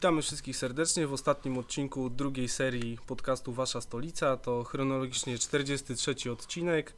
Witamy 0.00 0.22
wszystkich 0.22 0.56
serdecznie 0.56 1.06
w 1.06 1.12
ostatnim 1.12 1.58
odcinku 1.58 2.10
drugiej 2.10 2.48
serii 2.48 2.98
podcastu 3.06 3.52
Wasza 3.52 3.80
Stolica. 3.80 4.36
To 4.36 4.64
chronologicznie 4.64 5.38
43 5.38 6.32
odcinek. 6.32 6.94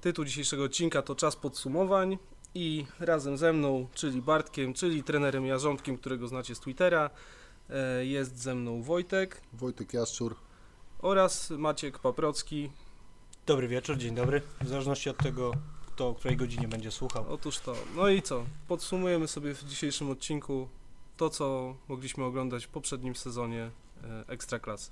Tytuł 0.00 0.24
dzisiejszego 0.24 0.64
odcinka 0.64 1.02
to 1.02 1.14
Czas 1.14 1.36
podsumowań 1.36 2.18
i 2.54 2.86
razem 3.00 3.38
ze 3.38 3.52
mną, 3.52 3.86
czyli 3.94 4.22
Bartkiem, 4.22 4.74
czyli 4.74 5.02
trenerem 5.02 5.46
Jarząbkiem, 5.46 5.98
którego 5.98 6.28
znacie 6.28 6.54
z 6.54 6.60
Twittera, 6.60 7.10
e, 7.70 8.06
jest 8.06 8.38
ze 8.38 8.54
mną 8.54 8.82
Wojtek 8.82 9.40
Wojtek 9.52 9.94
Jaszczur. 9.94 10.36
oraz 10.98 11.50
Maciek 11.50 11.98
Paprocki. 11.98 12.70
Dobry 13.46 13.68
wieczór, 13.68 13.96
dzień 13.96 14.14
dobry. 14.14 14.42
W 14.60 14.68
zależności 14.68 15.10
od 15.10 15.16
tego, 15.16 15.52
kto 15.86 16.08
o 16.08 16.14
której 16.14 16.36
godzinie 16.36 16.68
będzie 16.68 16.90
słuchał. 16.90 17.24
Otóż 17.28 17.58
to. 17.58 17.74
No 17.96 18.08
i 18.08 18.22
co? 18.22 18.44
Podsumujemy 18.68 19.28
sobie 19.28 19.54
w 19.54 19.64
dzisiejszym 19.64 20.10
odcinku 20.10 20.68
to, 21.16 21.30
co 21.30 21.74
mogliśmy 21.88 22.24
oglądać 22.24 22.66
w 22.66 22.68
poprzednim 22.68 23.16
sezonie 23.16 23.70
e, 24.04 24.24
Ekstraklasy. 24.28 24.90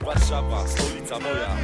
Warszawa, 0.00 0.68
stolica 0.68 1.18
moja. 1.18 1.56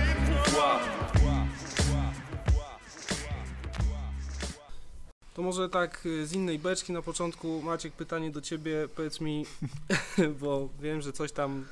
To 5.34 5.42
może 5.42 5.68
tak 5.68 6.06
y, 6.06 6.26
z 6.26 6.32
innej 6.32 6.58
beczki 6.58 6.92
na 6.92 7.02
początku. 7.02 7.62
Maciek, 7.62 7.92
pytanie 7.92 8.30
do 8.30 8.40
ciebie. 8.40 8.88
Powiedz 8.96 9.20
mi, 9.20 9.46
bo 10.40 10.68
wiem, 10.80 11.02
że 11.02 11.12
coś 11.12 11.32
tam 11.32 11.64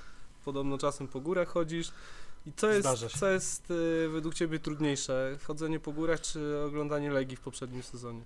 podobno 0.44 0.78
czasem 0.78 1.08
po 1.08 1.20
górach 1.20 1.48
chodzisz. 1.48 1.92
I 2.46 2.52
co 2.52 2.70
jest, 2.70 2.88
co 3.18 3.30
jest 3.30 3.70
y, 3.70 4.08
według 4.08 4.34
ciebie 4.34 4.58
trudniejsze? 4.58 5.38
Chodzenie 5.44 5.80
po 5.80 5.92
górach 5.92 6.20
czy 6.20 6.58
oglądanie 6.66 7.10
Legii 7.10 7.36
w 7.36 7.40
poprzednim 7.40 7.82
sezonie? 7.82 8.22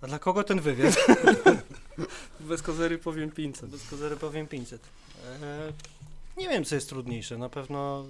A 0.00 0.06
dla 0.06 0.18
kogo 0.18 0.44
ten 0.44 0.60
wywiad? 0.60 0.96
Bez 2.40 2.62
kozery 2.62 2.98
powiem 2.98 3.30
500. 3.30 3.70
Bez 3.70 3.90
kozery 3.90 4.16
powiem 4.16 4.46
500. 4.46 4.80
E, 5.42 5.72
nie 6.36 6.48
wiem, 6.48 6.64
co 6.64 6.74
jest 6.74 6.88
trudniejsze. 6.88 7.38
Na 7.38 7.48
pewno 7.48 8.04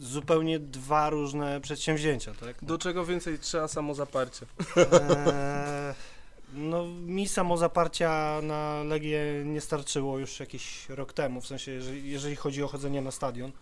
zupełnie 0.00 0.58
dwa 0.58 1.10
różne 1.10 1.60
przedsięwzięcia, 1.60 2.34
tak? 2.34 2.64
Do 2.64 2.78
czego 2.78 3.06
więcej 3.06 3.38
trzeba 3.38 3.68
samozaparcie? 3.68 4.46
E, 4.76 5.94
no, 6.54 6.86
mi 6.86 7.28
samozaparcia 7.28 8.40
na 8.42 8.82
Legię 8.82 9.42
nie 9.44 9.60
starczyło 9.60 10.18
już 10.18 10.40
jakiś 10.40 10.88
rok 10.88 11.12
temu, 11.12 11.40
w 11.40 11.46
sensie, 11.46 11.72
jeżeli, 11.72 12.10
jeżeli 12.10 12.36
chodzi 12.36 12.62
o 12.62 12.68
chodzenie 12.68 13.02
na 13.02 13.10
stadion, 13.10 13.52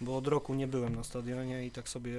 bo 0.00 0.16
od 0.16 0.26
roku 0.26 0.54
nie 0.54 0.66
byłem 0.66 0.96
na 0.96 1.04
stadionie 1.04 1.66
i 1.66 1.70
tak 1.70 1.88
sobie 1.88 2.14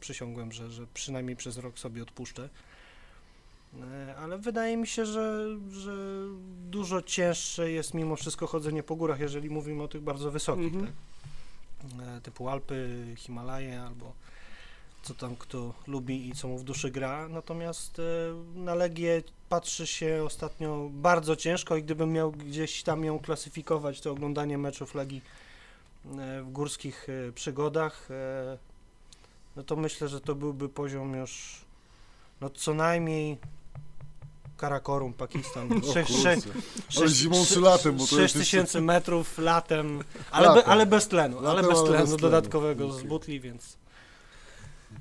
przysiągłem, 0.00 0.52
że, 0.52 0.70
że 0.70 0.86
przynajmniej 0.94 1.36
przez 1.36 1.58
rok 1.58 1.78
sobie 1.78 2.02
odpuszczę. 2.02 2.48
E, 3.78 4.16
Ale 4.16 4.38
wydaje 4.38 4.76
mi 4.76 4.86
się, 4.86 5.06
że, 5.06 5.46
że 5.70 5.92
dużo 6.70 7.02
cięższe 7.02 7.70
jest 7.70 7.94
mimo 7.94 8.16
wszystko 8.16 8.46
chodzenie 8.46 8.82
po 8.82 8.96
górach, 8.96 9.20
jeżeli 9.20 9.50
mówimy 9.50 9.82
o 9.82 9.88
tych 9.88 10.02
bardzo 10.02 10.30
wysokich, 10.30 10.72
tak? 10.72 10.90
E, 12.16 12.20
typu 12.20 12.48
Alpy, 12.48 13.06
Himalaje 13.16 13.82
albo 13.82 14.12
co 15.02 15.14
tam 15.14 15.36
kto 15.36 15.74
lubi 15.86 16.28
i 16.28 16.32
co 16.32 16.48
mu 16.48 16.58
w 16.58 16.64
duszy 16.64 16.90
gra. 16.90 17.28
Natomiast 17.28 17.98
e, 17.98 18.02
na 18.54 18.74
Legię 18.74 19.22
patrzy 19.48 19.86
się 19.86 20.22
ostatnio 20.26 20.88
bardzo 20.92 21.36
ciężko 21.36 21.76
i 21.76 21.82
gdybym 21.82 22.12
miał 22.12 22.32
gdzieś 22.32 22.82
tam 22.82 23.04
ją 23.04 23.18
klasyfikować, 23.18 24.00
to 24.00 24.10
oglądanie 24.10 24.58
meczów 24.58 24.94
Legii 24.94 25.22
w 26.42 26.46
górskich 26.52 27.06
przygodach, 27.34 28.08
no 29.56 29.62
to 29.62 29.76
myślę, 29.76 30.08
że 30.08 30.20
to 30.20 30.34
byłby 30.34 30.68
poziom 30.68 31.14
już 31.14 31.64
no 32.40 32.50
co 32.50 32.74
najmniej 32.74 33.38
Karakorum, 34.60 35.12
Pakistan. 35.12 35.68
O 35.90 35.92
Sześć- 35.92 36.12
kurczę. 36.12 36.22
sześć- 36.34 36.46
Ale 36.96 37.08
sześć- 37.08 37.14
zimą 37.16 37.44
czy 37.46 37.54
sze- 37.54 37.60
latem, 37.60 37.92
bo 37.96 38.04
to 38.04 38.06
6 38.16 38.20
jest 38.20 38.34
tysięcy 38.34 38.80
metrów 38.80 39.38
latem, 39.38 40.04
ale, 40.30 40.46
Latem. 40.46 40.64
Be, 40.64 40.68
ale 40.70 40.86
bez 40.86 41.08
tlenu, 41.08 41.38
ale 41.38 41.48
Latem, 41.48 41.68
bez 41.70 41.78
ale 41.78 41.88
tlenu 41.88 42.00
bez 42.04 42.08
tlenu. 42.16 42.22
dodatkowego 42.22 42.92
z 42.92 43.02
butli, 43.02 43.40
więc 43.40 43.76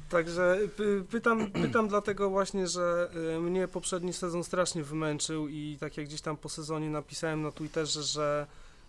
Także 0.09 0.58
py, 0.78 1.03
pytam, 1.09 1.52
pytam 1.52 1.88
dlatego 1.88 2.30
właśnie, 2.30 2.68
że 2.68 3.09
y, 3.36 3.40
mnie 3.40 3.68
poprzedni 3.68 4.14
sezon 4.14 4.44
strasznie 4.44 4.84
wymęczył 4.84 5.48
i 5.48 5.78
tak 5.80 5.98
jak 5.98 6.06
gdzieś 6.06 6.22
tam 6.22 6.38
po 6.38 6.50
sezonie 6.50 6.90
napisałem 6.90 7.42
na 7.42 7.52
Twitterze, 7.52 8.03
że 8.03 8.48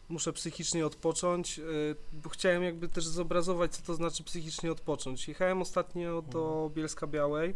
muszę 0.08 0.32
psychicznie 0.32 0.86
odpocząć, 0.86 1.58
y, 1.58 1.96
bo 2.12 2.28
chciałem 2.30 2.62
jakby 2.62 2.88
też 2.88 3.04
zobrazować, 3.06 3.76
co 3.76 3.82
to 3.82 3.94
znaczy 3.94 4.24
psychicznie 4.24 4.72
odpocząć. 4.72 5.28
Jechałem 5.28 5.62
ostatnio 5.62 6.22
do 6.22 6.70
Bielska 6.74 7.06
Białej 7.06 7.54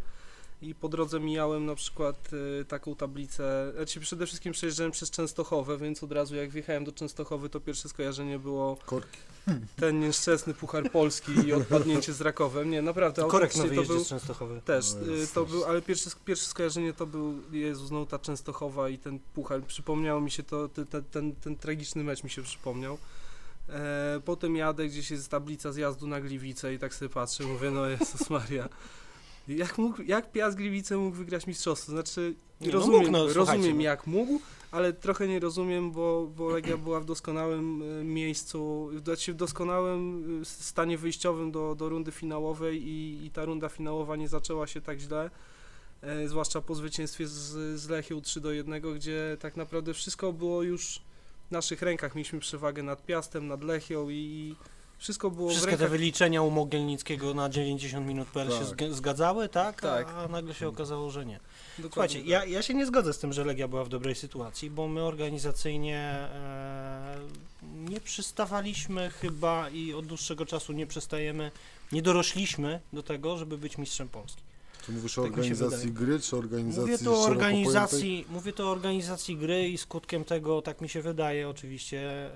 i 0.69 0.75
po 0.75 0.88
drodze 0.88 1.20
mijałem 1.20 1.66
na 1.66 1.75
przykład 1.75 2.30
y, 2.60 2.64
taką 2.64 2.94
tablicę, 2.94 3.72
znaczy 3.76 4.00
przede 4.00 4.26
wszystkim 4.26 4.52
przejeżdżałem 4.52 4.92
przez 4.92 5.10
Częstochowę, 5.10 5.78
więc 5.78 6.02
od 6.02 6.12
razu 6.12 6.36
jak 6.36 6.50
wjechałem 6.50 6.84
do 6.84 6.92
Częstochowy, 6.92 7.48
to 7.48 7.60
pierwsze 7.60 7.88
skojarzenie 7.88 8.38
było 8.38 8.76
Korki. 8.86 9.19
ten 9.76 10.00
nieszczęsny 10.00 10.54
Puchar 10.54 10.91
Polski 10.91 11.32
i 11.47 11.53
odpadnięcie 11.53 12.12
z 12.12 12.20
Rakowem. 12.20 12.70
Nie, 12.70 12.82
naprawdę, 12.82 13.22
korek 13.28 13.56
na 13.56 13.64
to 13.64 13.82
był 13.82 14.04
z 14.04 14.08
Częstochowy. 14.08 14.60
też, 14.64 14.86
No 14.94 15.12
y, 15.12 15.26
to 15.34 15.44
był, 15.44 15.64
ale 15.64 15.82
pierwsze, 15.82 16.10
pierwsze 16.24 16.47
skojarzenie 16.47 16.92
to 16.92 17.06
był 17.06 17.34
Jezus, 17.53 17.88
znowu 17.88 18.06
ta 18.06 18.19
Częstochowa 18.19 18.88
i 18.88 18.98
ten 18.98 19.19
Puchar. 19.19 19.62
Przypomniało 19.62 20.20
mi 20.20 20.30
się 20.30 20.42
to, 20.42 20.69
ten, 20.69 20.86
ten, 20.86 21.04
ten, 21.04 21.34
ten 21.34 21.56
tragiczny 21.56 22.04
mecz 22.04 22.24
mi 22.24 22.30
się 22.30 22.42
przypomniał. 22.42 22.98
E, 23.69 24.20
potem 24.24 24.56
jadę, 24.56 24.88
gdzieś 24.88 25.10
jest 25.10 25.28
tablica 25.30 25.72
zjazdu 25.72 26.06
na 26.06 26.20
Gliwice 26.20 26.74
i 26.74 26.78
tak 26.78 26.94
sobie 26.94 27.08
patrzę, 27.08 27.44
mówię, 27.44 27.70
no 27.70 27.86
Jezus 27.86 28.30
Maria. 28.30 28.69
Jak, 29.49 29.78
mógł, 29.78 30.03
jak 30.03 30.32
Piast 30.32 30.56
Gliwice 30.56 30.97
mógł 30.97 31.16
wygrać 31.16 31.47
mistrzostwo? 31.47 31.93
Znaczy, 31.93 32.34
Nie, 32.60 32.66
no 32.66 32.72
rozumiem, 32.72 33.00
mógł, 33.00 33.12
no, 33.12 33.32
rozumiem 33.32 33.77
no. 33.77 33.82
jak 33.82 34.06
mógł, 34.06 34.41
ale 34.71 34.93
trochę 34.93 35.28
nie 35.28 35.41
rozumiem, 35.41 35.91
bo, 35.91 36.27
bo 36.37 36.49
Legia 36.50 36.77
była 36.77 37.00
w 37.00 37.05
doskonałym 37.05 37.83
e, 37.83 38.04
miejscu, 38.04 38.91
znaczy 39.04 39.33
w 39.33 39.37
doskonałym 39.37 40.41
e, 40.43 40.44
stanie 40.44 40.99
wyjściowym 40.99 41.53
do, 41.53 41.75
do 41.75 41.88
rundy 41.88 42.12
finałowej 42.12 42.88
i, 42.88 43.27
i 43.27 43.31
ta 43.31 43.44
runda 43.44 43.69
finałowa 43.69 44.16
nie 44.16 44.28
zaczęła 44.28 44.66
się 44.66 44.81
tak 44.81 44.99
źle, 44.99 45.31
e, 46.03 46.28
zwłaszcza 46.28 46.60
po 46.60 46.75
zwycięstwie 46.75 47.27
z, 47.27 47.81
z 47.81 47.88
Lechią 47.88 48.21
3 48.21 48.41
do 48.41 48.53
1, 48.53 48.81
gdzie 48.94 49.37
tak 49.41 49.56
naprawdę 49.56 49.94
wszystko 49.94 50.33
było 50.33 50.62
już 50.62 51.03
w 51.49 51.50
naszych 51.50 51.83
rękach. 51.83 52.15
Mieliśmy 52.15 52.41
przewagę 52.41 52.83
nad 52.83 53.06
Piastem, 53.06 53.47
nad 53.47 53.65
Lechią 53.65 54.10
i 54.10 54.56
wszystko 55.04 55.31
było 55.31 55.50
Wszystkie 55.50 55.70
te 55.70 55.76
rękach. 55.76 55.91
wyliczenia 55.91 56.42
u 56.42 56.50
Mogielnickiego 56.50 57.34
na 57.34 57.48
90 57.48 58.06
minut 58.06 58.28
PL 58.28 58.50
się 58.50 58.59
Tak. 58.59 58.66
zg- 58.66 58.92
zgadzały, 58.92 59.48
tak? 59.48 59.81
Tak. 59.81 60.09
A, 60.09 60.25
a 60.25 60.28
nagle 60.28 60.54
się 60.54 60.69
okazało, 60.69 61.10
że 61.10 61.26
nie. 61.26 61.41
Dokładnie 61.78 61.91
Słuchajcie, 61.92 62.19
tak. 62.19 62.26
ja, 62.28 62.44
ja 62.44 62.62
się 62.62 62.75
nie 62.75 62.87
zgodzę 62.87 63.12
z 63.12 63.19
tym, 63.19 63.32
że 63.32 63.44
Legia 63.44 63.69
była 63.69 63.84
w 63.84 63.88
dobrej 63.88 64.15
sytuacji, 64.15 64.70
bo 64.70 64.88
my 64.88 65.03
organizacyjnie 65.03 65.98
e, 65.98 67.16
nie 67.62 68.00
przystawaliśmy 68.00 69.10
chyba 69.10 69.69
i 69.70 69.92
od 69.94 70.06
dłuższego 70.06 70.47
czasu 70.47 70.72
nie 70.72 70.87
przestajemy, 70.87 71.50
nie 71.92 72.03
dorośliśmy 72.03 72.81
do 72.92 73.03
tego, 73.03 73.36
żeby 73.36 73.59
być 73.59 73.78
mistrzem 73.78 74.09
Polski. 74.09 74.42
Tu 74.87 74.93
mówisz 74.93 75.19
o 75.19 75.22
Tak 75.22 75.33
organizacji 75.33 75.93
gry, 75.93 76.21
czy 76.21 76.37
organizacji 76.37 76.93
Mówię 76.93 76.99
tu 76.99 77.15
o 77.15 77.25
organizacji, 77.25 78.27
mówię 78.28 78.53
tu 78.53 78.62
o 78.62 78.71
organizacji 78.71 79.37
gry 79.37 79.69
i 79.69 79.78
skutkiem 79.78 80.25
tego, 80.25 80.62
tak 80.62 80.81
mi 80.81 80.89
się 80.89 81.03
wydaje 81.03 81.49
oczywiście, 81.49 82.31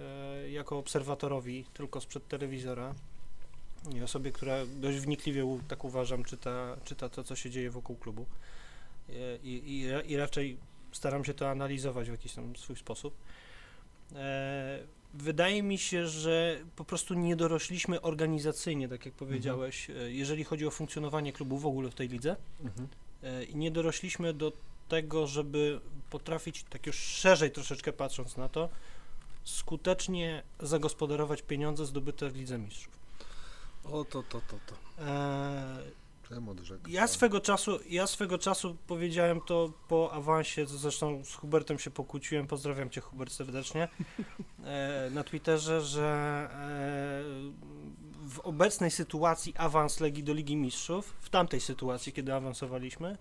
e, 0.44 0.50
jako 0.50 0.78
obserwatorowi 0.78 1.64
tylko 1.74 2.00
sprzed 2.00 2.28
telewizora. 2.28 2.94
I 3.94 4.02
osobie, 4.02 4.32
która 4.32 4.56
dość 4.66 4.98
wnikliwie, 4.98 5.58
tak 5.68 5.84
uważam, 5.84 6.24
czyta, 6.24 6.76
czyta 6.84 7.08
to, 7.08 7.24
co 7.24 7.36
się 7.36 7.50
dzieje 7.50 7.70
wokół 7.70 7.96
klubu. 7.96 8.26
E, 9.08 9.12
i, 9.36 9.62
i, 9.66 10.12
i 10.12 10.16
raczej 10.16 10.56
staram 10.92 11.24
się 11.24 11.34
to 11.34 11.50
analizować 11.50 12.08
w 12.08 12.12
jakiś 12.12 12.32
tam 12.32 12.56
swój 12.56 12.76
sposób. 12.76 13.14
Wydaje 15.14 15.62
mi 15.62 15.78
się, 15.78 16.06
że 16.06 16.60
po 16.76 16.84
prostu 16.84 17.14
nie 17.14 17.36
dorośliśmy 17.36 18.00
organizacyjnie, 18.00 18.88
tak 18.88 19.06
jak 19.06 19.14
powiedziałeś, 19.14 19.90
e, 19.90 19.92
jeżeli 20.12 20.44
chodzi 20.44 20.66
o 20.66 20.70
funkcjonowanie 20.70 21.32
klubu 21.32 21.58
w 21.58 21.66
ogóle 21.66 21.90
w 21.90 21.94
tej 21.94 22.08
lidze 22.08 22.36
Mhm. 22.64 22.88
e, 23.22 23.44
i 23.44 23.56
nie 23.56 23.70
dorośliśmy 23.70 24.34
do 24.34 24.52
tego, 24.88 25.26
żeby 25.26 25.80
potrafić, 26.10 26.64
tak 26.70 26.86
już 26.86 26.96
szerzej 26.96 27.50
troszeczkę 27.50 27.92
patrząc 27.92 28.36
na 28.36 28.48
to, 28.48 28.68
skutecznie 29.44 30.42
zagospodarować 30.60 31.42
pieniądze 31.42 31.86
zdobyte 31.86 32.30
w 32.30 32.36
Lidze 32.36 32.58
Mistrzów. 32.58 32.98
O, 33.84 34.04
to, 34.04 34.22
to, 34.22 34.40
to, 34.40 34.58
to. 34.66 35.04
E, 35.04 35.78
Ja 36.88 37.06
swego 37.06 37.40
czasu, 37.40 37.78
ja 37.88 38.06
swego 38.06 38.38
czasu 38.38 38.76
powiedziałem 38.86 39.40
to 39.40 39.72
po 39.88 40.12
awansie, 40.12 40.66
zresztą 40.66 41.24
z 41.24 41.34
Hubertem 41.34 41.78
się 41.78 41.90
pokłóciłem, 41.90 42.46
pozdrawiam 42.46 42.90
cię 42.90 43.00
Hubert 43.00 43.32
serdecznie, 43.32 43.88
e, 44.64 45.10
na 45.10 45.24
Twitterze, 45.24 45.80
że 45.80 46.04
e, 46.52 48.28
w 48.28 48.40
obecnej 48.42 48.90
sytuacji 48.90 49.54
awans 49.56 50.00
Legii 50.00 50.24
do 50.24 50.34
Ligi 50.34 50.56
Mistrzów, 50.56 51.14
w 51.20 51.30
tamtej 51.30 51.60
sytuacji, 51.60 52.12
kiedy 52.12 52.34
awansowaliśmy, 52.34 53.16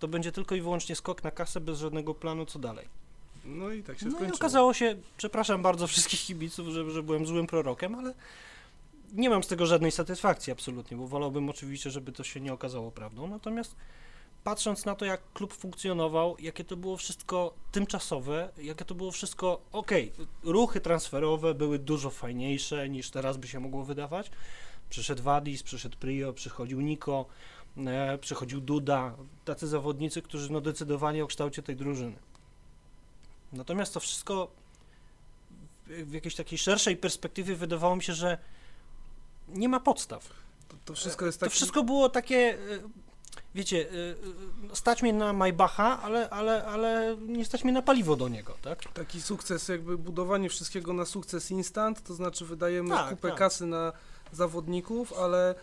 to 0.00 0.08
będzie 0.08 0.32
tylko 0.32 0.54
i 0.54 0.60
wyłącznie 0.60 0.96
skok 0.96 1.24
na 1.24 1.30
kasę 1.30 1.60
bez 1.60 1.78
żadnego 1.78 2.14
planu, 2.14 2.46
co 2.46 2.58
dalej. 2.58 2.88
No 3.44 3.70
i 3.70 3.82
tak 3.82 3.98
się 3.98 4.06
No 4.06 4.10
i 4.10 4.14
skończyło. 4.14 4.36
okazało 4.36 4.74
się, 4.74 4.96
przepraszam 5.16 5.62
bardzo 5.62 5.86
wszystkich 5.86 6.20
kibiców, 6.20 6.68
że, 6.68 6.90
że 6.90 7.02
byłem 7.02 7.26
złym 7.26 7.46
prorokiem, 7.46 7.94
ale 7.94 8.14
nie 9.12 9.30
mam 9.30 9.42
z 9.42 9.46
tego 9.46 9.66
żadnej 9.66 9.90
satysfakcji 9.90 10.52
absolutnie, 10.52 10.96
bo 10.96 11.06
wolałbym 11.06 11.50
oczywiście, 11.50 11.90
żeby 11.90 12.12
to 12.12 12.24
się 12.24 12.40
nie 12.40 12.52
okazało 12.52 12.90
prawdą. 12.90 13.26
Natomiast 13.26 13.76
patrząc 14.44 14.84
na 14.84 14.94
to, 14.94 15.04
jak 15.04 15.32
klub 15.32 15.54
funkcjonował, 15.54 16.36
jakie 16.38 16.64
to 16.64 16.76
było 16.76 16.96
wszystko 16.96 17.54
tymczasowe, 17.72 18.48
jakie 18.58 18.84
to 18.84 18.94
było 18.94 19.10
wszystko, 19.10 19.62
okej, 19.72 20.12
ruchy 20.42 20.80
transferowe 20.80 21.54
były 21.54 21.78
dużo 21.78 22.10
fajniejsze 22.10 22.88
niż 22.88 23.10
teraz 23.10 23.36
by 23.36 23.48
się 23.48 23.60
mogło 23.60 23.84
wydawać. 23.84 24.30
Przyszedł 24.90 25.22
Wadis, 25.22 25.62
przyszedł 25.62 25.98
Prio, 25.98 26.32
przychodził 26.32 26.80
Niko, 26.80 27.26
e, 27.86 28.18
przychodził 28.18 28.60
Duda, 28.60 29.16
tacy 29.44 29.68
zawodnicy, 29.68 30.22
którzy 30.22 30.52
no, 30.52 30.60
decydowali 30.60 31.22
o 31.22 31.26
kształcie 31.26 31.62
tej 31.62 31.76
drużyny. 31.76 32.16
Natomiast 33.52 33.94
to 33.94 34.00
wszystko 34.00 34.50
w 35.86 36.12
jakiejś 36.12 36.34
takiej 36.34 36.58
szerszej 36.58 36.96
perspektywie 36.96 37.56
wydawało 37.56 37.96
mi 37.96 38.02
się, 38.02 38.14
że 38.14 38.38
nie 39.48 39.68
ma 39.68 39.80
podstaw. 39.80 40.28
To, 40.68 40.76
to 40.84 40.94
wszystko 40.94 41.26
jest 41.26 41.40
To 41.40 41.46
takie... 41.46 41.54
wszystko 41.54 41.84
było 41.84 42.08
takie, 42.08 42.36
e, 42.36 42.58
wiecie, 43.54 43.86
e, 43.90 44.72
e, 44.72 44.76
stać 44.76 45.02
mnie 45.02 45.12
na 45.12 45.32
Maybacha, 45.32 46.02
ale, 46.02 46.30
ale, 46.30 46.64
ale 46.66 47.16
nie 47.26 47.44
stać 47.44 47.64
mnie 47.64 47.72
na 47.72 47.82
paliwo 47.82 48.16
do 48.16 48.28
niego, 48.28 48.54
tak? 48.62 48.92
Taki 48.92 49.22
sukces, 49.22 49.68
jakby 49.68 49.98
budowanie 49.98 50.48
wszystkiego 50.48 50.92
na 50.92 51.04
sukces 51.04 51.50
instant, 51.50 52.02
to 52.02 52.14
znaczy 52.14 52.44
wydajemy 52.44 52.90
Tak, 52.90 53.10
kupę 53.10 53.28
tak. 53.28 53.38
kasy 53.38 53.66
na 53.66 53.92
zawodników, 54.32 55.12
ale 55.12 55.54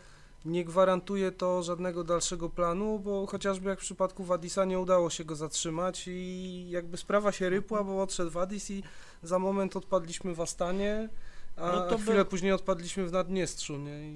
nie 0.45 0.65
gwarantuje 0.65 1.31
to 1.31 1.63
żadnego 1.63 2.03
dalszego 2.03 2.49
planu, 2.49 2.99
bo 2.99 3.27
chociażby 3.27 3.69
jak 3.69 3.79
w 3.79 3.81
przypadku 3.81 4.23
Wadisa 4.23 4.65
nie 4.65 4.79
udało 4.79 5.09
się 5.09 5.25
go 5.25 5.35
zatrzymać 5.35 6.03
i 6.07 6.69
jakby 6.69 6.97
sprawa 6.97 7.31
się 7.31 7.49
rypła, 7.49 7.83
bo 7.83 8.01
odszedł 8.01 8.31
Wadis 8.31 8.71
i 8.71 8.83
za 9.23 9.39
moment 9.39 9.75
odpadliśmy 9.75 10.35
w 10.35 10.41
Astanie, 10.41 11.09
a 11.61 11.71
No 11.71 11.81
to 11.89 11.97
chwilę 11.97 12.15
by- 12.15 12.25
później 12.25 12.51
odpadliśmy 12.51 13.05
w 13.07 13.11
Naddniestrzu, 13.11 13.77
nie? 13.77 14.11
I 14.11 14.13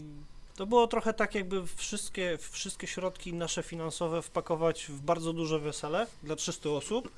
To 0.55 0.65
było 0.65 0.87
trochę 0.87 1.13
tak, 1.13 1.35
jakby 1.35 1.67
wszystkie, 1.67 2.37
wszystkie 2.51 2.87
środki 2.87 3.33
nasze 3.33 3.63
finansowe 3.63 4.21
wpakować 4.21 4.85
w 4.85 5.01
bardzo 5.01 5.33
duże 5.33 5.59
wesele 5.59 6.07
dla 6.23 6.35
300 6.35 6.69
osób, 6.69 7.11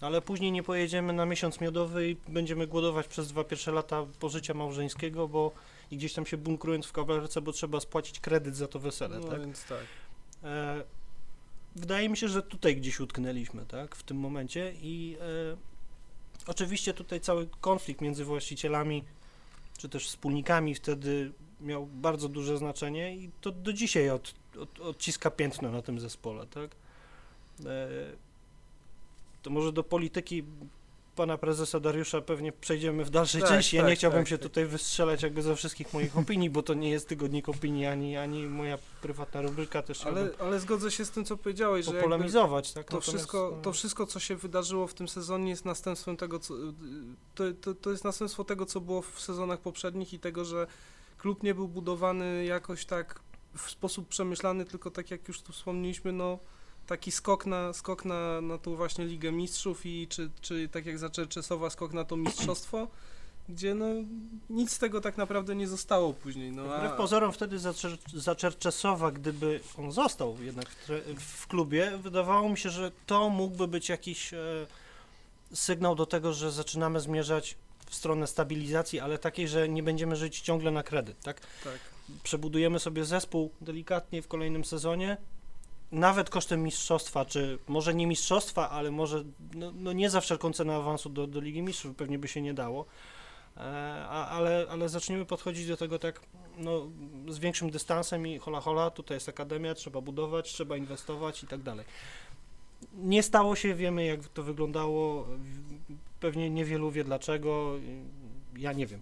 ale 0.00 0.22
później 0.22 0.52
nie 0.52 0.62
pojedziemy 0.62 1.12
na 1.12 1.26
miesiąc 1.26 1.60
miodowy 1.60 2.10
i 2.10 2.16
będziemy 2.28 2.66
głodować 2.66 3.08
przez 3.08 3.28
dwa 3.28 3.44
pierwsze 3.44 3.72
lata 3.72 4.06
pożycia 4.20 4.54
małżeńskiego, 4.54 5.28
bo 5.28 5.52
i 5.90 5.96
gdzieś 5.96 6.12
tam 6.12 6.26
się 6.26 6.36
bunkrując 6.36 6.86
w 6.86 6.92
kawalerce, 6.92 7.40
bo 7.40 7.52
trzeba 7.52 7.80
spłacić 7.80 8.20
kredyt 8.20 8.56
za 8.56 8.68
to 8.68 8.78
wesele, 8.78 9.18
no 9.18 9.28
tak? 9.28 9.40
więc 9.40 9.64
tak. 9.64 9.84
E, 10.44 10.84
wydaje 11.76 12.08
mi 12.08 12.16
się, 12.16 12.28
że 12.28 12.42
tutaj 12.42 12.76
gdzieś 12.76 13.00
utknęliśmy, 13.00 13.66
tak, 13.66 13.96
w 13.96 14.02
tym 14.02 14.16
momencie 14.16 14.72
i 14.82 15.16
e, 15.20 15.56
oczywiście 16.46 16.94
tutaj 16.94 17.20
cały 17.20 17.48
konflikt 17.60 18.00
między 18.00 18.24
właścicielami 18.24 19.04
czy 19.82 19.88
też 19.88 20.06
wspólnikami 20.08 20.74
wtedy 20.74 21.32
miał 21.60 21.86
bardzo 21.86 22.28
duże 22.28 22.58
znaczenie 22.58 23.16
i 23.16 23.30
to 23.40 23.50
do 23.52 23.72
dzisiaj 23.72 24.10
od, 24.10 24.34
od, 24.60 24.80
odciska 24.80 25.30
piętno 25.30 25.72
na 25.72 25.82
tym 25.82 26.00
zespole, 26.00 26.46
tak. 26.46 26.70
E, 27.66 27.88
to 29.42 29.50
może 29.50 29.72
do 29.72 29.84
polityki 29.84 30.44
pana 31.16 31.38
prezesa 31.38 31.80
Dariusza 31.80 32.20
pewnie 32.20 32.52
przejdziemy 32.52 33.04
w 33.04 33.10
dalszej 33.10 33.40
Tak, 33.40 33.50
części. 33.50 33.76
Ja 33.76 33.82
tak, 33.82 33.90
nie 33.90 33.96
chciałbym 33.96 34.20
tak, 34.20 34.28
się 34.28 34.38
tak. 34.38 34.42
tutaj 34.42 34.66
wystrzelać 34.66 35.22
jakby 35.22 35.42
ze 35.42 35.56
wszystkich 35.56 35.92
moich 35.92 36.18
opinii, 36.18 36.50
bo 36.50 36.62
to 36.62 36.74
nie 36.74 36.90
jest 36.90 37.08
tygodnik 37.08 37.48
opinii, 37.48 37.86
ani, 37.86 38.16
ani 38.16 38.46
moja 38.46 38.78
prywatna 39.02 39.42
rubryka 39.42 39.82
też 39.82 40.06
Ale, 40.06 40.30
ale 40.38 40.60
zgodzę 40.60 40.90
się 40.90 41.04
z 41.04 41.10
tym, 41.10 41.24
co 41.24 41.36
powiedziałeś, 41.36 41.84
że 41.84 41.90
jakby 41.90 42.02
popolemizować, 42.02 42.72
tak? 42.72 42.88
to, 42.88 43.00
wszystko, 43.00 43.52
no, 43.56 43.62
to 43.62 43.72
wszystko, 43.72 44.06
co 44.06 44.20
się 44.20 44.36
wydarzyło 44.36 44.86
w 44.86 44.94
tym 44.94 45.08
sezonie 45.08 45.50
jest 45.50 45.64
następstwem 45.64 46.16
tego, 46.16 46.38
co, 46.38 46.54
to, 47.34 47.44
to, 47.60 47.74
to 47.74 47.90
jest 47.90 48.04
następstwo 48.04 48.44
tego, 48.44 48.66
co 48.66 48.80
było 48.80 49.02
w 49.02 49.20
sezonach 49.20 49.60
poprzednich 49.60 50.14
i 50.14 50.18
tego, 50.18 50.44
że 50.44 50.66
klub 51.18 51.42
nie 51.42 51.54
był 51.54 51.68
budowany 51.68 52.44
jakoś 52.44 52.84
tak 52.84 53.20
w 53.56 53.70
sposób 53.70 54.08
przemyślany, 54.08 54.64
tylko 54.64 54.90
tak 54.90 55.10
jak 55.10 55.28
już 55.28 55.42
tu 55.42 55.52
wspomnieliśmy, 55.52 56.12
no 56.12 56.38
taki 56.86 57.12
skok 57.12 57.46
na, 57.46 57.72
skok 57.72 58.04
na, 58.04 58.40
na 58.40 58.58
tą 58.58 58.76
właśnie 58.76 59.04
Ligę 59.04 59.32
Mistrzów 59.32 59.86
i 59.86 60.08
czy, 60.08 60.30
czy 60.40 60.68
tak 60.68 60.86
jak 60.86 60.98
za 60.98 61.10
Czerczesowa 61.10 61.70
skok 61.70 61.92
na 61.92 62.04
to 62.04 62.16
mistrzostwo, 62.16 62.88
gdzie 63.48 63.74
no 63.74 63.86
nic 64.50 64.72
z 64.72 64.78
tego 64.78 65.00
tak 65.00 65.16
naprawdę 65.16 65.54
nie 65.54 65.68
zostało 65.68 66.12
później. 66.12 66.52
No, 66.52 66.74
a, 66.74 66.88
pozorom 66.88 67.32
wtedy 67.32 67.58
za, 67.58 67.72
za 68.14 68.34
Czerczesowa, 68.34 69.10
gdyby 69.10 69.60
on 69.78 69.92
został 69.92 70.36
jednak 70.42 70.66
w, 70.68 71.14
w 71.16 71.46
klubie, 71.46 71.98
wydawało 72.02 72.48
mi 72.48 72.58
się, 72.58 72.70
że 72.70 72.92
to 73.06 73.28
mógłby 73.28 73.68
być 73.68 73.88
jakiś 73.88 74.34
e, 74.34 74.66
sygnał 75.54 75.94
do 75.94 76.06
tego, 76.06 76.32
że 76.32 76.52
zaczynamy 76.52 77.00
zmierzać 77.00 77.56
w 77.86 77.94
stronę 77.94 78.26
stabilizacji, 78.26 79.00
ale 79.00 79.18
takiej, 79.18 79.48
że 79.48 79.68
nie 79.68 79.82
będziemy 79.82 80.16
żyć 80.16 80.40
ciągle 80.40 80.70
na 80.70 80.82
kredyt, 80.82 81.20
tak? 81.20 81.40
tak. 81.64 81.78
Przebudujemy 82.22 82.78
sobie 82.78 83.04
zespół 83.04 83.50
delikatnie 83.60 84.22
w 84.22 84.28
kolejnym 84.28 84.64
sezonie, 84.64 85.16
nawet 85.92 86.30
kosztem 86.30 86.62
mistrzostwa, 86.62 87.24
czy 87.24 87.58
może 87.68 87.94
nie 87.94 88.06
mistrzostwa, 88.06 88.70
ale 88.70 88.90
może 88.90 89.24
no, 89.54 89.72
no 89.74 89.92
nie 89.92 90.10
za 90.10 90.20
wszelką 90.20 90.52
cenę 90.52 90.76
awansu 90.76 91.08
do, 91.08 91.26
do 91.26 91.40
Ligi 91.40 91.62
Mistrzów, 91.62 91.96
pewnie 91.96 92.18
by 92.18 92.28
się 92.28 92.42
nie 92.42 92.54
dało. 92.54 92.84
E, 93.56 93.60
a, 94.08 94.28
ale, 94.28 94.66
ale 94.70 94.88
zaczniemy 94.88 95.24
podchodzić 95.24 95.66
do 95.66 95.76
tego 95.76 95.98
tak 95.98 96.20
no, 96.58 96.88
z 97.28 97.38
większym 97.38 97.70
dystansem 97.70 98.26
i 98.26 98.38
hola 98.38 98.60
hola, 98.60 98.90
tutaj 98.90 99.16
jest 99.16 99.28
akademia, 99.28 99.74
trzeba 99.74 100.00
budować, 100.00 100.52
trzeba 100.52 100.76
inwestować 100.76 101.42
i 101.42 101.46
tak 101.46 101.62
dalej. 101.62 101.86
Nie 102.94 103.22
stało 103.22 103.56
się, 103.56 103.74
wiemy 103.74 104.04
jak 104.04 104.28
to 104.28 104.42
wyglądało, 104.42 105.26
pewnie 106.20 106.50
niewielu 106.50 106.90
wie 106.90 107.04
dlaczego, 107.04 107.72
ja 108.56 108.72
nie 108.72 108.86
wiem. 108.86 109.00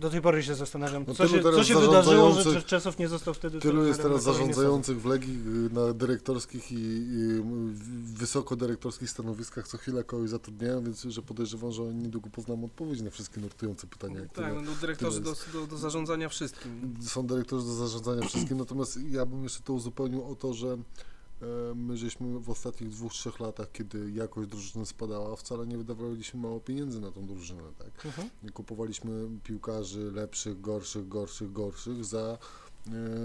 Do 0.00 0.10
tej 0.10 0.20
pory 0.22 0.42
się 0.42 0.54
zastanawiam, 0.54 1.04
No 1.08 1.14
co 1.14 1.28
się, 1.28 1.42
co 1.42 1.64
się 1.64 1.80
wydarzyło, 1.80 2.32
że 2.32 2.44
Czerczesow 2.52 2.98
nie 2.98 3.08
został 3.08 3.34
wtedy 3.34 3.60
Tylu 3.60 3.86
jest 3.86 4.02
teraz 4.02 4.22
zarządzających 4.22 5.00
w 5.02 5.06
Legii 5.06 5.34
y, 5.66 5.74
na 5.74 5.92
dyrektorskich 5.94 6.72
i, 6.72 6.74
i 6.74 7.42
w- 7.72 8.14
wysokodyrektorskich 8.18 9.10
stanowiskach, 9.10 9.68
co 9.68 9.78
chwilę 9.78 10.04
kogoś 10.04 10.30
zatrudniają, 10.30 10.84
więc 10.84 11.02
że 11.02 11.22
podejrzewam, 11.22 11.72
że 11.72 11.82
niedługo 11.82 12.30
poznamy 12.30 12.64
odpowiedź 12.64 13.00
na 13.00 13.10
wszystkie 13.10 13.40
nurtujące 13.40 13.86
pytania, 13.86 14.20
które 14.26 14.46
Tak, 14.54 14.64
no, 14.64 14.72
dyrektorzy 14.80 15.20
do, 15.20 15.34
do, 15.52 15.66
do 15.66 15.78
zarządzania 15.78 16.28
wszystkim. 16.28 16.94
są 17.00 17.26
dyrektorzy 17.26 17.66
do 17.66 17.74
zarządzania 17.74 18.28
wszystkim, 18.28 18.58
natomiast 18.58 18.98
ja 19.10 19.26
bym 19.26 19.42
jeszcze 19.42 19.60
to 19.62 19.72
uzupełnił 19.72 20.24
o 20.24 20.34
to, 20.34 20.54
że 20.54 20.76
my 21.74 21.96
żeśmy 21.96 22.40
w 22.40 22.50
ostatnich 22.50 22.90
dwóch, 22.90 23.12
trzech 23.12 23.40
latach, 23.40 23.72
kiedy 23.72 24.10
jakość 24.10 24.50
drużyny 24.50 24.86
spadała, 24.86 25.36
wcale 25.36 25.66
nie 25.66 25.78
wydawaliśmy 25.78 26.40
mało 26.40 26.60
pieniędzy 26.60 27.00
na 27.00 27.10
tą 27.10 27.26
drużynę, 27.26 27.62
tak? 27.78 28.06
Mhm. 28.06 28.28
Kupowaliśmy 28.52 29.28
piłkarzy 29.44 30.12
lepszych, 30.12 30.60
gorszych, 30.60 31.08
gorszych, 31.08 31.52
gorszych 31.52 32.04
za 32.04 32.38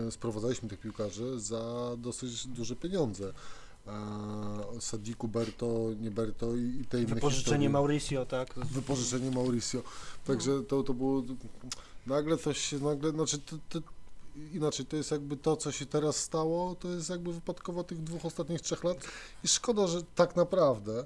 e, 0.07 0.11
sprowadzaliśmy 0.11 0.69
tych 0.69 0.79
piłkarzy 0.79 1.39
za 1.39 1.95
dosyć 1.97 2.47
duże 2.47 2.75
pieniądze. 2.75 3.33
E, 3.87 3.91
Sadiku, 4.79 5.27
Berto, 5.27 5.89
nie 5.99 6.11
Berto 6.11 6.55
i, 6.55 6.79
i 6.81 6.85
tej 6.85 7.05
Wypożyczenie. 7.05 7.69
Mauricio, 7.69 8.25
tak? 8.25 8.53
Wypożyczenie 8.53 9.31
Mauricio. 9.31 9.83
Także 10.25 10.63
to, 10.63 10.83
to 10.83 10.93
było 10.93 11.23
nagle 12.07 12.37
coś 12.37 12.57
się 12.57 12.79
nagle, 12.79 13.11
znaczy 13.11 13.39
to, 13.39 13.57
to, 13.69 13.79
inaczej, 14.53 14.85
to 14.85 14.95
jest 14.97 15.11
jakby 15.11 15.37
to, 15.37 15.57
co 15.57 15.71
się 15.71 15.85
teraz 15.85 16.15
stało, 16.15 16.75
to 16.75 16.87
jest 16.87 17.09
jakby 17.09 17.33
wypadkowo 17.33 17.83
tych 17.83 18.03
dwóch 18.03 18.25
ostatnich 18.25 18.61
trzech 18.61 18.83
lat 18.83 18.97
i 19.43 19.47
szkoda, 19.47 19.87
że 19.87 20.03
tak 20.15 20.35
naprawdę, 20.35 21.05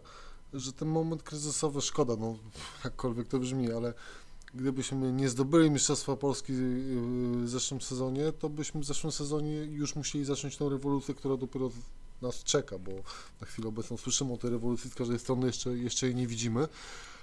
że 0.53 0.73
ten 0.73 0.88
moment 0.88 1.23
kryzysowy, 1.23 1.81
szkoda, 1.81 2.15
no 2.15 2.38
jakkolwiek 2.83 3.27
to 3.27 3.39
brzmi, 3.39 3.71
ale 3.71 3.93
gdybyśmy 4.53 5.11
nie 5.11 5.29
zdobyli 5.29 5.71
Mistrzostwa 5.71 6.15
Polski 6.15 6.53
yy, 6.53 6.59
w 7.45 7.50
zeszłym 7.50 7.81
sezonie, 7.81 8.31
to 8.31 8.50
byśmy 8.50 8.81
w 8.81 8.85
zeszłym 8.85 9.11
sezonie 9.11 9.55
już 9.55 9.95
musieli 9.95 10.25
zacząć 10.25 10.57
tą 10.57 10.69
rewolucję, 10.69 11.13
która 11.13 11.38
dopiero 11.38 11.69
nas 12.21 12.43
czeka, 12.43 12.79
bo 12.79 12.91
na 13.41 13.47
chwilę 13.47 13.67
obecną 13.67 13.97
słyszymy 13.97 14.33
o 14.33 14.38
tej 14.38 14.50
rewolucji, 14.50 14.89
z 14.89 14.95
każdej 14.95 15.19
strony 15.19 15.47
jeszcze, 15.47 15.77
jeszcze 15.77 16.05
jej 16.05 16.15
nie 16.15 16.27
widzimy. 16.27 16.67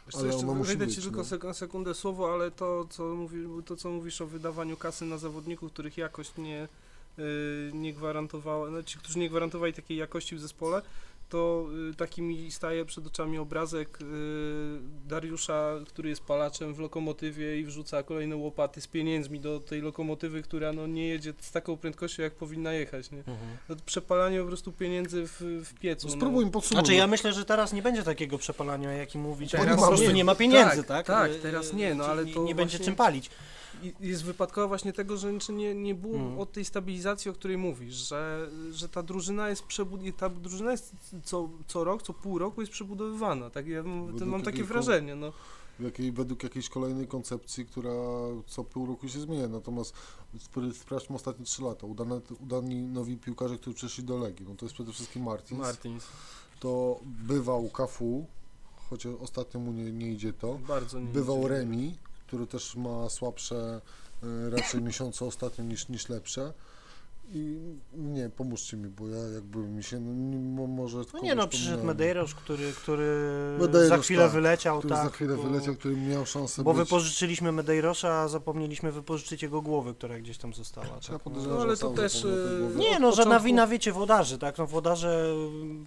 Wiesz 0.09 0.17
Ale 0.17 0.27
jeszcze 0.27 0.47
wejdę 0.47 0.89
ci 0.89 1.03
tylko 1.03 1.17
no. 1.17 1.25
sek- 1.25 1.55
sekundę 1.55 1.95
słowo, 1.95 2.33
ale 2.35 2.51
to 2.51 2.87
co, 2.91 3.03
mówi, 3.03 3.39
to, 3.65 3.77
co 3.77 3.91
mówisz 3.91 4.21
o 4.21 4.27
wydawaniu 4.27 4.77
kasy 4.77 5.05
na 5.05 5.19
zawodników, 5.19 5.73
których 5.73 5.99
jakość 5.99 6.33
nie, 6.39 6.69
y, 7.19 7.71
nie 7.75 7.93
gwarantowała, 7.95 8.71
no, 8.71 8.83
ci, 8.83 8.99
którzy 8.99 9.19
nie 9.19 9.29
gwarantowali 9.29 9.73
takiej 9.73 9.97
jakości 9.97 10.37
w 10.37 10.41
zespole, 10.41 10.83
to 11.29 11.67
y, 11.91 11.95
taki 11.95 12.23
mi 12.23 12.51
staje 12.53 12.85
przed 12.85 13.07
oczami 13.07 13.39
obrazek 13.39 13.99
y, 14.03 14.05
Dariusza, 15.07 15.75
który 15.89 16.09
jest 16.09 16.23
palaczem 16.23 16.75
w 16.75 16.79
lokomotywie 16.79 17.61
i 17.61 17.65
wrzuca 17.65 18.03
kolejne 18.03 18.37
łopaty 18.37 18.81
z 18.81 18.87
pieniędzmi 18.87 19.41
do 19.41 19.61
tej 19.61 19.81
lokomotywy, 19.81 20.43
która 20.43 20.73
no, 20.73 20.87
nie 20.87 21.09
jedzie 21.09 21.35
z 21.41 21.51
taką 21.53 21.77
prędkością, 21.77 22.23
jak 22.23 22.35
powinna 22.35 22.73
jechać. 22.73 23.11
Nie? 23.11 23.23
No, 23.69 23.77
to 23.77 23.83
przepalanie 23.87 24.41
po 24.41 24.47
prostu 24.47 24.73
pieniędzy 24.73 25.27
w, 25.27 25.41
w 25.65 25.75
piecu. 25.75 26.07
No, 26.07 26.15
no. 26.15 26.21
spróbujmy 26.21 26.51
podsumować. 26.51 26.87
Znaczy 26.87 26.99
ja 26.99 27.07
myślę, 27.07 27.33
że 27.33 27.45
teraz 27.45 27.73
nie 27.73 27.83
będzie 27.83 28.03
takiego 28.03 28.39
przepalania, 28.39 28.93
jakim 28.93 29.21
mówicie. 29.21 29.59
Teraz 29.59 29.81
po 29.81 29.87
prostu 29.89 30.07
nie. 30.07 30.13
nie 30.13 30.25
ma 30.25 30.35
pieniędzy, 30.35 30.77
Tak, 30.85 30.87
tak? 30.87 31.07
tak, 31.07 31.31
teraz 31.43 31.73
nie, 31.73 31.95
no, 31.95 32.05
ale 32.05 32.25
nie- 32.25 32.35
to 32.35 32.43
Nie 32.43 32.55
będzie 32.55 32.71
właśnie- 32.79 32.85
czym 32.85 32.97
palić. 32.97 33.31
Jest 34.01 34.25
wypadkowa 34.25 34.67
właśnie 34.69 34.93
tego, 34.93 35.17
że 35.17 35.39
czy 35.39 35.53
nie, 35.53 35.75
nie 35.75 35.95
było 35.95 36.15
Mm. 36.17 36.39
od 36.39 36.53
tej 36.53 36.65
stabilizacji, 36.65 37.31
o 37.31 37.35
której 37.35 37.59
mówisz, 37.59 37.95
że, 37.95 38.51
że 38.73 38.89
ta 38.89 39.03
drużyna 39.03 39.49
jest 39.49 39.63
przebud- 39.67 40.13
ta 40.17 40.29
drużyna 40.29 40.71
jest 40.73 40.93
co, 41.25 41.49
co 41.67 41.85
rok, 41.85 42.03
co 42.03 42.13
pół 42.13 42.39
roku 42.39 42.61
jest 42.61 42.73
przebudowywana. 42.73 43.51
Tak, 43.51 43.67
ja 43.67 43.83
Według 43.83 44.21
mam 44.31 44.43
takie 44.43 44.65
wrażenie. 44.65 45.15
No. 45.15 45.33
w 45.79 45.83
jakiej, 45.83 46.13
według 46.13 46.43
jakiejś 46.43 46.69
kolejnej 46.69 47.07
koncepcji, 47.09 47.67
która 47.67 47.91
co 48.47 48.65
pół 48.65 48.87
roku 48.87 49.09
się 49.09 49.21
zmienia. 49.21 49.49
Natomiast 49.49 49.93
sprawdźmy 50.75 51.17
ostatnie 51.17 51.45
trzy 51.45 51.63
lata. 51.63 51.87
Udane, 51.87 52.21
udani 52.41 52.83
nowi 52.83 53.17
piłkarze, 53.17 53.57
którzy 53.59 53.77
przyszli 53.77 54.05
do 54.05 54.19
Legii. 54.19 54.47
No 54.49 54.55
to 54.55 54.65
jest 54.67 54.75
przede 54.75 54.93
wszystkim 54.93 55.23
Martins. 55.23 55.61
Martins. 55.61 56.05
To 56.61 57.01
bywał 57.05 57.71
Cafu, 57.77 58.27
chociaż 58.91 59.13
ostatnio 59.21 59.61
mu 59.61 59.73
nie, 59.73 59.93
nie 59.93 60.13
idzie 60.13 60.33
to. 60.33 60.59
Bardzo 60.69 61.01
nie 61.01 61.07
Bywał 61.13 61.39
idzie. 61.39 61.49
Remi, 61.49 61.95
który 62.29 62.47
też 62.47 62.77
ma 62.77 63.09
słabsze 63.09 63.81
e, 64.23 64.51
raczej 64.51 64.83
miesiące 64.83 65.25
ostatnio 65.25 65.65
niż, 65.65 65.89
niż 65.89 66.09
lepsze. 66.09 66.53
I 67.33 67.59
nie, 67.97 68.31
pomóżcie 68.31 68.77
mi, 68.77 68.89
bo 68.89 69.09
ja 69.09 69.19
jakby 69.35 69.59
mi 69.59 69.83
się, 69.83 70.01
no, 70.01 70.67
może 70.67 70.99
No 71.15 71.21
nie 71.21 71.35
no, 71.35 71.49
przyszedł. 71.49 71.85
Medeiros, 71.85 72.35
który, 72.35 72.73
który 72.73 73.07
Medeiros, 73.61 73.89
za 73.89 73.99
chwilę 73.99 74.23
tak, 74.23 74.33
wyleciał, 74.33 74.79
który 74.79 74.95
tak. 74.95 75.05
za 75.05 75.11
chwilę 75.11 75.37
bo, 75.37 75.43
wyleciał, 75.43 75.75
który 75.75 75.97
miał 75.97 76.27
szansę 76.27 76.63
Bo 76.63 76.75
być... 76.75 76.85
wypożyczyliśmy 76.85 77.53
Medeirosa, 77.53 78.09
a 78.21 78.29
zapomnieliśmy 78.29 78.93
wypożyczyć 78.93 79.43
jego 79.43 79.63
głowy, 79.63 79.95
która 79.95 80.19
gdzieś 80.19 80.39
tam 80.39 80.55
została. 80.55 80.87
Ja 80.87 80.93
Tak, 80.95 81.11
no. 81.11 81.19
podejrzewam, 81.19 81.57
No, 81.57 81.63
że 81.63 81.69
ale 81.69 81.77
to 81.77 81.91
też. 81.91 82.27
Nie 82.77 82.99
no, 83.01 83.11
żadna 83.13 83.25
początku- 83.25 83.45
wina, 83.47 83.67
wiecie, 83.67 83.93
włodarzy, 83.93 84.39
tak? 84.39 84.59
No 84.59 84.67
włodarze 84.67 85.35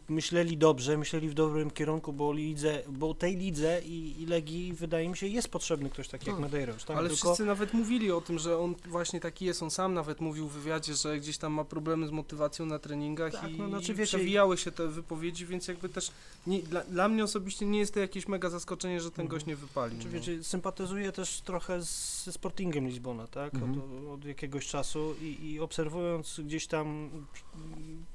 myśleli 0.09 0.57
dobrze, 0.57 0.97
myśleli 0.97 1.29
w 1.29 1.33
dobrym 1.33 1.71
kierunku, 1.71 2.13
bo 2.13 2.33
lidze, 2.33 2.81
bo 2.89 3.13
tej 3.13 3.37
lidze 3.37 3.81
i, 3.85 4.21
i 4.21 4.25
Legii 4.25 4.73
wydaje 4.73 5.09
mi 5.09 5.17
się 5.17 5.27
jest 5.27 5.47
potrzebny 5.47 5.89
ktoś 5.89 6.07
taki 6.07 6.25
jak 6.25 6.35
Tak. 6.35 6.41
Medeiros, 6.41 6.85
tak? 6.85 6.97
Ale 6.97 7.09
Tylko 7.09 7.27
wszyscy 7.27 7.45
nawet 7.45 7.73
mówili 7.73 8.11
o 8.11 8.21
tym, 8.21 8.39
że 8.39 8.57
on 8.57 8.75
właśnie 8.89 9.19
taki 9.19 9.45
jest. 9.45 9.63
On 9.63 9.71
sam 9.71 9.93
nawet 9.93 10.21
mówił 10.21 10.47
w 10.47 10.51
wywiadzie, 10.53 10.93
że 10.93 11.17
gdzieś 11.19 11.30
tam 11.37 11.53
ma 11.53 11.63
problemy 11.63 12.07
z 12.07 12.11
motywacją 12.11 12.65
na 12.65 12.79
treningach 12.79 13.33
Tak, 13.33 13.51
i, 13.51 13.57
no, 13.57 13.67
znaczy, 13.69 13.91
i 13.91 13.95
wiecie- 13.95 14.17
przewijały 14.17 14.57
się 14.57 14.71
te 14.71 14.87
wypowiedzi, 14.87 15.45
więc 15.45 15.67
jakby 15.67 15.89
też 15.89 16.11
nie, 16.47 16.59
dla, 16.63 16.83
dla 16.83 17.07
mnie 17.07 17.23
osobiście 17.23 17.65
nie 17.65 17.79
jest 17.79 17.93
to 17.93 17.99
jakieś 17.99 18.27
mega 18.27 18.49
zaskoczenie, 18.49 19.01
że 19.01 19.11
ten 19.11 19.25
Mhm. 19.25 19.27
gość 19.27 19.45
nie 19.45 19.55
wypali. 19.55 19.99
Czy 19.99 20.05
no. 20.05 20.11
wiecie, 20.11 20.43
sympatyzuję 20.43 21.11
też 21.11 21.41
trochę 21.41 21.81
ze 21.81 22.31
Sportingiem 22.31 22.87
Lizbona, 22.87 23.27
tak? 23.27 23.53
Mhm. 23.55 23.81
Od, 23.81 24.13
od 24.13 24.25
jakiegoś 24.25 24.67
czasu 24.67 25.15
i, 25.21 25.51
i 25.51 25.59
obserwując 25.59 26.39
gdzieś 26.45 26.67
tam, 26.67 27.09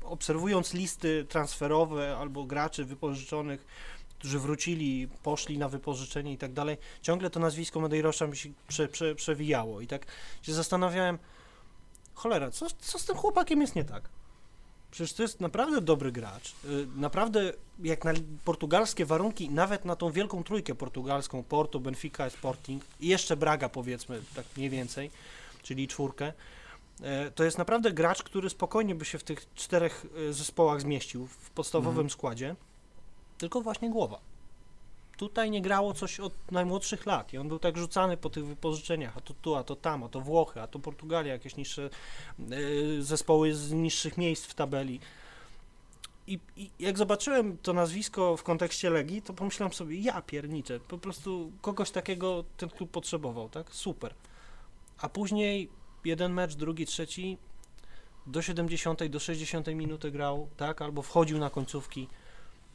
obserwując 0.04 0.74
listy 0.74 1.26
transferowe 1.28 2.16
albo 2.16 2.44
graczy 2.44 2.84
wypożyczonych, 2.84 3.66
którzy 4.18 4.38
wrócili, 4.38 5.08
poszli 5.22 5.58
na 5.58 5.68
wypożyczenie 5.68 6.32
i 6.32 6.38
tak 6.38 6.52
dalej, 6.52 6.76
ciągle 7.02 7.30
to 7.30 7.40
nazwisko 7.40 7.80
Medeirosza 7.80 8.26
mi 8.26 8.36
się 8.36 8.50
prze, 8.68 8.88
prze, 8.88 9.14
przewijało 9.14 9.80
i 9.80 9.86
tak 9.86 10.06
się 10.42 10.52
zastanawiałem, 10.54 11.18
cholera, 12.16 12.50
co, 12.50 12.66
co 12.78 12.98
z 12.98 13.04
tym 13.04 13.16
chłopakiem 13.16 13.60
jest 13.60 13.74
nie 13.76 13.84
tak? 13.84 14.08
Przecież 14.90 15.12
to 15.12 15.22
jest 15.22 15.40
naprawdę 15.40 15.80
dobry 15.80 16.12
gracz. 16.12 16.54
Y, 16.64 16.86
Naprawdę, 16.96 17.52
jak 17.82 18.04
na 18.04 18.12
portugalskie 18.44 19.06
warunki, 19.06 19.50
nawet 19.50 19.84
na 19.84 19.96
tą 19.96 20.10
wielką 20.10 20.44
trójkę 20.44 20.74
portugalską, 20.74 21.42
Porto, 21.42 21.78
Benfica, 21.80 22.30
Sporting 22.30 22.82
i 23.00 23.08
jeszcze 23.08 23.36
Braga 23.36 23.68
powiedzmy, 23.68 24.22
tak 24.34 24.44
mniej 24.56 24.70
więcej, 24.70 25.10
czyli 25.62 25.88
czwórkę, 25.88 26.32
e, 27.02 27.30
to 27.30 27.44
jest 27.44 27.58
naprawdę 27.58 27.92
gracz, 27.92 28.22
który 28.22 28.50
spokojnie 28.50 28.94
by 28.94 29.04
się 29.04 29.18
w 29.18 29.24
tych 29.24 29.54
czterech 29.54 30.06
e, 30.28 30.32
zespołach 30.32 30.80
zmieścił 30.80 31.26
w 31.26 31.50
podstawowym 31.50 31.90
Mhm. 32.00 32.10
składzie, 32.10 32.56
tylko 33.38 33.60
właśnie 33.60 33.90
głowa. 33.90 34.18
Tutaj 35.16 35.50
nie 35.50 35.62
grało 35.62 35.94
coś 35.94 36.20
od 36.20 36.52
najmłodszych 36.52 37.06
lat 37.06 37.32
i 37.32 37.38
on 37.38 37.48
był 37.48 37.58
tak 37.58 37.76
rzucany 37.76 38.16
po 38.16 38.30
tych 38.30 38.46
wypożyczeniach, 38.46 39.16
a 39.16 39.20
to 39.20 39.34
tu, 39.34 39.54
a 39.54 39.64
to 39.64 39.76
tam, 39.76 40.04
a 40.04 40.08
to 40.08 40.20
Włochy, 40.20 40.62
a 40.62 40.66
to 40.66 40.78
Portugalia, 40.78 41.32
jakieś 41.32 41.56
niższe 41.56 41.90
e, 42.50 43.02
zespoły 43.02 43.54
z 43.54 43.72
niższych 43.72 44.18
miejsc 44.18 44.46
w 44.46 44.54
tabeli. 44.54 45.00
I, 46.26 46.38
I 46.56 46.70
jak 46.78 46.98
zobaczyłem 46.98 47.58
to 47.58 47.72
nazwisko 47.72 48.36
w 48.36 48.42
kontekście 48.42 48.90
Legii, 48.90 49.22
to 49.22 49.32
pomyślałem 49.32 49.72
sobie, 49.72 50.00
ja 50.00 50.22
pierniczę, 50.22 50.80
po 50.80 50.98
prostu 50.98 51.52
kogoś 51.60 51.90
takiego 51.90 52.44
ten 52.56 52.68
klub 52.68 52.90
potrzebował, 52.90 53.48
tak? 53.48 53.74
Super. 53.74 54.14
A 54.98 55.08
później 55.08 55.68
jeden 56.04 56.32
mecz, 56.32 56.54
drugi, 56.54 56.86
trzeci, 56.86 57.38
do 58.26 58.42
70, 58.42 59.04
do 59.04 59.20
60 59.20 59.66
minuty 59.66 60.10
grał, 60.10 60.48
tak? 60.56 60.82
Albo 60.82 61.02
wchodził 61.02 61.38
na 61.38 61.50
końcówki 61.50 62.08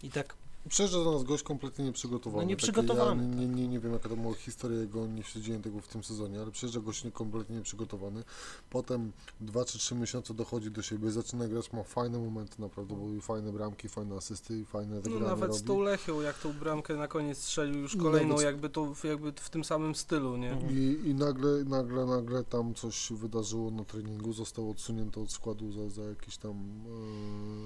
i 0.03 0.10
tak 0.10 0.36
Przyjeżdża 0.69 1.03
do 1.03 1.11
nas 1.11 1.23
gość 1.23 1.43
kompletnie 1.43 1.85
nieprzygotowany. 1.85 2.43
No 2.43 2.49
nieprzygotowany, 2.49 3.23
Ja 3.23 3.29
nie, 3.35 3.47
nie, 3.47 3.67
nie 3.67 3.79
wiem 3.79 3.93
jaka 3.93 4.09
to 4.09 4.15
była 4.17 4.33
historia 4.33 4.79
jego, 4.79 5.07
nie 5.07 5.23
śledziłem 5.23 5.61
tego 5.61 5.81
w 5.81 5.87
tym 5.87 6.03
sezonie, 6.03 6.41
ale 6.41 6.51
przyjeżdża 6.51 6.79
gość 6.79 7.03
nie- 7.03 7.11
kompletnie 7.11 7.55
nieprzygotowany. 7.55 8.23
Potem 8.69 9.11
2 9.41 9.65
czy 9.65 9.77
3 9.79 9.95
miesiące 9.95 10.33
dochodzi 10.33 10.71
do 10.71 10.81
siebie, 10.81 11.11
zaczyna 11.11 11.47
grać, 11.47 11.73
ma 11.73 11.83
fajne 11.83 12.19
momenty 12.19 12.61
naprawdę, 12.61 12.95
bo 12.95 13.21
fajne 13.21 13.51
bramki, 13.53 13.89
fajne 13.89 14.15
asysty 14.15 14.59
i 14.59 14.65
fajne 14.65 14.95
No 14.95 15.01
zagrania 15.01 15.25
nawet 15.27 15.49
robi. 15.49 15.59
z 15.59 15.63
tą 15.63 15.79
Lechią, 15.79 16.21
jak 16.21 16.37
tą 16.39 16.53
bramkę 16.53 16.95
na 16.95 17.07
koniec 17.07 17.37
strzelił 17.37 17.79
już 17.79 17.95
No, 17.95 18.03
kolejną, 18.03 18.29
nawet- 18.29 18.45
jakby 18.45 18.69
to 18.69 18.95
w- 18.95 19.03
jakby 19.03 19.31
w 19.31 19.49
tym 19.49 19.63
samym 19.63 19.95
stylu, 19.95 20.37
nie? 20.37 20.57
I, 20.71 21.09
I 21.09 21.15
nagle, 21.15 21.63
nagle, 21.63 22.05
nagle 22.05 22.43
tam 22.43 22.73
coś 22.73 22.95
się 22.95 23.15
wydarzyło 23.15 23.71
na 23.71 23.85
treningu, 23.85 24.33
został 24.33 24.69
odsunięty 24.69 25.19
od 25.19 25.31
składu 25.31 25.71
za, 25.71 25.89
za 25.89 26.01
jakieś 26.09 26.37
tam 26.37 26.51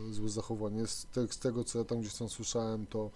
e, 0.09 0.13
złe 0.13 0.29
zachowanie. 0.29 0.87
Z, 0.87 1.05
te, 1.05 1.27
z 1.27 1.39
tego 1.39 1.63
co 1.63 1.79
ja 1.79 1.85
tam 1.85 1.99
gdzieś 2.01 2.13
tam 2.15 2.29
słyszałem, 2.29 2.85
to 2.86 3.12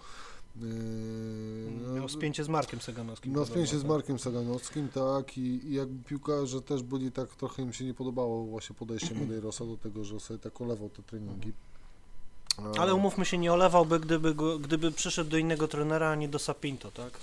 e, 0.56 1.94
miał 1.94 2.08
spięcie 2.08 2.44
z 2.44 2.48
Markiem 2.48 2.80
Seganowskim. 2.80 3.32
No 3.32 3.38
podobno, 3.38 3.54
spięcie 3.54 3.78
z 3.78 3.82
tak. 3.82 3.90
Markiem 3.90 4.18
Saganowskim, 4.18 4.88
tak, 4.88 5.38
i, 5.38 5.68
i 5.68 5.74
jakby 5.74 6.04
piłkarze 6.04 6.62
też 6.62 6.82
byli 6.82 7.12
tak, 7.12 7.36
trochę 7.36 7.62
im 7.62 7.72
się 7.72 7.84
nie 7.84 7.94
podobało 7.94 8.44
właśnie 8.44 8.76
podejście 8.76 9.14
Medeirosa 9.14 9.64
do 9.64 9.76
tego, 9.76 10.04
że 10.04 10.20
sobie 10.20 10.38
tak 10.40 10.60
olewał 10.60 10.90
te 10.90 11.02
treningi. 11.02 11.52
A- 12.76 12.80
Ale 12.80 12.94
umówmy 12.94 13.24
się, 13.24 13.38
nie 13.38 13.52
olewałby, 13.52 14.00
gdyby, 14.00 14.34
go, 14.34 14.58
gdyby 14.58 14.92
przyszedł 14.92 15.30
do 15.30 15.36
innego 15.36 15.68
trenera, 15.68 16.10
a 16.10 16.14
nie 16.14 16.28
do 16.28 16.38
Sapinto, 16.38 16.90
tak? 16.90 17.20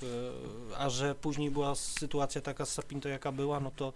E, 0.74 0.78
A 0.78 0.90
że 0.90 1.16
później 1.16 1.52
była 1.52 1.76
sytuacja 1.76 2.42
taka 2.42 2.66
z 2.66 2.74
Sapinto, 2.74 3.10
jaka 3.10 3.32
była, 3.32 3.60
no 3.60 3.72
to, 3.76 3.94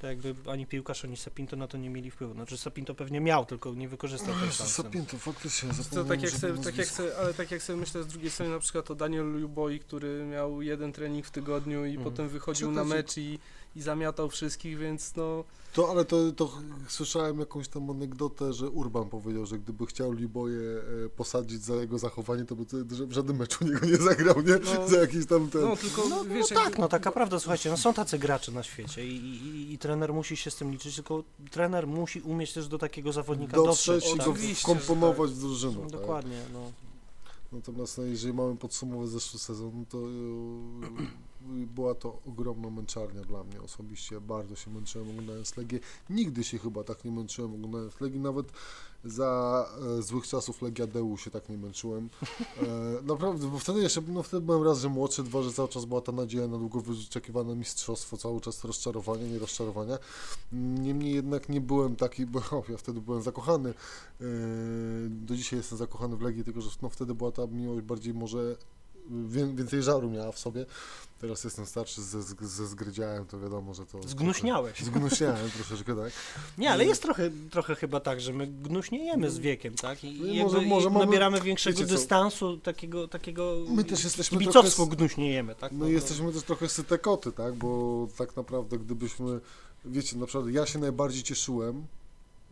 to 0.00 0.06
jakby 0.06 0.34
ani 0.50 0.66
piłkarz, 0.66 1.04
ani 1.04 1.16
Sapinto 1.16 1.56
na 1.56 1.68
to 1.68 1.78
nie 1.78 1.90
mieli 1.90 2.10
wpływu. 2.10 2.34
Znaczy 2.34 2.58
Sapinto 2.58 2.94
pewnie 2.94 3.20
miał, 3.20 3.44
tylko 3.46 3.74
nie 3.74 3.88
wykorzystał 3.88 4.34
tej 4.34 4.52
szansy. 4.52 4.72
Sapinto, 4.72 5.18
faktycznie, 5.18 5.68
To 5.68 5.74
zapomniałem, 5.74 6.08
tak 6.08 6.22
jak, 6.22 6.32
sobie, 6.40 6.62
tak 6.64 6.76
jak 6.76 6.86
sobie, 6.88 7.16
ale 7.18 7.34
tak 7.34 7.50
jak 7.50 7.62
sobie 7.62 7.78
myślę 7.80 8.02
z 8.02 8.06
drugiej 8.06 8.30
strony 8.30 8.52
na 8.52 8.58
przykład 8.58 8.90
o 8.90 8.94
Daniel 8.94 9.26
Luboi, 9.40 9.78
który 9.78 10.24
miał 10.24 10.62
jeden 10.62 10.92
trening 10.92 11.26
w 11.26 11.30
tygodniu 11.30 11.84
i 11.84 11.88
Mhm. 11.94 12.04
potem 12.10 12.28
wychodził 12.28 12.68
Czy 12.68 12.74
na 12.74 12.84
mecz 12.84 13.16
i, 13.16 13.38
i 13.76 13.82
zamiatał 13.82 14.30
wszystkich, 14.30 14.78
więc 14.78 15.16
no 15.16 15.44
To, 15.72 15.90
ale 15.90 16.04
to, 16.04 16.32
to 16.32 16.52
słyszałem 16.88 17.40
jakąś 17.40 17.68
tam 17.68 17.90
anegdotę, 17.90 18.52
że 18.52 18.70
Urban 18.70 19.08
powiedział, 19.08 19.46
że 19.46 19.58
gdyby 19.58 19.86
chciał 19.86 20.12
Liboje 20.12 20.60
e, 21.06 21.08
posadzić 21.08 21.62
za 21.62 21.74
jego 21.74 21.98
zachowanie, 21.98 22.44
to 22.44 22.56
by 22.56 22.64
w 23.06 23.12
żadnym 23.12 23.36
meczu 23.36 23.64
niego 23.64 23.86
nie 23.86 23.96
zagrał, 23.96 24.42
nie? 24.42 24.58
No. 24.64 24.88
za 24.88 24.98
jakiś 24.98 25.26
tam 25.26 25.50
ten... 25.50 25.60
No 25.60 25.76
tylko 25.76 26.08
No, 26.08 26.24
wiesz, 26.24 26.50
no 26.50 26.56
tak, 26.56 26.78
no 26.78 26.88
taka 26.88 27.12
prawda, 27.12 27.40
słuchajcie, 27.40 27.70
no 27.70 27.76
są 27.76 27.94
tacy 27.94 28.18
gracze 28.18 28.52
na 28.52 28.62
świecie 28.62 29.06
i, 29.06 29.16
i, 29.16 29.72
i 29.72 29.78
trener 29.78 30.12
musi 30.12 30.36
się 30.36 30.50
z 30.50 30.56
tym 30.56 30.70
liczyć, 30.70 30.94
tylko 30.94 31.24
trener 31.50 31.86
musi 31.86 32.20
umieć 32.20 32.52
też 32.52 32.68
do 32.68 32.78
takiego 32.78 33.12
zawodnika 33.12 33.56
dotrzeć 33.56 33.86
dotrzeć. 33.86 34.14
i 34.14 34.16
tak? 34.16 34.26
go 34.26 34.32
Oczywiście, 34.32 34.62
wkomponować 34.62 35.30
w 35.30 35.38
drużynę. 35.38 35.80
tak? 35.80 35.90
Dokładnie, 35.90 36.40
no. 36.52 36.72
Natomiast 37.52 37.98
no, 37.98 38.04
jeżeli 38.04 38.34
mamy 38.34 38.56
podsumować 38.56 39.08
zeszły 39.08 39.38
sezon, 39.38 39.84
to 39.88 39.98
e, 39.98 40.02
była 41.66 41.94
to 41.94 42.20
ogromna 42.26 42.70
męczarnia 42.70 43.24
dla 43.24 43.44
mnie 43.44 43.62
osobiście. 43.62 44.20
Bardzo 44.20 44.56
się 44.56 44.70
męczyłem 44.70 45.10
oglądając 45.10 45.56
Legię. 45.56 45.80
Nigdy 46.10 46.44
się 46.44 46.58
chyba 46.58 46.84
tak 46.84 47.04
nie 47.04 47.10
męczyłem 47.10 47.54
oglądając 47.54 48.00
Legii. 48.00 48.20
Nawet 48.20 48.52
za 49.04 49.66
e, 49.98 50.02
złych 50.02 50.26
czasów 50.26 50.62
Legia 50.62 50.86
Deu 50.86 51.16
się 51.16 51.30
tak 51.30 51.48
nie 51.48 51.58
męczyłem. 51.58 52.08
E, 52.62 52.66
naprawdę, 53.12 53.46
bo 53.46 53.58
wtedy 53.58 53.80
jeszcze, 53.80 54.02
no 54.08 54.22
wtedy 54.22 54.46
byłem 54.46 54.62
raz, 54.62 54.78
że 54.78 54.88
młodszy, 54.88 55.22
dwa, 55.22 55.42
że 55.42 55.52
cały 55.52 55.68
czas 55.68 55.84
była 55.84 56.00
ta 56.00 56.12
nadzieja 56.12 56.48
na 56.48 56.58
długo 56.58 56.80
wyczekiwane 56.80 57.56
mistrzostwo, 57.56 58.16
cały 58.16 58.40
czas 58.40 58.64
rozczarowanie, 58.64 59.28
nie 59.28 59.38
rozczarowania. 59.38 59.98
Niemniej 60.52 61.14
jednak 61.14 61.48
nie 61.48 61.60
byłem 61.60 61.96
taki, 61.96 62.26
bo 62.26 62.38
o, 62.58 62.62
ja 62.68 62.76
wtedy 62.76 63.00
byłem 63.00 63.22
zakochany. 63.22 63.68
E, 64.20 64.24
do 65.08 65.36
dzisiaj 65.36 65.58
jestem 65.58 65.78
zakochany 65.78 66.16
w 66.16 66.22
Legii, 66.22 66.44
tylko 66.44 66.60
że 66.60 66.70
no, 66.82 66.88
wtedy 66.88 67.14
była 67.14 67.32
ta 67.32 67.46
miłość 67.46 67.86
bardziej 67.86 68.14
może 68.14 68.56
więcej 69.54 69.82
żaru 69.82 70.10
miała 70.10 70.32
w 70.32 70.38
sobie. 70.38 70.66
Teraz 71.20 71.44
jestem 71.44 71.66
starszy, 71.66 72.02
ze, 72.02 72.22
ze, 72.22 72.66
zgrydziałem, 72.66 73.26
to 73.26 73.40
wiadomo, 73.40 73.74
że 73.74 73.86
to... 73.86 74.02
Zgnuśniałeś. 74.08 74.80
Zgnuśniałem 74.80 75.50
troszeczkę, 75.50 75.96
tak. 75.96 76.12
Nie, 76.58 76.70
ale 76.70 76.84
jest 76.84 77.02
trochę, 77.02 77.30
trochę 77.50 77.74
chyba 77.74 78.00
tak, 78.00 78.20
że 78.20 78.32
my 78.32 78.46
gnuśniejemy 78.46 79.30
z 79.30 79.38
wiekiem, 79.38 79.74
tak? 79.74 80.04
I, 80.04 80.20
No 80.20 80.26
i 80.26 80.42
może- 80.42 80.60
może 80.60 80.88
i 80.88 80.90
mamy- 80.92 81.04
nabieramy 81.06 81.40
większego 81.40 81.82
dystansu, 81.84 82.56
takiego, 82.58 83.08
takiego 83.08 83.56
My 83.68 83.84
też 83.84 84.04
jesteśmy 84.04 84.38
kibicowsko 84.38 84.82
trochę... 84.82 84.96
gnuśniejemy, 84.96 85.54
tak? 85.54 85.72
No 85.72 85.84
to- 85.84 85.90
i 85.90 85.92
jesteśmy 85.92 86.32
też 86.32 86.42
trochę 86.42 86.68
syte 86.68 86.98
koty, 86.98 87.32
tak, 87.32 87.54
bo 87.54 88.08
tak 88.18 88.36
naprawdę 88.36 88.78
gdybyśmy, 88.78 89.40
wiecie, 89.84 90.16
na 90.16 90.26
przykład 90.26 90.50
ja 90.52 90.66
się 90.66 90.78
najbardziej 90.78 91.22
cieszyłem 91.22 91.86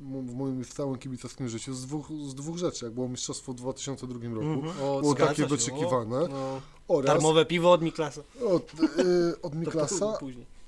w 0.03 0.35
moim 0.35 0.65
całym 0.65 0.99
kibicowskim 0.99 1.49
życiu 1.49 1.75
z 1.75 1.87
dwóch, 1.87 2.09
z 2.29 2.35
dwóch 2.35 2.57
rzeczy, 2.59 2.85
jak 2.85 2.95
było 2.95 3.09
mistrzostwo 3.09 3.53
w 3.53 3.57
2002 3.57 4.15
roku, 4.35 4.47
Mhm. 4.47 4.75
o, 4.85 5.01
było 5.01 5.15
takie 5.15 5.43
się, 5.43 5.47
wyczekiwane, 5.47 6.17
o, 6.17 6.29
no. 6.29 6.61
oraz 6.89 7.07
Darmowe 7.07 7.45
piwo 7.47 7.73
od 7.73 7.83
Miklasa. 7.83 8.23
od, 8.51 8.73
y, 8.99 9.41
od 9.43 9.55
Miklasa. 9.55 10.19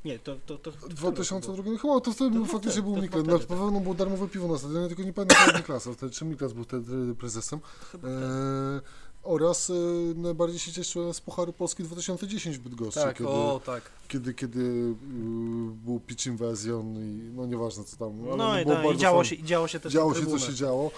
Nie, 0.05 0.19
to... 0.19 0.37
to, 0.47 0.59
to, 0.59 0.73
to 0.73 0.79
w 0.89 0.95
2002, 0.95 1.63
chyba 1.83 2.01
to 2.01 2.13
wtedy 2.13 2.31
był 2.31 2.47
faktycznie 2.47 2.83
był 2.83 2.97
Miklas, 2.97 3.27
na 3.27 3.39
pewno 3.39 3.81
było 3.81 3.95
darmowe 3.95 4.29
piwo 4.29 4.49
na 4.49 4.59
stadionie, 4.59 4.87
tylko 4.89 5.03
nie 5.03 5.13
pamiętam 5.13 5.57
Miklasa 5.57 5.93
wtedy, 5.93 6.13
czy 6.13 6.25
Miklas 6.25 6.53
był 6.53 6.65
wtedy 6.65 7.15
prezesem. 7.15 7.61
Chyba 7.93 8.09
E, 8.09 8.11
tak. 8.81 8.91
Oraz 9.25 9.71
y, 9.71 9.75
najbardziej 10.17 10.59
się 10.59 10.73
cieszyłem 10.73 11.15
z 11.15 11.21
Pucharu 11.21 11.53
Polski 11.53 11.83
2010 11.83 12.59
w 12.59 12.61
Bydgoszczy, 12.61 13.01
Tak, 13.01 13.17
kiedy, 13.17 13.29
o 13.31 13.61
tak. 13.67 13.83
kiedy, 14.09 14.35
kiedy 14.35 14.61
y, 14.61 14.95
był 15.85 16.01
pitch 16.01 16.27
invasion 16.27 16.97
i 16.97 17.31
no 17.37 17.47
nieważne 17.47 17.85
co 17.85 17.97
tam. 17.97 18.13
ale 18.29 18.37
No 18.37 18.61
i, 18.61 18.65
było 18.65 18.77
tak, 18.77 18.95
i 18.95 18.99
działo 18.99 19.25
się, 19.25 19.35
i 19.35 19.45
działo 19.45 19.69
się 19.69 19.81
też 19.81 19.93
Działo 19.93 20.15
się, 20.15 20.27
co 20.27 20.39
się 20.39 20.55
działo. 20.55 20.91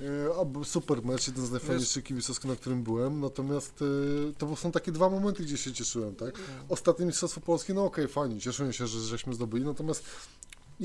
E, 0.00 0.40
A 0.40 0.44
był 0.44 0.64
super 0.64 1.04
mecz, 1.04 1.26
jeden 1.28 1.46
z 1.46 1.50
najfajniejszych 1.50 2.04
kibicowskich, 2.04 2.50
na 2.50 2.56
którym 2.56 2.82
byłem. 2.82 3.20
Natomiast 3.20 3.82
e, 4.30 4.32
to 4.38 4.56
są 4.56 4.72
takie 4.72 4.92
dwa 4.92 5.10
momenty, 5.10 5.42
gdzie 5.42 5.56
się 5.56 5.72
cieszyłem, 5.72 6.14
tak? 6.14 6.34
Ostatnie 6.68 7.06
Mistrzostwo 7.06 7.40
Polskie, 7.40 7.74
no 7.74 7.84
okej, 7.84 8.08
fajnie, 8.08 8.40
cieszymy 8.40 8.72
się, 8.72 8.86
że 8.86 9.00
żeśmy 9.00 9.34
zdobyli, 9.34 9.64
natomiast 9.64 10.04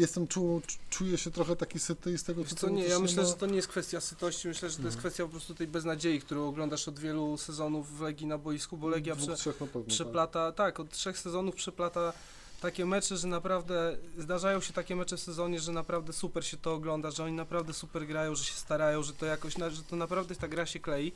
jestem, 0.02 0.28
czu, 0.28 0.62
czuję 0.90 1.18
się 1.18 1.32
trochę 1.32 1.56
taki 1.56 1.80
syty 1.80 2.12
i 2.14 2.18
z 2.18 2.24
tego 2.24 2.44
Wiesz 2.44 2.54
co, 2.54 2.70
nie, 2.70 2.84
ja 2.88 3.00
myślę, 3.00 3.24
ma- 3.24 3.30
że 3.30 3.36
to 3.36 3.46
nie 3.46 3.56
jest 3.56 3.68
kwestia 3.68 4.02
sytości, 4.02 4.48
myślę, 4.48 4.70
że 4.70 4.76
to 4.76 4.82
jest 4.82 4.96
Mhm. 4.96 5.00
kwestia 5.00 5.24
po 5.24 5.30
prostu 5.30 5.56
tej 5.56 5.68
beznadziei, 5.68 6.22
którą 6.22 6.48
oglądasz 6.48 6.88
od 6.88 7.00
wielu 7.00 7.38
sezonów 7.38 7.98
w 7.98 8.02
Legii 8.02 8.28
na 8.28 8.38
boisku, 8.38 8.78
bo 8.78 8.88
Legia 8.88 9.16
Dwóch, 9.16 9.34
prze, 9.40 9.54
pewno, 9.54 9.68
tak. 9.82 9.86
przeplata, 9.86 10.52
tak, 10.52 10.80
od 10.80 10.90
trzech 10.90 11.18
sezonów 11.20 11.56
przeplata 11.56 12.14
takie 12.62 12.86
mecze, 12.86 13.18
że 13.18 13.28
naprawdę 13.28 13.98
zdarzają 14.18 14.62
się 14.62 14.74
takie 14.74 14.96
mecze 14.96 15.18
w 15.18 15.20
sezonie, 15.22 15.60
że 15.60 15.72
naprawdę 15.72 16.14
super 16.14 16.46
się 16.46 16.58
to 16.58 16.74
ogląda, 16.74 17.12
że 17.12 17.24
oni 17.24 17.34
naprawdę 17.34 17.74
super 17.74 18.08
grają, 18.08 18.36
że 18.36 18.44
się 18.44 18.54
starają, 18.54 19.04
że 19.04 19.14
to 19.14 19.26
jakoś, 19.26 19.54
że 19.54 19.84
to 19.90 19.96
naprawdę 19.96 20.36
ta 20.36 20.48
gra 20.48 20.66
się 20.66 20.80
klei, 20.80 21.12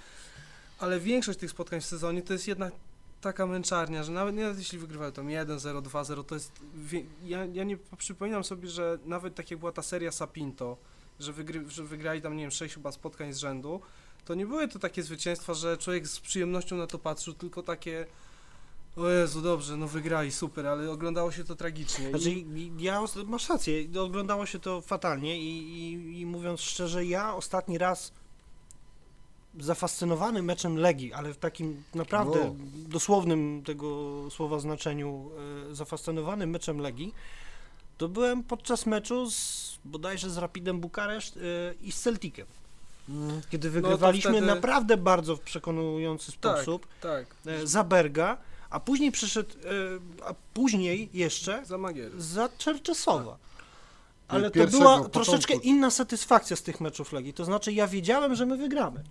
ale 0.79 0.99
większość 0.99 1.39
tych 1.39 1.51
spotkań 1.51 1.81
w 1.81 1.85
sezonie 1.85 2.21
to 2.21 2.33
jest 2.33 2.47
jednak 2.47 2.73
taka 3.21 3.47
męczarnia, 3.47 4.03
że 4.03 4.11
nawet, 4.11 4.35
nawet 4.35 4.57
jeśli 4.57 4.79
wygrywają 4.79 5.11
tam 5.11 5.27
1-0, 5.27 5.81
2-0, 5.81 6.23
to 6.23 6.35
jest, 6.35 6.51
ja, 7.23 7.45
ja 7.45 7.63
nie 7.63 7.77
przypominam 7.97 8.43
sobie, 8.43 8.67
że 8.67 8.97
nawet 9.05 9.35
tak 9.35 9.51
jak 9.51 9.59
była 9.59 9.71
ta 9.71 9.81
seria 9.81 10.11
Sapinto, 10.11 10.77
że, 11.19 11.33
wygry, 11.33 11.69
że 11.69 11.83
wygrali 11.83 12.21
tam, 12.21 12.35
nie 12.35 12.43
wiem, 12.43 12.51
6 12.51 12.75
chyba 12.75 12.91
spotkań 12.91 13.33
z 13.33 13.37
rzędu, 13.37 13.81
to 14.25 14.35
nie 14.35 14.45
były 14.45 14.67
to 14.67 14.79
takie 14.79 15.03
zwycięstwa, 15.03 15.53
że 15.53 15.77
człowiek 15.77 16.07
z 16.07 16.19
przyjemnością 16.19 16.77
na 16.77 16.87
to 16.87 16.99
patrzył, 16.99 17.33
tylko 17.33 17.63
takie 17.63 18.05
o 18.95 19.09
Jezu, 19.09 19.41
dobrze, 19.41 19.77
no 19.77 19.87
wygrali, 19.87 20.31
super, 20.31 20.67
ale 20.67 20.91
oglądało 20.91 21.31
się 21.31 21.43
to 21.43 21.55
tragicznie. 21.55 22.09
Znaczy, 22.09 22.31
I, 22.31 22.71
ja 22.79 23.03
masz 23.25 23.49
rację, 23.49 23.73
oglądało 23.99 24.45
się 24.45 24.59
to 24.59 24.81
fatalnie 24.81 25.39
i, 25.39 25.73
i, 25.73 26.19
i 26.19 26.25
mówiąc 26.25 26.61
szczerze, 26.61 27.05
ja 27.05 27.35
ostatni 27.35 27.77
raz 27.77 28.13
zafascynowany 29.59 30.43
meczem 30.43 30.77
Legii, 30.77 31.13
ale 31.13 31.33
w 31.33 31.37
takim 31.37 31.83
naprawdę 31.95 32.39
No. 32.45 32.55
dosłownym 32.89 33.63
tego 33.65 34.11
słowa 34.31 34.59
znaczeniu 34.59 35.29
e, 35.71 35.75
zafascynowany 35.75 36.47
meczem 36.47 36.79
Legii, 36.79 37.13
to 37.97 38.09
byłem 38.09 38.43
podczas 38.43 38.85
meczu 38.85 39.29
z 39.31 39.71
bodajże 39.85 40.29
z 40.29 40.37
Rapidem 40.37 40.79
Bukareszt 40.79 41.37
e, 41.37 41.39
i 41.81 41.91
z 41.91 41.99
Celticem, 42.01 42.45
Mm. 43.09 43.41
kiedy 43.49 43.67
to 43.67 43.73
wygrywaliśmy 43.73 44.31
wtedy- 44.31 44.45
naprawdę 44.47 44.97
bardzo 44.97 45.35
w 45.35 45.39
przekonujący 45.39 46.31
tak, 46.31 46.37
sposób 46.57 46.87
tak, 47.01 47.25
e, 47.45 47.67
za 47.67 47.83
Berga, 47.83 48.37
a 48.69 48.79
później 48.79 49.11
przyszedł, 49.11 49.49
e, 50.23 50.25
a 50.25 50.33
później 50.53 51.09
jeszcze 51.13 51.65
za 51.65 51.77
Magiery. 51.77 52.21
za 52.21 52.49
Czerczesowa. 52.57 53.37
Ale 54.27 54.51
to 54.51 54.67
była 54.67 55.03
w 55.03 55.09
troszeczkę 55.09 55.47
początku. 55.47 55.67
inna 55.69 55.89
satysfakcja 55.89 56.55
z 56.55 56.61
tych 56.61 56.81
meczów 56.81 57.11
Legii. 57.13 57.33
To 57.33 57.45
znaczy, 57.45 57.73
ja 57.73 57.87
wiedziałem, 57.87 58.35
że 58.35 58.45
my 58.45 58.57
wygramy. 58.57 59.03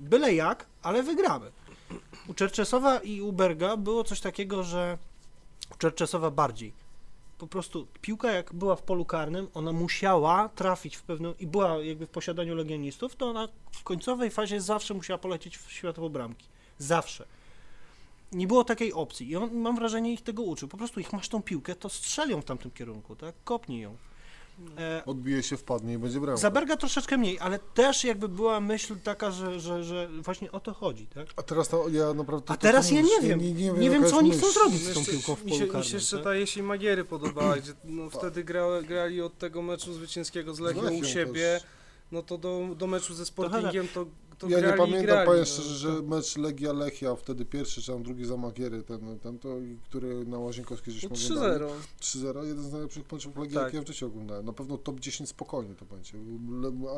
Byle 0.00 0.34
jak, 0.34 0.66
ale 0.82 1.02
wygramy. 1.02 1.52
U 2.28 2.34
Czerczesowa 2.34 2.98
i 2.98 3.20
u 3.20 3.32
Berga 3.32 3.76
było 3.76 4.04
coś 4.04 4.20
takiego, 4.20 4.62
że 4.62 4.98
u 5.74 5.76
Czerczesowa 5.76 6.30
bardziej. 6.30 6.72
Po 7.38 7.46
prostu 7.46 7.86
piłka 8.00 8.32
jak 8.32 8.54
była 8.54 8.76
w 8.76 8.82
polu 8.82 9.04
karnym, 9.04 9.48
ona 9.54 9.72
musiała 9.72 10.48
trafić 10.48 10.96
w 10.96 11.02
pewną 11.02 11.34
i 11.38 11.46
była 11.46 11.78
jakby 11.78 12.06
w 12.06 12.10
posiadaniu 12.10 12.54
legionistów, 12.54 13.16
to 13.16 13.30
ona 13.30 13.48
w 13.72 13.82
końcowej 13.82 14.30
fazie 14.30 14.60
zawsze 14.60 14.94
musiała 14.94 15.18
polecieć 15.18 15.58
w 15.58 15.72
światło 15.72 16.10
bramki. 16.10 16.46
Zawsze. 16.78 17.26
Nie 18.32 18.46
było 18.46 18.64
takiej 18.64 18.92
opcji 18.92 19.30
i 19.30 19.36
on, 19.36 19.54
mam 19.54 19.76
wrażenie, 19.76 20.12
ich 20.12 20.22
tego 20.22 20.42
uczył. 20.42 20.68
Po 20.68 20.76
prostu 20.76 21.00
ich 21.00 21.12
masz 21.12 21.28
tą 21.28 21.42
piłkę, 21.42 21.74
to 21.74 21.88
strzelią 21.88 22.40
w 22.40 22.44
tamtym 22.44 22.70
kierunku, 22.70 23.16
tak? 23.16 23.34
Kopnij 23.44 23.80
ją. 23.80 23.96
E, 24.78 25.02
Odbije 25.06 25.42
się, 25.42 25.56
wpadnie 25.56 25.92
i 25.94 25.98
będzie 25.98 26.20
bramka. 26.20 26.40
za 26.40 26.50
Berga 26.50 26.76
troszeczkę 26.76 27.18
mniej, 27.18 27.38
ale 27.40 27.58
też 27.58 28.04
jakby 28.04 28.28
była 28.28 28.60
myśl 28.60 28.96
taka, 29.04 29.30
że, 29.30 29.60
że, 29.60 29.84
że 29.84 30.08
właśnie 30.22 30.52
o 30.52 30.60
to 30.60 30.74
chodzi, 30.74 31.06
tak? 31.06 31.26
A 31.36 31.42
teraz 31.42 31.68
to, 31.68 31.88
ja 31.88 32.14
naprawdę... 32.14 32.52
A 32.52 32.56
to- 32.56 32.62
teraz 32.62 32.88
to 32.88 32.94
ja 32.94 33.00
nie 33.00 33.20
wiem. 33.22 33.40
Nie, 33.40 33.52
nie 33.52 33.70
Nie 33.72 33.90
wiem, 33.90 34.02
wiem, 34.02 34.10
co 34.10 34.18
oni 34.18 34.30
chcą 34.30 34.52
zrobić 34.52 34.82
z 34.82 34.94
tą 34.94 35.04
piłką 35.04 35.34
w 35.34 35.44
mi 35.44 35.50
polu 35.50 35.58
się, 35.58 35.64
mi 35.66 35.70
karnym, 35.70 35.88
się 35.90 35.96
jeszcze 35.96 36.16
tak? 36.16 36.24
ta 36.24 36.34
jesień 36.34 36.62
Magiery 36.62 37.04
podobała, 37.04 37.56
gdzie 37.60 37.72
no, 37.84 38.10
wtedy 38.10 38.44
gra, 38.44 38.82
grali 38.82 39.20
od 39.22 39.38
tego 39.38 39.62
meczu 39.62 39.92
zwycięskiego 39.92 40.54
z 40.54 40.60
Lechią 40.60 40.82
Lechią 40.82 40.98
u 40.98 41.04
siebie, 41.04 41.58
też. 41.60 41.62
no 42.12 42.22
to 42.22 42.38
do, 42.38 42.68
do 42.78 42.86
meczu 42.86 43.14
ze 43.14 43.24
Sportingiem 43.26 43.88
to, 43.88 44.06
to 44.38 44.48
Ja 44.48 44.60
nie 44.60 44.72
pamiętam, 44.72 45.02
grali, 45.06 45.26
powiem 45.26 45.40
no. 45.40 45.46
szczerze, 45.46 45.74
że 45.74 46.02
mecz 46.02 46.36
Legia 46.36 46.72
Lechia, 46.72 47.16
wtedy 47.16 47.44
pierwszy 47.44 47.82
czy 47.82 47.92
tam 47.92 48.02
drugi 48.02 48.24
za 48.24 48.36
Magiery, 48.36 48.82
ten, 48.82 49.18
ten 49.18 49.38
to, 49.38 49.48
który 49.84 50.26
na 50.26 50.38
Łazienkowskiej 50.38 50.94
No 50.94 51.00
żeśmy 51.16 51.34
oglądali. 51.36 51.64
3-0. 51.64 51.70
3-0, 52.00 52.44
jeden 52.46 52.64
z 52.64 52.72
najlepszych 52.72 53.12
meczów 53.12 53.36
Legii, 53.36 53.54
Tak. 53.54 53.64
jakie 53.64 53.76
ja 53.76 53.82
w 53.82 53.86
życiu 53.86 54.06
oglądałem. 54.06 54.46
Na 54.46 54.52
pewno 54.52 54.78
top 54.78 55.00
10 55.00 55.28
spokojnie 55.28 55.74
to 55.74 55.84
będzie, 55.84 56.12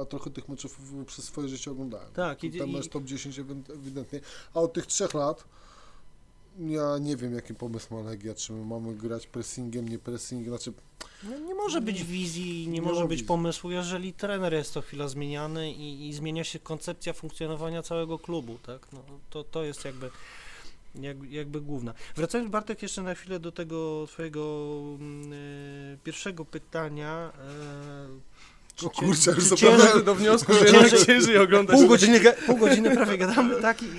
a 0.01 0.05
trochę 0.05 0.31
tych 0.31 0.49
meczów 0.49 0.79
przez 1.07 1.25
swoje 1.25 1.49
życie 1.49 1.71
oglądałem. 1.71 2.13
Tak, 2.13 2.45
i- 2.45 2.51
Ten 2.51 2.69
i- 2.69 2.73
mecz 2.73 2.89
top 2.89 3.05
10 3.05 3.39
ewi- 3.39 3.73
ewidentnie. 3.75 4.21
A 4.55 4.61
od 4.61 4.73
tych 4.73 4.87
trzech 4.87 5.15
lat 5.15 5.45
ja 6.59 6.99
nie 6.99 7.17
wiem, 7.17 7.35
jaki 7.35 7.55
pomysł 7.55 7.95
ma 7.95 8.01
Legia, 8.11 8.35
czy 8.35 8.53
my 8.53 8.65
mamy 8.67 8.95
grać 8.95 9.27
pressingiem, 9.27 9.89
nie 9.89 9.99
pressingiem, 9.99 10.49
znaczy 10.49 10.73
No, 11.23 11.39
nie 11.39 11.55
może 11.55 11.81
być 11.81 12.05
wizji, 12.05 12.67
nie, 12.67 12.73
Nie 12.73 12.83
może 12.83 13.03
być 13.03 13.11
wizji. 13.11 13.27
pomysłu, 13.27 13.71
jeżeli 13.71 14.13
trener 14.13 14.53
jest 14.55 14.73
co 14.73 14.81
chwila 14.81 15.09
zmieniany 15.09 15.73
i, 15.73 16.09
i 16.09 16.13
zmienia 16.13 16.45
się 16.45 16.59
koncepcja 16.59 17.13
funkcjonowania 17.13 17.83
całego 17.83 18.19
klubu, 18.19 18.59
tak? 18.67 18.87
No, 18.93 19.03
to, 19.31 19.45
to 19.45 19.65
jest 19.65 19.85
jakby, 19.85 20.11
jak, 20.95 21.31
jakby 21.31 21.61
główna. 21.61 21.95
Wracając 22.17 22.51
Bartek 22.51 22.83
jeszcze 22.83 23.03
na 23.03 23.15
chwilę 23.15 23.41
do 23.41 23.53
tego 23.53 24.07
twojego 24.07 24.73
mm, 25.01 25.33
e, 25.33 25.97
pierwszego 26.05 26.45
pytania. 26.45 27.33
E, 27.39 28.09
czy 28.77 28.87
O 28.87 28.91
kurczę, 28.91 29.31
już 29.31 29.49
Doszedł 29.51 30.03
do 30.05 30.15
wniosku, 30.15 30.53
że 30.53 30.59
Ciężej- 30.61 30.83
jednak 30.85 31.07
ciężej 31.07 31.39
oglądać. 31.39 31.77
Pół 31.77 31.89
godziny, 31.89 32.21
pół 32.47 32.57
godziny 32.57 32.95
prawie 32.97 33.19
gadamy, 33.19 33.63
tak? 33.63 33.83
I, 33.83 33.87
e, 33.87 33.91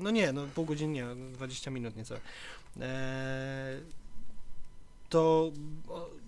no 0.00 0.10
nie, 0.10 0.32
no 0.32 0.46
pół 0.54 0.64
godziny 0.64 0.92
nie, 0.92 1.06
20 1.32 1.70
minut 1.70 1.96
niecałe. 1.96 2.20
E, 2.80 3.80
to 5.08 5.52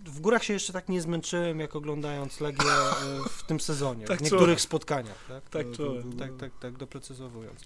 w 0.06 0.20
górach 0.20 0.44
się 0.44 0.52
jeszcze 0.52 0.72
tak 0.72 0.88
nie 0.88 1.02
zmęczyłem, 1.02 1.60
jak 1.60 1.76
oglądając 1.76 2.40
Legię 2.40 2.64
e, 2.64 3.28
w 3.30 3.42
tym 3.42 3.60
sezonie, 3.60 4.04
Tak 4.06 4.18
w 4.18 4.22
niektórych 4.22 4.44
czułem. 4.46 4.58
spotkaniach. 4.58 5.24
Tak, 5.28 5.48
Tak 5.48 5.66
To- 5.66 5.76
czułem. 5.76 6.18
Tak, 6.18 6.30
tak, 6.40 6.50
tak, 6.60 6.72
doprecyzowując. 6.76 7.60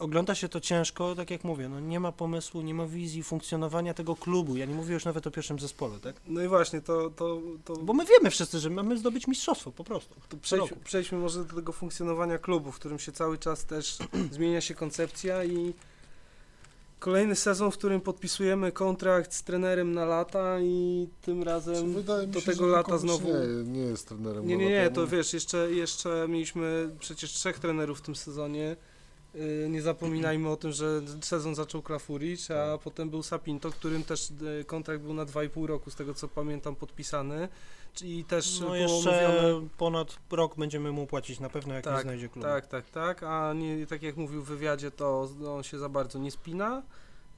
Ogląda 0.00 0.34
się 0.34 0.48
to 0.48 0.60
ciężko, 0.60 1.14
tak 1.14 1.30
jak 1.30 1.44
mówię, 1.44 1.68
no 1.68 1.80
nie 1.80 2.00
ma 2.00 2.12
pomysłu, 2.12 2.62
nie 2.62 2.74
ma 2.74 2.86
wizji 2.86 3.22
funkcjonowania 3.22 3.94
tego 3.94 4.16
klubu. 4.16 4.56
Ja 4.56 4.66
nie 4.66 4.74
mówię 4.74 4.94
już 4.94 5.04
nawet 5.04 5.26
o 5.26 5.30
pierwszym 5.30 5.58
zespole, 5.58 5.98
tak? 6.00 6.16
No 6.26 6.42
i 6.42 6.48
właśnie, 6.48 6.80
to, 6.80 7.10
to, 7.10 7.40
to, 7.64 7.76
Bo 7.76 7.92
my 7.92 8.04
wiemy 8.06 8.30
wszyscy, 8.30 8.58
że 8.58 8.70
mamy 8.70 8.98
zdobyć 8.98 9.26
mistrzostwo 9.26 9.72
po 9.72 9.84
prostu. 9.84 10.14
to 10.28 10.36
przejdź, 10.36 10.72
przejdźmy 10.84 11.18
może 11.18 11.44
do 11.44 11.54
tego 11.54 11.72
funkcjonowania 11.72 12.38
klubu, 12.38 12.72
w 12.72 12.76
którym 12.78 12.98
się 12.98 13.12
cały 13.12 13.38
czas 13.38 13.64
też 13.64 13.98
zmienia 14.32 14.60
się 14.60 14.74
koncepcja 14.74 15.44
i 15.44 15.74
kolejny 16.98 17.36
sezon, 17.36 17.70
w 17.70 17.78
którym 17.78 18.00
podpisujemy 18.00 18.72
kontrakt 18.72 19.34
z 19.34 19.42
trenerem 19.42 19.92
na 19.92 20.04
lata 20.04 20.60
i 20.60 21.08
tym 21.22 21.42
razem 21.42 22.04
do 22.26 22.40
się, 22.40 22.46
tego 22.46 22.64
że 22.64 22.72
lata 22.72 22.98
znowu... 22.98 23.28
Nie, 23.28 23.72
nie 23.72 23.80
jest 23.80 24.08
trenerem. 24.08 24.46
Nie, 24.46 24.56
nie, 24.56 24.68
nie, 24.68 24.90
to 24.90 25.06
wiesz, 25.06 25.32
jeszcze, 25.32 25.72
jeszcze 25.72 26.26
mieliśmy 26.28 26.90
przecież 26.98 27.32
trzech 27.32 27.58
trenerów 27.58 27.98
w 27.98 28.02
tym 28.02 28.16
sezonie. 28.16 28.76
Yy, 29.34 29.68
Nie 29.68 29.82
zapominajmy 29.82 30.48
o 30.48 30.56
tym, 30.56 30.72
że 30.72 31.00
sezon 31.20 31.54
zaczął 31.54 31.82
Klafuric, 31.82 32.50
a 32.50 32.78
potem 32.78 33.10
był 33.10 33.22
Sapinto, 33.22 33.70
którym 33.70 34.04
też 34.04 34.28
yy, 34.40 34.64
kontrakt 34.64 35.02
był 35.02 35.14
na 35.14 35.24
2,5 35.26 35.66
roku, 35.66 35.90
z 35.90 35.94
tego 35.96 36.14
co 36.14 36.28
pamiętam, 36.28 36.76
podpisany. 36.76 37.48
Czyli 37.94 38.24
też 38.24 38.60
No 38.60 38.76
jeszcze 38.76 39.10
mówione- 39.10 39.68
ponad 39.78 40.18
rok 40.30 40.56
będziemy 40.56 40.92
mu 40.92 41.06
płacić 41.06 41.40
na 41.40 41.48
pewno, 41.50 41.74
jak 41.74 41.86
nie 41.86 41.92
Tak, 41.92 42.02
znajdzie 42.02 42.28
klubu. 42.28 42.48
Tak, 42.48 42.66
tak, 42.66 42.90
tak, 42.90 43.22
a 43.22 43.52
nie, 43.52 43.86
tak 43.86 44.02
jak 44.02 44.16
mówił 44.16 44.42
w 44.42 44.46
wywiadzie, 44.48 44.90
to 44.90 45.28
on 45.56 45.62
się 45.62 45.78
za 45.78 45.88
bardzo 45.88 46.18
nie 46.18 46.30
spina. 46.30 46.82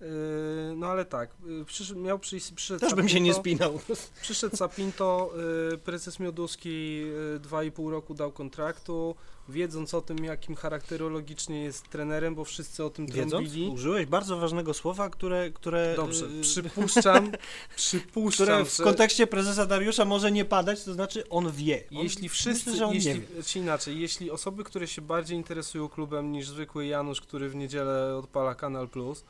Yy, 0.03 0.77
No 0.77 0.87
ale 0.87 1.05
tak, 1.05 1.31
yy, 1.47 1.65
przysz, 1.65 1.93
miał 1.93 2.19
przyjść, 2.19 2.53
przyszedł 2.53 2.81
Też 2.81 2.95
bym 2.95 3.09
się 3.09 3.21
nie 3.21 3.35
spinał. 3.35 3.79
Przyszedł 4.23 4.57
Sapinto, 4.57 5.33
y, 5.75 5.79
prezes 5.79 6.21
Mioduski 6.21 7.05
dwa 7.41 7.65
i 7.65 7.71
pół 7.71 7.91
roku 7.91 8.15
dał 8.15 8.33
kontraktu, 8.33 9.15
wiedząc 9.49 9.95
o 9.95 10.03
tym, 10.03 10.25
jakim 10.25 10.57
charakterologicznie 10.57 11.63
jest 11.63 11.89
trenerem, 11.89 12.35
bo 12.35 12.45
wszyscy 12.45 12.85
o 12.85 12.91
tym 12.91 13.07
Wiedząc, 13.07 13.31
trąbili. 13.31 13.69
użyłeś 13.69 14.07
bardzo 14.07 14.37
ważnego 14.37 14.75
słowa, 14.75 15.11
które, 15.11 15.51
które, 15.51 15.95
Dobrze, 15.97 16.27
przypuszczam, 16.43 17.33
przypuszczam, 17.77 18.45
które 18.47 18.65
w 18.65 18.77
kontekście 18.77 19.27
prezesa 19.27 19.67
Dariusza 19.67 20.05
może 20.05 20.33
nie 20.33 20.45
padać, 20.45 20.85
to 20.85 20.95
znaczy 20.95 21.29
on 21.29 21.53
wie. 21.53 21.85
On, 21.91 21.99
jeśli 22.03 22.29
wszyscy, 22.29 22.71
myślę, 22.71 22.79
że 22.79 22.87
on 22.87 22.95
jeśli, 22.95 23.11
nie 23.11 23.21
wie. 23.21 23.43
czy 23.43 23.59
inaczej, 23.59 24.01
jeśli 24.01 24.31
osoby, 24.31 24.65
które 24.65 24.87
się 24.87 25.03
bardziej 25.03 25.37
interesują 25.37 25.89
klubem 25.89 26.33
niż 26.33 26.49
zwykły 26.49 26.87
Janusz, 26.87 27.21
który 27.21 27.49
w 27.49 27.55
niedzielę 27.55 28.17
odpala 28.17 28.55
Kanal 28.55 28.89
Plus, 28.89 29.25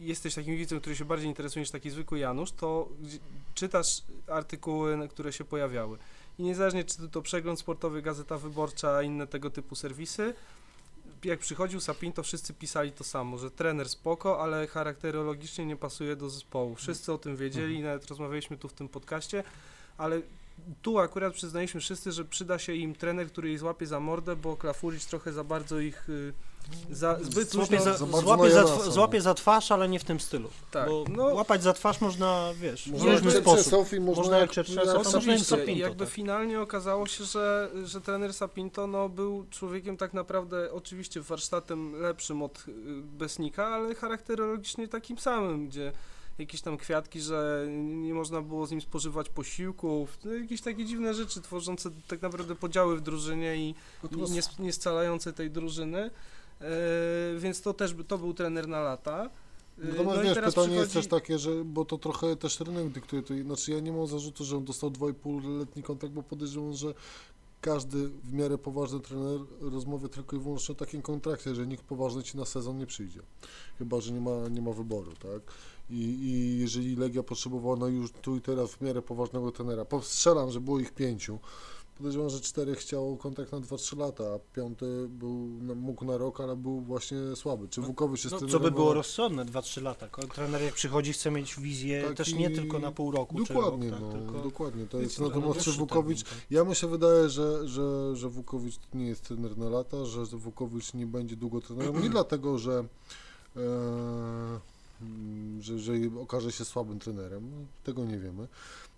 jesteś 0.00 0.34
takim 0.34 0.56
widzem, 0.56 0.80
który 0.80 0.96
się 0.96 1.04
bardziej 1.04 1.28
interesuje 1.28 1.60
niż 1.62 1.70
taki 1.70 1.90
zwykły 1.90 2.18
Janusz, 2.18 2.52
to 2.52 2.88
czytasz 3.54 4.02
artykuły, 4.28 5.08
które 5.10 5.32
się 5.32 5.44
pojawiały. 5.44 5.98
I 6.38 6.42
niezależnie 6.42 6.84
czy 6.84 7.08
to 7.08 7.22
przegląd 7.22 7.60
sportowy, 7.60 8.02
Gazeta 8.02 8.38
Wyborcza, 8.38 9.02
inne 9.02 9.26
tego 9.26 9.50
typu 9.50 9.74
serwisy, 9.74 10.34
jak 11.24 11.38
przychodził 11.38 11.80
Sapin, 11.80 12.12
to 12.12 12.22
wszyscy 12.22 12.54
pisali 12.54 12.92
to 12.92 13.04
samo, 13.04 13.38
że 13.38 13.50
trener 13.50 13.88
spoko, 13.88 14.42
ale 14.42 14.66
charakterologicznie 14.66 15.66
nie 15.66 15.76
pasuje 15.76 16.16
do 16.16 16.30
zespołu. 16.30 16.74
Wszyscy 16.74 17.12
o 17.12 17.18
tym 17.18 17.36
wiedzieli, 17.36 17.76
Mhm. 17.76 17.84
nawet 17.84 18.08
rozmawialiśmy 18.10 18.56
tu 18.56 18.68
w 18.68 18.72
tym 18.72 18.88
podcaście, 18.88 19.44
ale 19.98 20.20
tu 20.82 20.98
akurat 20.98 21.34
przyznaliśmy 21.34 21.80
wszyscy, 21.80 22.12
że 22.12 22.24
przyda 22.24 22.58
się 22.58 22.74
im 22.74 22.94
trener, 22.94 23.26
który 23.26 23.52
ich 23.52 23.58
złapie 23.58 23.86
za 23.86 24.00
mordę, 24.00 24.36
bo 24.36 24.56
Klafuric 24.56 25.06
trochę 25.06 25.32
za 25.32 25.44
bardzo 25.44 25.80
ich 25.80 26.08
y, 26.08 26.32
za, 26.90 27.18
zbyt 27.22 27.50
Złapie 27.50 27.80
za, 27.80 27.96
złapie, 27.96 28.50
za, 28.50 28.62
tw- 28.64 28.86
no. 28.86 28.92
złapie 28.92 29.20
za 29.20 29.34
twarz, 29.34 29.72
ale 29.72 29.88
nie 29.88 29.98
w 29.98 30.04
tym 30.04 30.20
stylu. 30.20 30.50
tak, 30.70 30.88
Bo 30.88 31.04
no, 31.10 31.24
łapać 31.24 31.62
za 31.62 31.72
twarz 31.72 32.00
można, 32.00 32.50
wiesz, 32.60 32.88
w 32.88 32.92
Można 32.92 33.12
różny 33.12 33.30
sposób. 33.30 33.72
Można, 33.72 34.14
Można 34.14 34.38
jak 34.38 34.54
Sapinto, 34.54 35.56
i 35.72 35.78
jakby 35.78 36.04
tak. 36.04 36.14
finalnie 36.14 36.60
okazało 36.60 37.06
się, 37.06 37.24
że, 37.24 37.70
że 37.84 38.00
trener 38.00 38.34
Sapinto 38.34 38.86
no, 38.86 39.08
był 39.08 39.46
człowiekiem 39.50 39.96
tak 39.96 40.14
naprawdę 40.14 40.72
oczywiście 40.72 41.20
warsztatem 41.20 42.00
lepszym 42.02 42.42
od 42.42 42.58
y, 42.68 42.72
Besnika, 43.02 43.66
ale 43.66 43.94
charakterologicznie 43.94 44.88
takim 44.88 45.18
samym, 45.18 45.68
gdzie 45.68 45.92
jakieś 46.38 46.60
tam 46.60 46.76
kwiatki, 46.76 47.20
że 47.20 47.66
nie 47.78 48.14
można 48.14 48.40
było 48.42 48.66
z 48.66 48.70
nim 48.70 48.80
spożywać 48.80 49.28
posiłków, 49.28 50.18
no, 50.24 50.32
jakieś 50.34 50.60
takie 50.60 50.84
dziwne 50.84 51.14
rzeczy 51.14 51.40
tworzące 51.40 51.90
tak 52.08 52.22
naprawdę 52.22 52.54
podziały 52.54 52.96
w 52.96 53.00
drużynie 53.00 53.56
i 53.56 53.74
Natomiast- 54.02 54.58
nie, 54.58 54.64
nie 54.64 54.72
scalające 54.72 55.32
tej 55.32 55.50
drużyny, 55.50 56.10
więc 57.38 57.62
to 57.62 57.74
też 57.74 57.94
to 58.08 58.18
był 58.18 58.34
trener 58.34 58.68
na 58.68 58.80
lata. 58.80 59.30
E, 59.82 59.86
Natomiast 59.86 60.20
i 60.20 60.24
wiesz, 60.24 60.34
teraz 60.34 60.54
pytanie 60.54 60.74
jest 60.74 60.90
przychodzi- 60.90 60.94
też 60.94 61.20
takie, 61.20 61.38
że, 61.38 61.64
bo 61.64 61.84
to 61.84 61.98
trochę 61.98 62.36
też 62.36 62.56
trener 62.56 62.90
dyktuje, 62.90 63.22
to, 63.22 63.34
znaczy 63.44 63.72
ja 63.72 63.80
nie 63.80 63.92
mam 63.92 64.06
zarzutu, 64.06 64.44
że 64.44 64.56
on 64.56 64.64
dostał 64.64 64.90
2,5-letni 64.90 65.82
kontrakt, 65.82 66.14
bo 66.14 66.22
podejrzewam, 66.22 66.72
że 66.72 66.94
każdy 67.60 68.08
w 68.08 68.32
miarę 68.32 68.58
poważny 68.58 69.00
trener 69.00 69.40
rozmawia 69.60 70.08
tylko 70.08 70.36
i 70.36 70.38
wyłącznie 70.38 70.72
o 70.72 70.76
takim 70.76 71.02
kontrakcie, 71.02 71.54
że 71.54 71.66
nikt 71.66 71.84
poważny 71.84 72.22
ci 72.22 72.36
na 72.36 72.44
sezon 72.44 72.78
nie 72.78 72.86
przyjdzie. 72.86 73.20
Chyba, 73.78 74.00
że 74.00 74.12
nie 74.12 74.20
ma, 74.20 74.48
nie 74.50 74.62
ma 74.62 74.72
wyboru, 74.72 75.12
tak? 75.12 75.42
I, 75.90 75.94
I 76.00 76.58
jeżeli 76.58 76.96
Legia 76.96 77.22
potrzebowała 77.22 77.76
no 77.76 77.86
już 77.86 78.12
tu 78.12 78.36
i 78.36 78.40
teraz 78.40 78.70
w 78.70 78.80
miarę 78.80 79.02
poważnego 79.02 79.52
trenera, 79.52 79.84
postrzelam, 79.84 80.50
że 80.50 80.60
było 80.60 80.80
ich 80.80 80.92
pięciu, 80.92 81.38
podejrzewam, 81.98 82.30
że 82.30 82.40
czterech 82.40 82.78
chciało 82.78 83.16
kontrakt 83.16 83.52
na 83.52 83.58
2-3 83.58 83.98
lata, 83.98 84.24
a 84.24 84.38
piąty 84.54 85.08
był, 85.08 85.48
no, 85.62 85.74
mógł 85.74 86.04
na 86.04 86.18
rok, 86.18 86.40
ale 86.40 86.56
był 86.56 86.80
właśnie 86.80 87.18
słaby. 87.36 87.68
Czy 87.68 87.80
Wukowicz 87.80 88.24
jest 88.24 88.32
No, 88.32 88.38
co 88.38 88.46
trenerem? 88.46 88.62
by 88.62 88.70
było 88.70 88.86
no, 88.88 88.94
rozsądne, 88.94 89.44
2-3 89.44 89.82
lata. 89.82 90.08
Trener 90.34 90.62
jak 90.62 90.74
przychodzi 90.74 91.12
chce 91.12 91.30
mieć 91.30 91.60
wizję 91.60 92.02
Taki- 92.02 92.14
też 92.14 92.34
nie 92.34 92.50
tylko 92.50 92.78
na 92.78 92.92
pół 92.92 93.10
roku 93.10 93.44
Dokładnie, 93.44 93.90
rok, 93.90 94.00
tak, 94.00 94.10
no, 94.10 94.18
tylko 94.18 94.42
dokładnie. 94.42 94.86
To 94.86 95.00
jest 95.00 95.20
no, 95.20 95.28
natomiast 95.28 95.60
czy 95.60 95.72
Wukowicz, 95.72 96.24
ja 96.50 96.64
mi 96.64 96.74
się 96.74 96.86
wydaje, 96.86 97.28
że, 97.28 97.68
że, 97.68 98.16
że 98.16 98.28
Wukowicz 98.28 98.76
nie 98.94 99.06
jest 99.06 99.22
trener 99.22 99.58
na 99.58 99.68
lata, 99.68 100.04
że 100.04 100.24
Wukowicz 100.26 100.94
nie 100.94 101.06
będzie 101.06 101.36
długo 101.36 101.60
trenerem, 101.60 102.02
nie 102.02 102.10
dlatego, 102.18 102.58
że, 102.58 102.84
e, 103.56 103.60
że, 105.60 105.78
że 105.78 105.92
okaże 106.20 106.52
się 106.52 106.64
słabym 106.64 106.98
trenerem, 106.98 107.66
tego 107.84 108.04
nie 108.04 108.18
wiemy. 108.18 108.48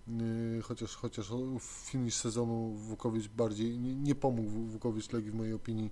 E, 0.08 0.62
Chociaż, 0.62 0.96
chociaż 0.96 1.32
finish 1.60 2.14
sezonu 2.14 2.70
Wukowicz 2.74 3.28
bardziej 3.28 3.78
nie, 3.78 3.94
nie 3.94 4.14
pomógł 4.14 4.50
Wukowicz 4.50 5.12
Legii 5.12 5.30
w 5.30 5.34
mojej 5.34 5.52
opinii, 5.52 5.90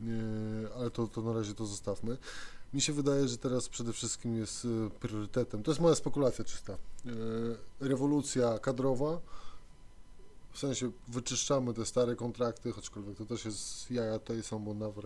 e, 0.00 0.04
ale 0.78 0.90
to, 0.90 1.06
to 1.06 1.22
na 1.22 1.32
razie 1.32 1.54
to 1.54 1.66
zostawmy. 1.66 2.16
Mi 2.74 2.80
się 2.80 2.92
wydaje, 2.92 3.28
że 3.28 3.38
teraz 3.38 3.68
przede 3.68 3.92
wszystkim 3.92 4.36
jest 4.36 4.64
e, 4.64 4.90
priorytetem, 4.90 5.62
to 5.62 5.70
jest 5.70 5.80
moja 5.80 5.94
spekulacja 5.94 6.44
czysta, 6.44 6.76
rewolucja 7.80 8.58
kadrowa, 8.58 9.20
w 10.52 10.58
sensie 10.58 10.90
wyczyszczamy 11.08 11.74
te 11.74 11.86
stare 11.86 12.16
kontrakty, 12.16 12.72
aczkolwiek 12.78 13.18
to 13.18 13.24
też 13.24 13.44
jest 13.44 13.90
jaja 13.90 14.18
tutaj 14.18 14.42
są, 14.42 14.58
bo 14.58 14.74
nawet 14.74 15.04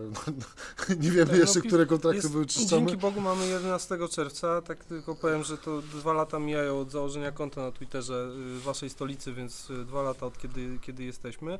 nie 1.03 1.11
wiemy 1.11 1.25
Tak, 1.25 1.31
no, 1.35 1.41
jeszcze, 1.41 1.61
pi- 1.61 1.67
które 1.67 1.85
kontrakty 1.85 2.17
Jest, 2.17 2.31
były 2.31 2.45
czyszczamy. 2.45 2.69
dzięki 2.81 2.97
Bogu 2.97 3.21
mamy 3.21 3.47
11 3.47 3.97
czerwca, 4.11 4.61
tak 4.61 4.83
tylko 4.85 5.15
powiem, 5.15 5.43
że 5.43 5.57
to 5.57 5.81
dwa 5.81 6.13
lata 6.13 6.39
mijają 6.39 6.79
od 6.79 6.91
założenia 6.91 7.31
konta 7.31 7.61
na 7.61 7.71
Twitterze 7.71 8.29
y, 8.57 8.59
waszej 8.59 8.89
stolicy, 8.89 9.33
więc 9.33 9.69
y, 9.69 9.85
dwa 9.85 10.01
lata 10.01 10.25
od 10.25 10.37
kiedy, 10.37 10.79
kiedy 10.81 11.03
jesteśmy. 11.03 11.59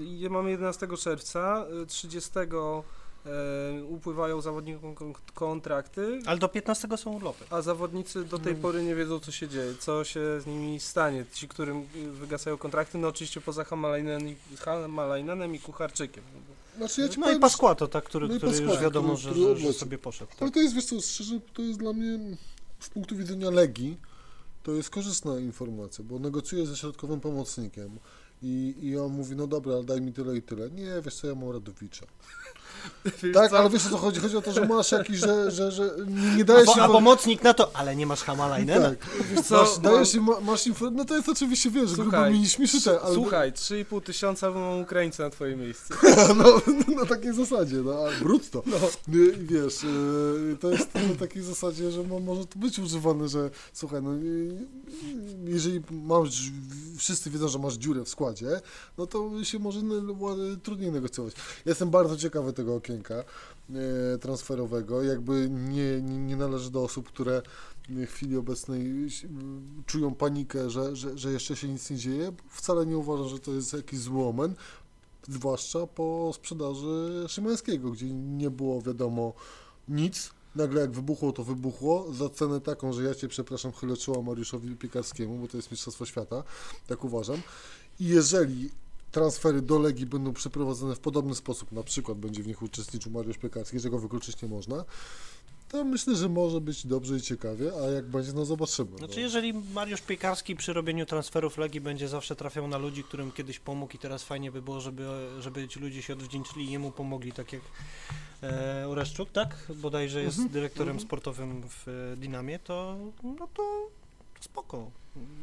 I 0.00 0.26
mamy 0.30 0.50
11 0.50 0.88
czerwca, 0.98 1.66
y, 1.82 1.86
30 1.86 2.30
e, 2.38 2.46
upływają 3.88 4.40
zawodnikom 4.40 4.94
kon- 4.94 5.14
kontrakty, 5.34 6.20
Ale 6.26 6.38
do 6.38 6.48
15 6.48 6.88
są 6.96 7.12
urlopy. 7.16 7.44
a 7.50 7.62
zawodnicy 7.62 8.24
do 8.24 8.38
tej 8.38 8.50
Mm. 8.52 8.62
pory 8.62 8.82
nie 8.84 8.94
wiedzą, 8.94 9.20
co 9.20 9.32
się 9.32 9.48
dzieje, 9.48 9.74
co 9.80 10.04
się 10.04 10.40
z 10.40 10.46
nimi 10.46 10.80
stanie. 10.80 11.24
Ci, 11.32 11.48
którym 11.48 11.82
wygasają 12.12 12.58
kontrakty, 12.58 12.98
no 12.98 13.08
oczywiście 13.08 13.40
poza 13.40 13.64
Hamalainenem 13.64 15.54
i, 15.54 15.56
i 15.56 15.60
Kucharczykiem. 15.60 16.24
Znaczy 16.76 17.00
ja 17.00 17.08
ci 17.08 17.20
No 17.20 17.26
i 17.26 17.28
powiem, 17.28 17.40
Pasquato, 17.40 17.88
tak, 17.88 18.04
który, 18.04 18.28
No 18.28 18.34
i 18.34 18.36
który 18.36 18.58
już 18.58 18.78
wiadomo, 18.80 19.14
który- 19.16 19.22
że, 19.22 19.30
który 19.40 19.56
że, 19.60 19.66
że 19.66 19.72
sobie 19.72 19.98
poszedł. 19.98 20.30
Ale 20.40 20.50
Tak. 20.50 20.54
to 20.54 20.60
jest, 20.60 20.74
wiesz 20.74 20.84
co, 20.84 21.00
szczerze, 21.00 21.40
to 21.54 21.62
jest 21.62 21.78
dla 21.78 21.92
mnie 21.92 22.36
z 22.80 22.88
punktu 22.88 23.16
widzenia 23.16 23.50
Legii, 23.50 23.96
to 24.62 24.72
jest 24.72 24.90
korzystna 24.90 25.38
informacja, 25.38 26.04
bo 26.04 26.18
negocjuję 26.18 26.66
ze 26.66 26.76
środkowym 26.76 27.20
pomocnikiem 27.20 27.98
i, 28.42 28.74
i 28.82 28.98
on 28.98 29.12
mówi, 29.12 29.36
no 29.36 29.46
dobra, 29.46 29.74
ale 29.74 29.84
daj 29.84 30.00
mi 30.00 30.12
tyle 30.12 30.36
i 30.36 30.42
tyle. 30.42 30.70
Nie, 30.70 30.92
wiesz 31.04 31.14
co, 31.14 31.26
ja 31.26 31.34
mam 31.34 31.50
Radowicza. 31.50 32.06
Tak, 33.34 33.52
ale 33.52 33.70
wiesz 33.70 33.86
o 33.86 33.90
co 33.90 33.96
chodzi? 33.96 34.20
Chodzi 34.20 34.36
o 34.36 34.42
to, 34.42 34.52
że 34.52 34.66
masz 34.66 34.92
jakiś, 34.92 35.18
że, 35.18 35.50
że, 35.50 35.72
że 35.72 35.90
nie, 36.36 36.44
dajesz 36.44 36.68
A, 36.68 36.74
się... 36.74 36.82
a 36.82 36.88
pomocnik 36.88 37.42
na 37.42 37.54
to, 37.54 37.70
ale 37.74 37.96
nie 37.96 38.06
masz 38.06 38.22
Hamalajnena? 38.22 38.90
Tak, 38.90 38.98
Wiesz 39.30 39.40
co, 39.40 39.56
masz, 39.56 39.78
dajesz 39.78 40.12
się, 40.12 40.20
ma, 40.20 40.40
masz 40.40 40.66
info, 40.66 40.90
no 40.90 41.04
to 41.04 41.16
jest 41.16 41.28
oczywiście, 41.28 41.70
wiesz, 41.70 41.92
grubo 41.92 42.02
Słuchaj, 42.02 42.32
mi 42.32 42.48
śmieszyte, 42.48 43.00
ale... 43.00 43.14
Słuchaj, 43.14 43.52
3,5 43.52 44.02
tysiąca, 44.02 44.52
bo 44.52 44.58
mam 44.58 44.80
Ukraińca 44.80 45.22
na 45.22 45.30
twoje 45.30 45.56
miejsce. 45.56 45.94
no, 46.38 46.44
na 46.96 47.06
takiej 47.06 47.34
zasadzie, 47.34 47.76
no, 47.76 47.96
brutto. 48.20 48.62
No. 48.66 48.76
I 49.08 49.32
wiesz, 49.38 49.82
yy, 49.82 50.56
to 50.60 50.70
jest 50.70 50.94
na 50.94 51.14
takiej 51.18 51.42
zasadzie, 51.42 51.90
że 51.90 52.02
mo, 52.02 52.20
może 52.20 52.46
to 52.46 52.58
być 52.58 52.78
używane, 52.78 53.28
że 53.28 53.50
słuchaj, 53.72 54.02
no 54.02 54.14
yy, 54.14 54.66
jeżeli 55.44 55.82
masz, 55.90 56.50
wszyscy 56.96 57.30
wiedzą, 57.30 57.48
że 57.48 57.58
masz 57.58 57.74
dziurę 57.74 58.04
w 58.04 58.08
składzie, 58.08 58.60
no 58.98 59.06
to 59.06 59.44
się 59.44 59.58
może 59.58 59.80
trudniej 60.62 60.92
negocjować. 60.92 61.34
Jestem 61.66 61.90
bardzo 61.90 62.16
ciekawy 62.16 62.52
tego 62.52 62.65
okienka 62.74 63.14
yy, 63.70 63.78
transferowego, 64.20 65.02
jakby 65.02 65.48
nie, 65.50 66.02
nie, 66.02 66.18
nie 66.18 66.36
należy 66.36 66.70
do 66.70 66.82
osób, 66.82 67.08
które 67.08 67.42
w 67.88 68.06
chwili 68.06 68.36
obecnej 68.36 69.08
czują 69.86 70.14
panikę, 70.14 70.70
że, 70.70 70.96
że, 70.96 71.18
że 71.18 71.32
jeszcze 71.32 71.56
się 71.56 71.68
nic 71.68 71.90
nie 71.90 71.96
dzieje. 71.96 72.32
Wcale 72.50 72.86
nie 72.86 72.98
uważam, 72.98 73.28
że 73.28 73.38
to 73.38 73.52
jest 73.52 73.72
jakiś 73.72 73.98
zły 73.98 74.24
omen 74.24 74.54
zwłaszcza 75.28 75.86
po 75.86 76.30
sprzedaży 76.34 77.24
Szymańskiego, 77.28 77.90
gdzie 77.90 78.10
nie 78.14 78.50
było 78.50 78.82
wiadomo 78.82 79.32
nic. 79.88 80.30
Nagle 80.54 80.80
jak 80.80 80.90
wybuchło, 80.90 81.32
to 81.32 81.44
wybuchło 81.44 82.12
za 82.12 82.28
cenę 82.28 82.60
taką, 82.60 82.92
że 82.92 83.02
ja 83.02 83.14
Cię 83.14 83.28
przepraszam, 83.28 83.72
chylę 83.72 83.96
czoła 83.96 84.22
Mariuszowi 84.22 84.76
Piekarskiemu, 84.76 85.38
bo 85.38 85.48
to 85.48 85.56
jest 85.56 85.70
Mistrzostwo 85.70 86.06
Świata, 86.06 86.42
tak 86.86 87.04
uważam. 87.04 87.42
I 88.00 88.04
jeżeli 88.04 88.70
transfery 89.16 89.62
do 89.62 89.78
Legii 89.78 90.06
będą 90.06 90.32
przeprowadzone 90.32 90.94
w 90.94 91.00
podobny 91.00 91.34
sposób, 91.34 91.72
na 91.72 91.82
przykład 91.82 92.18
będzie 92.18 92.42
w 92.42 92.46
nich 92.46 92.62
uczestniczył 92.62 93.12
Mariusz 93.12 93.38
Piekarski, 93.38 93.80
czego 93.80 93.98
wykluczyć 93.98 94.42
nie 94.42 94.48
można, 94.48 94.84
to 95.68 95.84
myślę, 95.84 96.16
że 96.16 96.28
może 96.28 96.60
być 96.60 96.86
dobrze 96.86 97.16
i 97.16 97.20
ciekawie, 97.20 97.72
a 97.82 97.90
jak 97.90 98.06
będzie, 98.06 98.32
no 98.32 98.44
zobaczymy. 98.44 98.98
Znaczy, 98.98 99.14
no. 99.14 99.20
jeżeli 99.20 99.52
Mariusz 99.74 100.00
Piekarski 100.00 100.56
przy 100.56 100.72
robieniu 100.72 101.06
transferów 101.06 101.58
Legii 101.58 101.80
będzie 101.80 102.08
zawsze 102.08 102.36
trafiał 102.36 102.68
na 102.68 102.78
ludzi, 102.78 103.04
którym 103.04 103.32
kiedyś 103.32 103.58
pomógł 103.58 103.92
i 103.96 103.98
teraz 103.98 104.22
fajnie 104.22 104.52
by 104.52 104.62
było, 104.62 104.80
żeby, 104.80 105.06
żeby 105.40 105.68
ci 105.68 105.80
ludzie 105.80 106.02
się 106.02 106.12
odwdzięczyli 106.12 106.64
i 106.64 106.70
jemu 106.70 106.90
pomogli, 106.90 107.32
tak 107.32 107.52
jak 107.52 107.62
e, 108.42 108.88
Oreszczuk, 108.88 109.30
tak? 109.32 109.56
Bodajże 109.74 110.22
jest 110.22 110.36
Mhm, 110.36 110.52
dyrektorem 110.52 110.92
mhm. 110.92 111.08
sportowym 111.08 111.62
w 111.68 111.88
e, 111.88 112.16
Dinamie, 112.16 112.58
to 112.58 112.96
no 113.22 113.48
to, 113.54 113.90
to 114.38 114.44
spoko. 114.44 114.90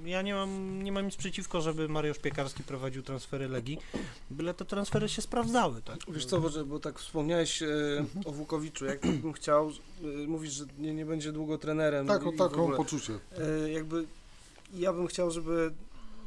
Ja 0.05 0.21
nie 0.21 0.33
mam, 0.33 0.83
nie 0.83 0.91
mam 0.91 1.05
nic 1.05 1.15
przeciwko, 1.15 1.61
żeby 1.61 1.89
Mariusz 1.89 2.19
Piekarski 2.19 2.63
prowadził 2.63 3.03
transfery 3.03 3.47
Legii, 3.47 3.79
byle 4.31 4.53
te 4.53 4.65
transfery 4.65 5.09
się 5.09 5.21
sprawdzały, 5.21 5.81
tak? 5.81 5.97
Wiesz 6.07 6.25
co, 6.25 6.39
bo, 6.41 6.49
że- 6.49 6.65
bo 6.65 6.79
tak 6.79 6.99
wspomniałeś 6.99 7.61
e, 7.61 7.67
o 8.25 8.31
Wukowiczu, 8.31 8.85
jak 8.85 9.01
bym 9.01 9.33
chciał, 9.33 9.69
e, 10.03 10.27
mówisz, 10.27 10.53
że 10.53 10.65
nie, 10.79 10.93
nie 10.93 11.05
będzie 11.05 11.31
długo 11.31 11.57
trenerem. 11.57 12.07
Tak, 12.07 12.23
w 12.23 12.37
taką 12.37 12.61
ogóle. 12.63 12.77
poczucie. 12.77 13.13
E, 13.65 13.71
jakby 13.71 14.05
ja 14.73 14.93
bym 14.93 15.07
chciał, 15.07 15.31
żeby 15.31 15.73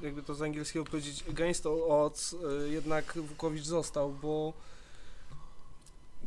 jakby 0.03 0.23
to 0.23 0.35
z 0.35 0.43
angielskiego 0.43 0.85
powiedzieć 0.85 1.25
against 1.31 1.67
all 1.67 1.83
odds, 1.89 2.35
e, 2.65 2.69
jednak 2.69 3.19
Wukowicz 3.29 3.65
został, 3.65 4.13
bo 4.23 4.53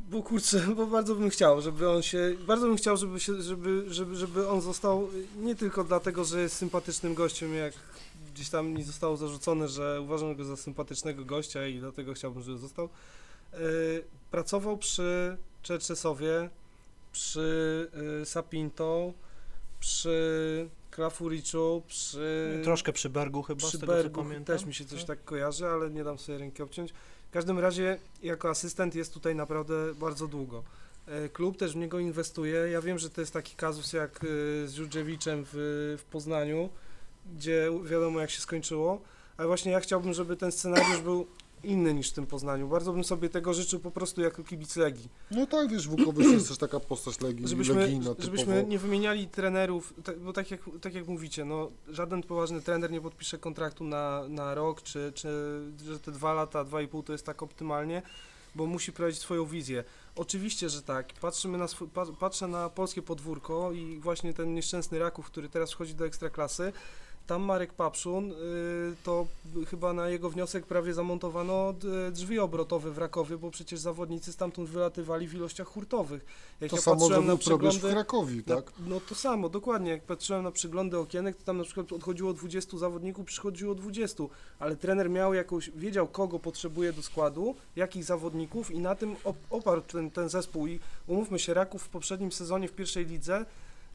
bo 0.09 0.23
kurczę, 0.23 0.59
bo 0.77 0.87
bardzo 0.87 1.15
bym 1.15 1.29
chciał, 1.29 1.61
żeby 1.61 1.89
on 1.89 2.01
się, 2.01 2.35
bardzo 2.47 2.67
bym 2.67 2.77
chciał, 2.77 2.97
żeby 2.97 3.19
się, 3.19 3.41
żeby, 3.41 3.93
żeby, 3.93 4.15
żeby 4.15 4.49
on 4.49 4.61
został 4.61 5.09
nie 5.37 5.55
tylko 5.55 5.83
dlatego, 5.83 6.25
że 6.25 6.41
jest 6.41 6.55
sympatycznym 6.55 7.13
gościem, 7.13 7.55
jak 7.55 7.73
gdzieś 8.33 8.49
tam 8.49 8.67
mi 8.67 8.83
zostało 8.83 9.17
zarzucone, 9.17 9.67
że 9.67 10.01
uważam 10.01 10.35
go 10.35 10.45
za 10.45 10.57
sympatycznego 10.57 11.25
gościa 11.25 11.67
i 11.67 11.79
dlatego 11.79 12.13
chciałbym, 12.13 12.43
żeby 12.43 12.57
został. 12.57 12.89
E, 13.53 13.57
pracował 14.31 14.77
przy 14.77 15.37
Czerczesowie, 15.61 16.49
przy 17.11 17.87
e, 18.21 18.25
Sapinto, 18.25 19.13
przy 19.79 20.69
Klafuriczu, 20.91 21.83
przy, 21.87 22.59
Troszkę 22.63 22.93
przy 22.93 23.09
Bergu 23.09 23.41
chyba, 23.41 23.67
przy 23.67 23.77
z 23.77 23.79
tego 23.79 23.93
Bergu 23.93 24.21
co 24.21 24.27
pamiętam. 24.27 24.57
też 24.57 24.65
mi 24.65 24.73
się 24.73 24.85
coś 24.85 25.03
tak 25.03 25.23
kojarzy, 25.23 25.67
ale 25.67 25.89
nie 25.89 26.03
dam 26.03 26.17
sobie 26.17 26.37
ręki 26.37 26.63
obciąć. 26.63 26.93
W 27.29 27.31
każdym 27.31 27.59
razie 27.59 27.97
jako 28.23 28.49
asystent 28.49 28.95
jest 28.95 29.13
tutaj 29.13 29.35
naprawdę 29.35 29.93
bardzo 29.93 30.27
długo. 30.27 30.63
E, 31.07 31.29
Klub 31.29 31.57
też 31.57 31.73
w 31.73 31.75
niego 31.75 31.99
inwestuje. 31.99 32.69
Ja 32.69 32.81
wiem, 32.81 32.99
że 32.99 33.09
to 33.09 33.21
jest 33.21 33.33
taki 33.33 33.55
kazus 33.55 33.93
jak 33.93 34.23
e, 34.23 34.27
z 34.67 34.73
Żurdziewiczem 34.73 35.45
w, 35.45 35.97
w 35.99 36.03
Poznaniu, 36.11 36.69
gdzie 37.37 37.71
wiadomo 37.83 38.19
jak 38.19 38.29
się 38.29 38.41
skończyło, 38.41 39.01
ale 39.37 39.47
właśnie 39.47 39.71
ja 39.71 39.79
chciałbym, 39.79 40.13
żeby 40.13 40.35
ten 40.35 40.51
scenariusz 40.51 41.01
był 41.01 41.27
inny 41.63 41.93
niż 41.93 42.09
w 42.09 42.13
tym 42.13 42.27
Poznaniu. 42.27 42.67
Bardzo 42.67 42.93
bym 42.93 43.03
sobie 43.03 43.29
tego 43.29 43.53
życzył 43.53 43.79
po 43.79 43.91
prostu 43.91 44.21
jako 44.21 44.43
kibic 44.43 44.75
Legii. 44.75 45.09
No 45.31 45.45
tak, 45.47 45.69
wiesz, 45.71 45.87
Wukowic 45.87 46.27
to 46.27 46.33
jest 46.33 46.47
też 46.47 46.57
taka 46.57 46.79
postać 46.79 47.21
Legii, 47.21 47.47
Żebyśmy, 47.47 47.75
legijna 47.75 48.03
typowo. 48.03 48.23
żebyśmy 48.23 48.63
nie 48.63 48.79
wymieniali 48.79 49.27
trenerów, 49.27 49.93
bo 50.25 50.33
tak 50.33 50.51
jak, 50.51 50.61
tak 50.81 50.93
jak 50.93 51.07
mówicie, 51.07 51.45
no, 51.45 51.71
żaden 51.87 52.23
poważny 52.23 52.61
trener 52.61 52.91
nie 52.91 53.01
podpisze 53.01 53.37
kontraktu 53.37 53.83
na, 53.83 54.23
na 54.27 54.55
rok, 54.55 54.81
czy, 54.81 55.11
czy 55.15 55.27
że 55.85 55.99
te 55.99 56.11
dwa 56.11 56.33
lata, 56.33 56.63
dwa 56.63 56.81
i 56.81 56.87
pół 56.87 57.03
to 57.03 57.11
jest 57.11 57.25
tak 57.25 57.43
optymalnie, 57.43 58.01
bo 58.55 58.65
musi 58.65 58.91
prowadzić 58.93 59.19
swoją 59.21 59.45
wizję. 59.45 59.83
Oczywiście, 60.15 60.69
że 60.69 60.81
tak. 60.81 61.13
Patrzymy 61.21 61.57
na 61.57 61.67
swój, 61.67 61.87
pa- 61.87 62.05
patrzę 62.05 62.47
na 62.47 62.69
polskie 62.69 63.01
podwórko 63.01 63.71
i 63.71 63.99
właśnie 63.99 64.33
ten 64.33 64.53
nieszczęsny 64.53 64.99
Raków, 64.99 65.25
który 65.25 65.49
teraz 65.49 65.71
wchodzi 65.71 65.95
do 65.95 66.05
Ekstraklasy, 66.05 66.73
tam 67.29 67.41
Marek 67.41 67.73
Papszun, 67.73 68.31
y, 68.31 68.35
to 69.03 69.27
chyba 69.67 69.93
na 69.93 70.09
jego 70.09 70.29
wniosek 70.29 70.65
prawie 70.65 70.93
zamontowano 70.93 71.73
d- 71.73 72.11
drzwi 72.11 72.39
obrotowe 72.39 72.91
w 72.91 72.97
Rakowie, 72.97 73.37
bo 73.37 73.51
przecież 73.51 73.79
zawodnicy 73.79 74.33
stamtąd 74.33 74.69
wylatywali 74.69 75.27
w 75.27 75.33
ilościach 75.33 75.67
hurtowych. 75.67 76.25
Jak 76.61 76.69
To 76.69 76.75
ja 76.75 76.81
samo 76.81 76.95
patrzyłem 76.99 77.21
na 77.21 77.27
zrobił 77.35 77.45
probierz 77.47 77.75
w 77.75 77.77
przeglądy, 77.79 77.95
Krakowi, 77.95 78.43
no, 78.47 78.55
tak? 78.55 78.71
no 78.87 78.99
to 79.09 79.15
samo, 79.15 79.49
dokładnie. 79.49 79.91
Jak 79.91 80.03
patrzyłem 80.03 80.43
na 80.43 80.51
przeglądy 80.51 80.97
okienek, 80.97 81.35
to 81.37 81.43
tam 81.43 81.57
na 81.57 81.63
przykład 81.63 81.93
odchodziło 81.93 82.33
20 82.33 82.77
zawodników, 82.77 83.25
przychodziło 83.25 83.75
20, 83.75 84.23
ale 84.59 84.75
trener 84.75 85.09
miał 85.09 85.33
jakąś, 85.33 85.69
wiedział 85.69 86.07
kogo 86.07 86.39
potrzebuje 86.39 86.93
do 86.93 87.01
składu, 87.01 87.55
jakich 87.75 88.03
zawodników 88.03 88.71
i 88.71 88.79
na 88.79 88.95
tym 88.95 89.15
op- 89.15 89.33
oparł 89.49 89.81
ten, 89.81 90.11
ten 90.11 90.29
zespół. 90.29 90.67
I 90.67 90.79
umówmy 91.07 91.39
się, 91.39 91.53
Raków 91.53 91.83
w 91.83 91.89
poprzednim 91.89 92.31
sezonie 92.31 92.67
w 92.67 92.71
pierwszej 92.71 93.05
lidze 93.05 93.45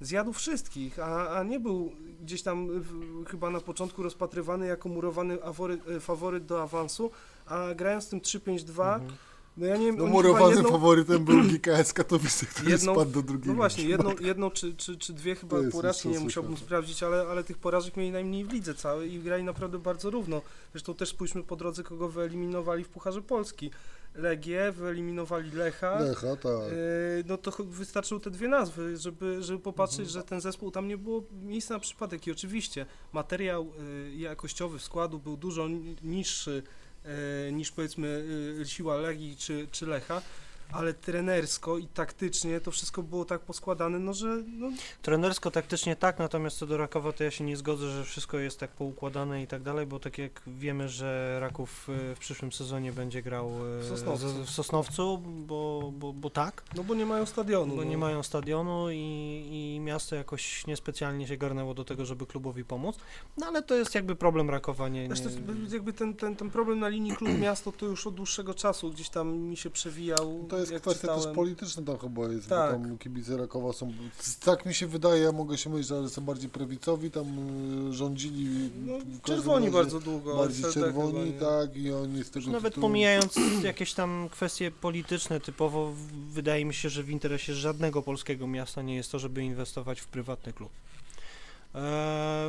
zjadł 0.01 0.33
wszystkich, 0.33 0.99
a, 0.99 1.31
a 1.39 1.43
nie 1.43 1.61
był 1.61 1.93
gdzieś 2.23 2.43
tam 2.43 2.69
w, 2.81 3.25
chyba 3.31 3.51
na 3.51 3.61
początku 3.61 4.03
rozpatrywany 4.03 4.67
jako 4.67 4.89
murowany 4.89 5.43
awory, 5.45 5.79
e, 5.97 6.01
faworyt 6.01 6.47
do 6.47 6.63
awansu, 6.63 7.11
a 7.47 7.75
grając 7.77 8.05
z 8.05 8.09
tym 8.09 8.21
3-5-2, 8.21 8.95
Mhm. 8.95 9.13
no 9.57 9.67
ja 9.67 9.77
nie 9.77 9.87
wiem, 9.87 9.97
No 9.97 10.07
murowanym 10.07 10.55
jedną- 10.57 10.71
faworytem 10.71 11.25
był 11.25 11.43
GKS 11.43 11.93
Katowice, 11.93 12.47
który 12.47 12.71
Jedną- 12.71 12.95
spadł 12.95 13.11
do 13.11 13.23
drugiej 13.23 13.49
no 13.49 13.55
właśnie, 13.55 13.85
jedną, 13.85 14.11
jedną 14.21 14.51
czy, 14.51 14.75
czy, 14.77 14.97
czy 14.99 15.13
dwie 15.13 15.35
chyba 15.35 15.57
porażki 15.73 16.09
nie 16.09 16.21
musiałbym 16.21 16.57
sprawdzić, 16.57 17.03
ale, 17.03 17.27
ale 17.31 17.45
tych 17.45 17.59
porażek 17.59 17.97
mieli 17.97 18.11
najmniej 18.11 18.45
w 18.45 18.53
lidze 18.53 18.75
całej 18.75 19.13
i 19.15 19.19
grali 19.21 19.45
naprawdę 19.45 19.79
bardzo 19.79 20.11
równo. 20.11 20.43
Zresztą 20.73 20.95
też 20.95 21.09
spójrzmy 21.09 21.43
po 21.43 21.57
drodze, 21.57 21.83
kogo 21.83 22.09
wyeliminowali 22.09 22.85
w 22.85 22.89
Pucharze 22.89 23.23
Polski. 23.23 23.71
Legię, 24.15 24.73
wyeliminowali 24.73 25.51
Lecha. 25.51 26.01
Lecha, 26.01 26.37
tak. 26.37 26.53
Yy, 26.53 27.25
no 27.27 27.37
to 27.39 27.51
wystarczyły 27.65 28.21
te 28.21 28.31
dwie 28.31 28.49
nazwy, 28.49 28.97
żeby, 28.97 29.43
żeby 29.43 29.59
popatrzeć, 29.59 29.99
Mhm. 30.01 30.13
że 30.13 30.23
ten 30.23 30.41
zespół 30.41 30.71
tam 30.71 30.89
nie 30.89 30.99
było 30.99 31.25
miejsca 31.43 31.75
na 31.75 31.81
przypadek. 31.81 32.27
I 32.27 32.31
oczywiście 32.33 32.87
materiał 33.13 33.67
yy, 34.11 34.17
jakościowy 34.17 34.79
składu 34.79 35.19
był 35.19 35.37
dużo 35.37 35.69
ni- 35.69 35.97
niższy 36.03 36.63
yy, 37.47 37.53
niż 37.53 37.71
powiedzmy 37.73 38.25
yy, 38.59 38.67
siła 38.67 38.97
Legii 38.97 39.37
czy, 39.37 39.69
czy 39.71 39.87
Lecha, 39.87 40.23
ale 40.75 40.95
trenersko 40.95 41.79
i 41.79 41.87
taktycznie 41.87 42.61
to 42.61 42.71
wszystko 42.71 43.03
było 43.03 43.25
tak 43.25 43.41
poskładane, 43.41 43.99
no 43.99 44.15
że 44.15 44.43
no, 44.59 44.69
Trenersko 45.03 45.51
taktycznie 45.51 45.97
tak, 45.97 46.19
natomiast 46.19 46.59
co 46.59 46.67
do 46.67 46.77
Rakowa 46.77 47.13
to 47.13 47.25
ja 47.25 47.31
się 47.31 47.45
nie 47.45 47.57
zgodzę, 47.57 47.91
że 47.91 48.05
wszystko 48.05 48.39
jest 48.39 48.61
tak 48.61 48.71
poukładane 48.71 49.43
i 49.43 49.47
tak 49.47 49.63
dalej, 49.63 49.87
bo 49.87 50.01
tak 50.01 50.19
jak 50.19 50.43
wiemy, 50.47 50.89
że 50.89 51.37
Raków 51.41 51.89
y, 51.89 52.15
w 52.15 52.19
przyszłym 52.19 52.53
sezonie 52.53 52.93
będzie 52.93 53.23
grał 53.23 53.51
y, 53.79 53.81
W 53.81 53.89
Sosnowcu. 53.89 54.29
z- 54.29 54.47
w 54.47 54.51
Sosnowcu, 54.51 55.19
bo, 55.19 55.93
bo, 55.95 56.13
bo 56.13 56.31
tak, 56.31 56.63
no 56.77 56.85
bo 56.85 56.95
nie 56.95 57.07
mają 57.07 57.27
stadionu. 57.27 57.77
bo 57.77 57.83
no. 57.85 57.91
nie 57.91 57.99
mają 57.99 58.23
stadionu 58.23 58.91
i, 58.91 58.97
i 59.77 59.81
miasto 59.81 60.17
jakoś 60.17 60.67
niespecjalnie 60.67 61.29
się 61.29 61.37
garnęło 61.37 61.75
do 61.75 61.85
tego, 61.85 62.05
żeby 62.05 62.27
klubowi 62.27 62.65
pomóc, 62.65 62.97
no 63.37 63.47
ale 63.47 63.63
to 63.63 63.75
jest 63.75 63.95
jakby 63.95 64.17
problem 64.17 64.51
Rakowa, 64.51 64.89
nie, 64.89 65.09
nie, 65.09 65.17
Zresztą 65.17 65.29
jakby 65.73 65.93
ten, 65.93 66.15
ten, 66.15 66.37
ten 66.37 66.51
problem 66.51 66.79
na 66.81 66.89
linii 66.89 67.17
klub-miasto 67.17 67.73
to 67.73 67.87
już 67.87 68.07
od 68.07 68.15
dłuższego 68.15 68.55
czasu 68.55 68.91
gdzieś 68.91 69.09
tam 69.09 69.37
mi 69.37 69.57
się 69.57 69.71
przewijał. 69.71 70.47
To 70.49 70.59
jest 70.65 70.73
jak 70.73 70.83
kwestia 70.83 71.01
czytałem. 71.01 71.23
też 71.25 71.35
polityczna 71.35 71.83
tam 71.83 71.99
chyba 71.99 72.29
jest, 72.29 72.49
Tak. 72.49 72.79
bo 72.83 72.89
tam 72.89 72.99
kibice 72.99 73.37
Rakowa 73.37 73.73
są, 73.73 73.93
tak 74.45 74.67
mi 74.67 74.75
się 74.75 74.87
wydaje, 74.87 75.23
ja 75.23 75.33
mogę 75.33 75.59
się 75.59 75.71
mylić, 75.71 75.91
ale 75.91 76.09
są 76.09 76.23
bardziej 76.23 76.51
prawicowi, 76.51 77.11
tam 77.11 77.27
y, 77.91 77.93
rządzili 77.93 78.71
No, 78.87 78.95
czerwoni 79.25 79.67
razie 79.67 79.79
bardzo 79.79 80.01
długo. 80.01 80.37
bardziej 80.37 80.65
czerwoni, 80.73 81.33
tak, 81.33 81.77
i 81.77 81.93
oni 81.93 82.25
z 82.25 82.31
tego 82.31 82.51
Nawet 82.51 82.75
tytułu- 82.75 82.81
pomijając 82.81 83.35
jakieś 83.63 83.95
tam 83.95 84.29
kwestie 84.33 84.71
polityczne 84.71 85.41
typowo, 85.41 85.93
wydaje 86.33 86.65
mi 86.65 86.75
się, 86.75 86.89
że 86.89 87.03
w 87.03 87.11
interesie 87.11 87.55
żadnego 87.55 88.03
polskiego 88.03 88.47
miasta 88.47 88.83
nie 88.83 88.97
jest 88.97 89.13
to, 89.13 89.19
żeby 89.19 89.43
inwestować 89.45 90.01
w 90.01 90.07
prywatny 90.07 90.53
klub. 90.53 90.71
E, 91.75 91.79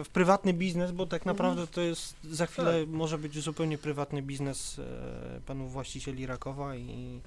w 0.05 0.09
prywatny 0.13 0.53
biznes, 0.53 0.91
bo 0.91 1.05
tak 1.05 1.25
naprawdę 1.25 1.67
to 1.67 1.81
jest 1.81 2.15
za 2.23 2.45
chwilę 2.45 2.85
może 2.87 3.17
być 3.17 3.39
zupełnie 3.43 3.77
prywatny 3.77 4.21
biznes 4.21 4.79
e, 4.79 5.41
panów 5.45 5.71
właścicieli 5.71 6.25
Rakowa 6.25 6.75
i 6.75 7.19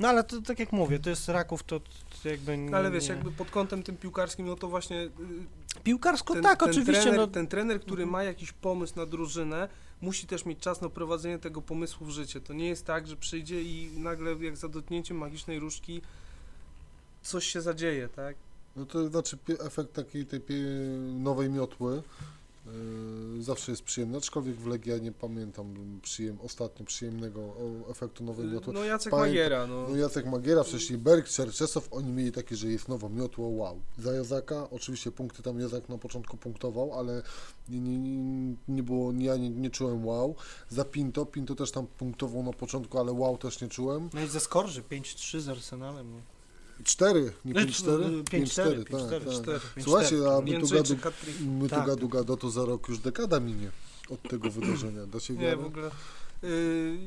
no 0.00 0.08
ale 0.08 0.24
to 0.24 0.42
tak 0.42 0.58
jak 0.58 0.72
mówię, 0.72 0.98
to 0.98 1.10
jest 1.10 1.28
Raków, 1.28 1.62
to, 1.62 1.80
to 2.22 2.28
jakby 2.28 2.58
nie, 2.58 2.70
No, 2.70 2.76
ale 2.76 2.90
wiesz, 2.90 3.08
nie. 3.08 3.14
jakby 3.14 3.30
pod 3.30 3.50
kątem 3.50 3.82
tym 3.82 3.96
piłkarskim, 3.96 4.46
no 4.46 4.56
to 4.56 4.68
właśnie 4.68 5.00
y, 5.02 5.10
piłkarsko 5.84 6.34
ten, 6.34 6.42
tak, 6.42 6.60
ten 6.60 6.70
oczywiście, 6.70 7.02
trener, 7.02 7.20
no, 7.20 7.26
ten 7.26 7.46
trener, 7.46 7.80
który 7.80 8.06
ma 8.06 8.22
jakiś 8.22 8.52
pomysł 8.52 8.96
na 8.96 9.06
drużynę, 9.06 9.68
musi 10.00 10.26
też 10.26 10.44
mieć 10.44 10.58
czas 10.58 10.80
na 10.80 10.88
prowadzenie 10.88 11.38
tego 11.38 11.62
pomysłu 11.62 12.06
w 12.06 12.10
życie. 12.10 12.40
To 12.40 12.52
nie 12.52 12.68
jest 12.68 12.86
tak, 12.86 13.06
że 13.08 13.16
przyjdzie 13.16 13.62
i 13.62 13.90
nagle 13.98 14.34
jak 14.40 14.56
za 14.56 14.68
dotknięciem 14.68 15.16
magicznej 15.16 15.58
różdżki 15.58 16.02
coś 17.22 17.46
się 17.46 17.60
zadzieje, 17.60 18.08
tak? 18.08 18.36
No 18.76 18.86
to 18.86 19.08
znaczy 19.08 19.38
efekt 19.60 19.92
takiej 19.92 20.26
tej 20.26 20.40
nowej 21.14 21.50
miotły 21.50 22.02
zawsze 23.40 23.72
jest 23.72 23.82
przyjemny, 23.82 24.18
aczkolwiek 24.18 24.56
w 24.56 24.66
Legii 24.66 24.90
ja 24.92 24.98
nie 24.98 25.12
pamiętam 25.12 25.74
przyjem, 26.02 26.38
ostatnio 26.40 26.86
przyjemnego 26.86 27.54
efektu 27.90 28.24
nowej 28.24 28.46
miotły. 28.46 28.72
No 28.72 28.84
Jacek 28.84 29.10
Pamiętam- 29.10 29.28
Magiera, 29.28 29.66
no. 29.66 29.86
No 29.88 29.96
Jacek 29.96 30.26
Magiera, 30.26 30.62
wcześniej 30.64 30.98
Berg, 30.98 31.28
Czerczesow, 31.28 31.88
oni 31.90 32.12
mieli 32.12 32.32
takie, 32.32 32.56
że 32.56 32.68
jest 32.68 32.88
nowa 32.88 33.08
miotła, 33.08 33.48
wow. 33.48 33.80
Za 33.98 34.12
Jazaka, 34.12 34.70
oczywiście 34.70 35.12
punkty 35.12 35.42
tam 35.42 35.60
Jazak 35.60 35.88
na 35.88 35.98
początku 35.98 36.36
punktował, 36.36 36.92
ale 36.98 37.22
nie, 37.68 37.80
nie, 37.80 37.98
nie, 37.98 38.54
nie 38.68 38.82
było, 38.82 39.12
ja 39.18 39.36
nie, 39.36 39.50
nie 39.50 39.70
czułem 39.70 40.06
wow. 40.06 40.34
Za 40.68 40.84
Pinto, 40.84 41.26
Pinto 41.26 41.54
też 41.54 41.70
tam 41.70 41.86
punktował 41.86 42.42
na 42.42 42.52
początku, 42.52 42.98
ale 42.98 43.12
wow 43.12 43.38
też 43.38 43.60
nie 43.60 43.68
czułem. 43.68 44.10
no 44.14 44.20
i 44.22 44.28
ze 44.28 44.40
Skorży 44.40 44.82
5-3 44.82 45.40
z 45.40 45.48
Arsenalem. 45.48 46.12
No. 46.12 46.20
4, 46.84 47.32
nie 47.44 47.54
No, 47.54 47.60
5-4? 47.60 48.22
5-4, 48.24 48.84
5-4, 48.84 48.84
tak, 49.10 49.24
tak. 49.24 49.34
Cztery. 49.34 49.60
Słuchajcie, 49.80 50.16
a 50.36 50.40
my 50.40 50.60
tu 50.60 50.68
gadu, 50.68 50.96
my 51.40 51.68
tu 51.68 51.74
Tak. 51.74 51.86
gadu 51.86 52.08
gada, 52.08 52.36
to 52.36 52.50
za 52.50 52.64
rok 52.64 52.88
już 52.88 52.98
dekada 52.98 53.40
minie 53.40 53.70
od 54.10 54.22
tego 54.22 54.50
wydarzenia. 54.50 55.06
Da 55.06 55.20
się 55.20 55.34
Nie, 55.34 55.56
w 55.56 55.64
ogóle. 55.64 55.90
y, 56.44 56.98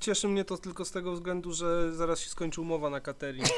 cieszy 0.00 0.28
mnie 0.28 0.44
to 0.44 0.58
tylko 0.58 0.84
z 0.84 0.90
tego 0.90 1.12
względu, 1.12 1.52
że 1.52 1.94
zaraz 1.94 2.20
się 2.20 2.30
skończy 2.30 2.60
umowa 2.60 2.90
na 2.90 3.00
catering. 3.00 3.46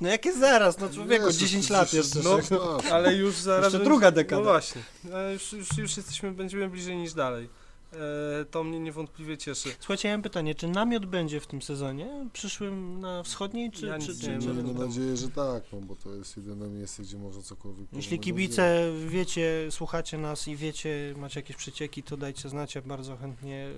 No 0.00 0.08
jakie 0.08 0.32
zaraz, 0.32 0.78
no 0.78 0.88
człowieku, 0.88 1.26
Jezus, 1.26 1.40
10 1.40 1.68
to 1.68 1.74
lat 1.74 1.90
10 1.90 2.14
jeszcze. 2.14 2.54
lat. 2.58 2.86
Ale 2.92 3.14
już 3.14 3.34
zaraz. 3.36 3.64
Jeszcze 3.64 3.78
będzie- 3.78 3.90
druga 3.90 4.10
dekada. 4.10 4.42
No 4.42 4.48
właśnie. 4.50 4.82
E, 5.12 5.32
Już, 5.32 5.52
już, 5.52 5.78
już 5.78 5.96
jesteśmy, 5.96 6.32
będziemy 6.32 6.68
bliżej 6.68 6.96
niż 6.96 7.12
dalej. 7.14 7.48
E, 7.92 8.44
To 8.44 8.64
mnie 8.64 8.80
niewątpliwie 8.80 9.38
cieszy. 9.38 9.68
Słuchajcie, 9.78 10.08
ja 10.08 10.14
mam 10.14 10.22
pytanie, 10.22 10.54
czy 10.54 10.68
namiot 10.68 11.06
będzie 11.06 11.40
w 11.40 11.46
tym 11.46 11.62
sezonie 11.62 12.30
przyszłym 12.32 13.00
na 13.00 13.22
wschodniej, 13.22 13.70
czy, 13.70 13.86
Ja 13.86 13.98
czy, 13.98 14.18
czy. 14.18 14.38
Miejmy 14.38 14.74
nadzieję, 14.74 15.16
że 15.16 15.28
tak, 15.28 15.62
no 15.72 15.80
bo 15.80 15.96
to 15.96 16.14
jest 16.14 16.36
jedyne 16.36 16.68
miejsce, 16.68 17.02
gdzie 17.02 17.18
można 17.18 17.42
cokolwiek 17.42 17.86
Jeśli 17.92 18.18
kibice 18.18 18.92
wiecie, 19.08 19.66
słuchacie 19.70 20.18
nas 20.18 20.48
i 20.48 20.56
wiecie, 20.56 21.14
macie 21.16 21.40
jakieś 21.40 21.56
przecieki, 21.56 22.02
to 22.02 22.16
dajcie 22.16 22.48
znać, 22.48 22.74
ja 22.74 22.82
bardzo 22.82 23.16
chętnie 23.16 23.68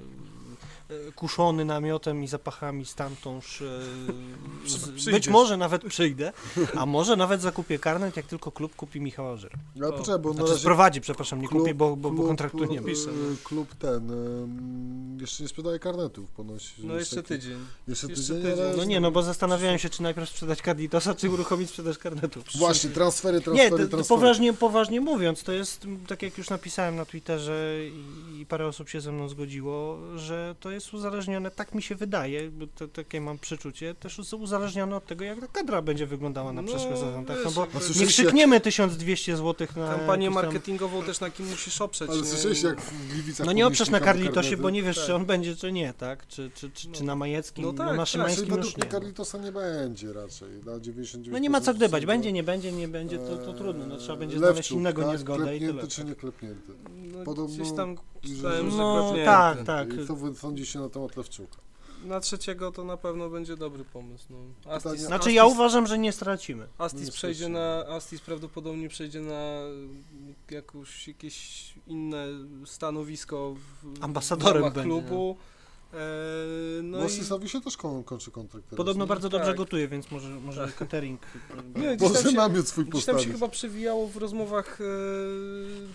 kuszony 1.17 1.65
namiotem 1.65 2.25
i 2.25 2.29
zapachami 2.29 2.85
stamtądż 2.85 3.63
e, 3.63 3.65
z, 4.99 5.05
być 5.05 5.29
może 5.29 5.57
nawet 5.57 5.85
przyjdę, 5.85 6.33
a 6.77 6.87
może 6.87 7.17
nawet 7.17 7.41
zakupię 7.41 7.79
karnet, 7.79 8.17
jak 8.17 8.27
tylko 8.27 8.53
klub 8.53 8.77
kupi 8.77 9.01
Michała 9.01 9.37
Żyra. 9.37 9.57
Ale 9.83 9.93
poczekaj, 9.93 10.19
bo 10.19 10.29
na 10.29 10.35
Znaczy 10.35 10.51
razie 10.51 10.61
sprowadzi, 10.61 11.01
przepraszam, 11.01 11.43
nie 11.43 11.49
klub- 11.49 11.63
kupię, 11.63 11.75
bo, 11.75 11.97
bo, 11.97 12.11
bo 12.11 12.23
kontraktu 12.23 12.65
nie 12.65 12.79
e, 12.79 12.81
ma. 12.81 12.89
Klub 13.45 13.75
ten 13.75 14.11
jeszcze 15.21 15.43
nie 15.43 15.49
sprzedaje 15.49 15.79
karnetów 15.79 16.31
ponoć. 16.31 16.75
No 16.79 16.95
jeszcze 16.95 17.17
taki- 17.17 17.29
tydzień. 17.29 17.59
Jeszcze 17.89 18.07
jeszcze 18.07 18.35
tydzień, 18.35 18.57
No 18.77 18.85
nie, 18.85 19.01
no 19.01 19.11
bo 19.11 19.23
zastanawiałem 19.23 19.79
się, 19.79 19.89
czy 19.91 20.03
najpierw 20.03 20.29
sprzedać 20.31 20.59
Carditosa, 20.63 21.15
czy 21.15 21.31
uruchomić 21.31 21.71
sprzedaż 21.71 21.99
karnetów. 21.99 22.45
Właśnie, 22.55 22.91
transfery, 22.91 23.39
Nie, 23.39 23.43
transfery, 23.45 23.71
to, 23.71 23.77
to 23.77 23.89
transfery. 23.89 24.21
poważnie, 24.21 24.53
poważnie 24.53 25.01
mówiąc, 25.01 25.43
to 25.43 25.53
jest, 25.53 25.87
tak 26.07 26.23
jak 26.23 26.39
już 26.39 26.51
napisałem 26.51 26.97
na 26.97 27.05
Twitterze 27.05 27.75
i, 28.37 28.41
i 28.41 28.47
parę 28.47 28.67
osób 28.67 28.89
się 28.89 29.01
ze 29.01 29.13
mną 29.13 29.29
zgodziło, 29.29 29.99
że 30.17 30.55
to 30.61 30.71
jest 30.71 30.84
jest 30.85 30.95
uzależnione, 30.95 31.51
tak 31.51 31.75
mi 31.75 31.83
się 31.83 31.95
wydaje, 31.95 32.51
bo 32.51 32.67
to, 32.67 32.89
takie 32.89 33.21
mam 33.21 33.39
przeczucie, 33.39 33.95
też 33.95 34.19
jest 34.19 34.33
uzależnione 34.35 34.97
od 34.97 35.07
tego, 35.07 35.25
jak 35.25 35.41
ta 35.41 35.47
kadra 35.49 35.83
będzie 35.83 36.07
wyglądała 36.07 36.53
na 36.53 36.63
No, 36.63 36.69
przyszły 36.69 36.91
sezon, 36.97 37.25
tak? 37.25 37.37
No 37.45 37.51
bo 37.51 37.63
A 37.63 38.01
nie 38.01 38.07
krzykniemy 38.07 38.61
1200 38.61 39.37
zł 39.37 39.67
na 39.77 39.89
Kampanię 39.97 40.27
tam- 40.27 40.35
marketingową 40.35 41.03
też 41.03 41.21
na 41.21 41.31
kim 41.31 41.47
musisz 41.51 41.81
oprzeć. 41.81 42.11
ale 42.11 42.25
słyszeliście 42.25 42.67
jak 42.69 42.81
w 42.81 43.09
Gliwicach 43.13 43.47
No 43.47 43.53
nie 43.53 43.67
oprzesz 43.67 43.91
na 43.91 44.01
Carlitosie, 44.01 44.57
bo 44.57 44.71
nie 44.71 44.83
wiesz, 44.83 44.97
Tak. 44.97 45.07
czy 45.07 45.15
on 45.15 45.25
będzie, 45.27 45.57
czy 45.57 45.73
nie, 45.73 45.93
tak? 45.95 46.27
Czy, 46.27 46.51
czy, 46.55 46.71
czy, 46.71 46.89
czy 46.93 47.01
No. 47.01 47.07
na 47.07 47.17
Majeckim, 47.17 47.65
No 47.65 47.73
no, 47.73 47.79
tak, 47.79 47.87
na 47.87 47.91
tak, 47.91 47.97
Znaczy, 47.97 48.11
Szymańskim 48.13 48.47
już 48.47 48.55
według 48.57 48.77
mnie 48.77 48.85
nie. 48.87 48.91
Carlitosa 48.93 49.39
nie 49.39 49.53
będzie 49.53 50.13
raczej. 50.13 50.49
Na 50.67 50.81
99 50.81 51.33
No 51.33 51.39
nie 51.39 51.51
ma 51.51 51.61
co 51.61 51.75
gdybać, 51.75 52.07
będzie, 52.07 52.33
nie 52.33 52.43
będzie, 52.43 52.73
nie 52.73 52.89
będzie, 52.89 53.19
to, 53.19 53.37
to 53.37 53.53
trudno, 53.53 53.87
no 53.87 53.97
trzeba 53.97 54.19
będzie 54.19 54.39
znaleźć 54.39 54.57
Lewczuk, 54.57 54.77
innego 54.79 55.03
tak? 55.03 55.11
niezgodę 55.13 55.57
i 55.57 55.61
tyle. 55.61 55.87
Czy 55.87 56.05
nie 56.05 56.15
klepnięty? 56.15 56.73
No, 56.97 57.25
Podobno- 57.25 57.55
gdzieś 57.57 57.73
tam 57.77 57.97
że- 58.23 58.35
czytałem, 58.37 58.71
że 58.71 58.77
No 58.77 59.03
klepnięty. 59.03 59.27
tak, 59.31 59.63
tak. 59.65 59.89
I 59.95 60.07
co 60.07 60.15
sądzicie 60.67 60.79
na 60.79 60.89
temat 60.89 61.17
Lewczuka? 61.17 61.57
Na 62.05 62.21
trzeciego 62.21 62.73
to 62.73 62.85
na 62.85 62.97
pewno 62.97 63.31
będzie 63.31 63.57
dobry 63.57 63.85
pomysł. 63.85 64.25
No. 64.31 64.37
Astis, 64.73 64.83
Pytanie- 64.93 64.99
Znaczy 65.07 65.21
Astis, 65.21 65.35
ja 65.35 65.47
uważam, 65.47 65.87
że 65.87 65.99
nie 65.99 66.13
stracimy. 66.13 66.67
Astis 66.79 67.07
Nie 67.07 67.13
przejdzie 67.13 67.49
na. 67.49 67.87
Astis 67.87 68.21
prawdopodobnie 68.21 68.89
przejdzie 68.89 69.21
na 69.21 69.61
y, 70.51 70.55
jakąś, 70.55 71.09
jakieś 71.09 71.65
inne 71.87 72.27
stanowisko 72.67 73.55
w, 73.83 74.03
Ambasadorem 74.05 74.53
w 74.53 74.57
ramach 74.57 74.73
będzie, 74.75 74.89
klubu. 74.91 75.37
E, 75.93 76.83
no 76.83 76.99
No 76.99 77.05
i 77.45 77.49
się 77.49 77.61
też 77.61 77.77
kon- 77.77 78.05
kończy 78.05 78.31
kontrakt 78.31 78.67
teraz. 78.67 78.77
Podobno 78.77 79.05
nie? 79.05 79.09
bardzo 79.09 79.31
Tak. 79.31 79.41
dobrze 79.41 79.55
gotuje, 79.55 79.89
więc 79.89 80.11
może, 80.11 80.29
może 80.29 80.73
catering. 80.79 81.21
Nie, 81.77 81.97
gdzieś 81.97 81.99
tam 82.13 82.13
Może 82.13 82.31
się- 82.31 82.37
namiot 82.37 82.69
swój 82.69 82.85
Gdzieś 82.85 83.05
tam 83.05 83.13
się 83.15 83.17
postawić. 83.17 83.35
chyba 83.41 83.49
przewijało 83.49 84.09
w 84.09 84.17
rozmowach 84.17 84.79
e, 84.81 84.85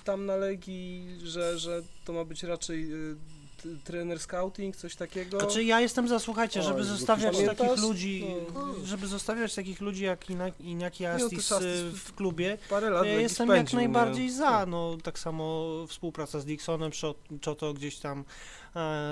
tam 0.04 0.26
na 0.26 0.36
Legii, 0.36 1.08
że, 1.24 1.60
że 1.60 1.84
to 2.06 2.14
ma 2.14 2.26
być 2.26 2.44
raczej 2.44 2.92
e, 2.92 2.96
trener 3.84 4.20
scouting, 4.20 4.76
coś 4.76 4.96
takiego. 4.96 5.40
Znaczy 5.40 5.64
ja 5.64 5.80
jestem 5.82 6.08
za, 6.08 6.20
słuchajcie, 6.20 6.60
Oj, 6.60 6.66
żeby 6.66 6.80
bo 6.80 6.86
zostawiać 6.86 7.36
pamiętasz? 7.36 7.58
takich 7.58 7.84
ludzi, 7.84 8.26
No. 8.54 8.74
żeby 8.86 9.08
zostawiać 9.08 9.56
takich 9.56 9.82
ludzi 9.82 10.04
jak 10.04 10.30
Inak, 10.30 10.62
Inaki 10.62 11.04
to 11.04 11.10
Astis 11.12 11.52
y, 11.52 11.92
w 11.96 12.14
klubie, 12.16 12.58
Parę 12.70 12.90
lat 12.90 13.06
ja 13.06 13.20
jestem 13.20 13.48
jak 13.50 13.58
spędził, 13.58 13.80
najbardziej 13.80 14.26
nie? 14.26 14.32
za, 14.34 14.66
no 14.66 14.98
tak 15.04 15.20
samo 15.20 15.66
współpraca 15.88 16.40
z 16.40 16.46
Dixonem, 16.46 16.92
Czo- 16.92 17.16
Czoto 17.42 17.74
gdzieś 17.74 17.98
tam 18.00 18.24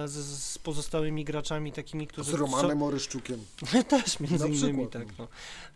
z, 0.06 0.12
z 0.44 0.58
pozostałymi 0.58 1.26
graczami 1.26 1.72
takimi, 1.72 2.08
którzy... 2.08 2.32
Z 2.32 2.34
Romanem 2.34 2.84
Oryszczukiem. 2.84 3.40
Też 3.90 4.20
między 4.20 4.40
Na 4.40 4.46
innymi, 4.46 4.88
przykład. 4.88 5.08
tak, 5.08 5.18
no. 5.20 5.28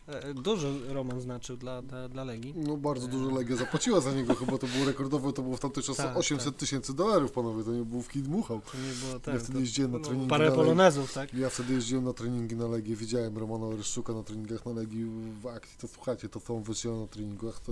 E, 0.08 0.34
Dużo 0.34 0.68
Roman 0.90 1.22
znaczył 1.22 1.58
dla, 1.58 1.82
dla, 1.82 2.10
dla 2.10 2.24
Legii. 2.24 2.54
No 2.58 2.78
bardzo 2.78 3.08
dużo 3.08 3.36
Legia 3.36 3.56
zapłaciła 3.56 4.02
za 4.02 4.12
niego, 4.12 4.36
chyba 4.36 4.58
to 4.58 4.68
było 4.68 4.86
rekordowe, 4.86 5.34
to 5.34 5.42
było 5.42 5.58
w 5.58 5.60
tamtych 5.60 5.84
czasach 5.86 6.06
Tak, 6.08 6.18
800 6.18 6.58
tysięcy 6.58 6.94
dolarów, 6.94 7.32
panowie, 7.32 7.64
to 7.64 7.72
nie 7.72 7.86
był 7.86 8.02
w 8.02 8.08
kij 8.10 8.22
dmuchał. 8.24 8.62
To 8.72 8.78
nie 8.78 8.94
było 8.94 9.14
Ja 9.14 9.20
tak, 9.20 9.40
wtedy 9.40 9.54
to 9.54 9.60
jeździłem 9.60 9.92
na 9.92 9.98
no, 9.98 10.04
treningi 10.04 10.30
parę 10.30 10.44
na 10.46 10.50
Legii. 10.50 10.64
polonezów, 10.64 11.14
tak? 11.14 11.34
Ja 11.34 11.50
wtedy 11.50 11.74
jeździłem 11.74 12.04
na 12.06 12.14
treningi 12.14 12.56
na 12.56 12.68
Legię, 12.68 12.96
widziałem 12.96 13.38
Romana 13.38 13.66
Oryszczuka 13.66 14.14
na 14.14 14.24
treningach 14.24 14.66
na 14.66 14.72
Legii 14.72 15.06
w 15.42 15.48
akcji, 15.48 15.78
to 15.82 15.88
słuchajcie, 15.88 16.30
to 16.30 16.40
co 16.40 16.56
on 16.56 16.64
wyciął 16.64 17.00
na 17.02 17.08
treningach, 17.08 17.60
to, 17.60 17.72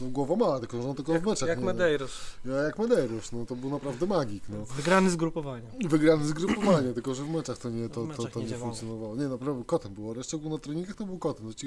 głowa 0.00 0.36
mała, 0.36 0.60
tylko 0.60 0.82
że 0.82 0.88
on 0.88 0.96
tylko 0.96 1.12
w 1.12 1.14
Jak, 1.14 1.26
meczach 1.26 1.48
jak 1.48 1.58
nie 1.58 1.64
Medeiros. 1.64 2.10
Ja 2.44 2.56
jak 2.56 2.78
Medeiros, 2.78 3.32
no 3.32 3.46
to 3.46 3.56
był 3.56 3.70
naprawdę 3.70 4.06
magik, 4.06 4.44
no. 4.48 4.64
Wygrany 4.64 5.10
z 5.10 5.16
grupowania. 5.16 5.70
Wygrany 5.88 6.24
z 6.24 6.32
grupowania, 6.32 6.92
tylko 6.92 7.14
że 7.14 7.24
w 7.24 7.30
meczach 7.30 7.58
to 7.58 7.70
nie, 7.70 7.88
to, 7.88 8.04
W 8.04 8.16
to, 8.16 8.24
to 8.24 8.40
nie 8.40 8.46
nie, 8.46 8.56
funkcjonowało. 8.56 9.16
Nie, 9.16 9.28
naprawdę 9.28 9.64
kotem 9.64 9.94
było. 9.94 10.14
Reszta 10.14 10.38
był 10.38 10.50
na 10.50 10.58
treningach, 10.58 10.94
to 10.94 11.04
był 11.04 11.18
kotem. 11.18 11.48
To 11.48 11.54
ci, 11.54 11.66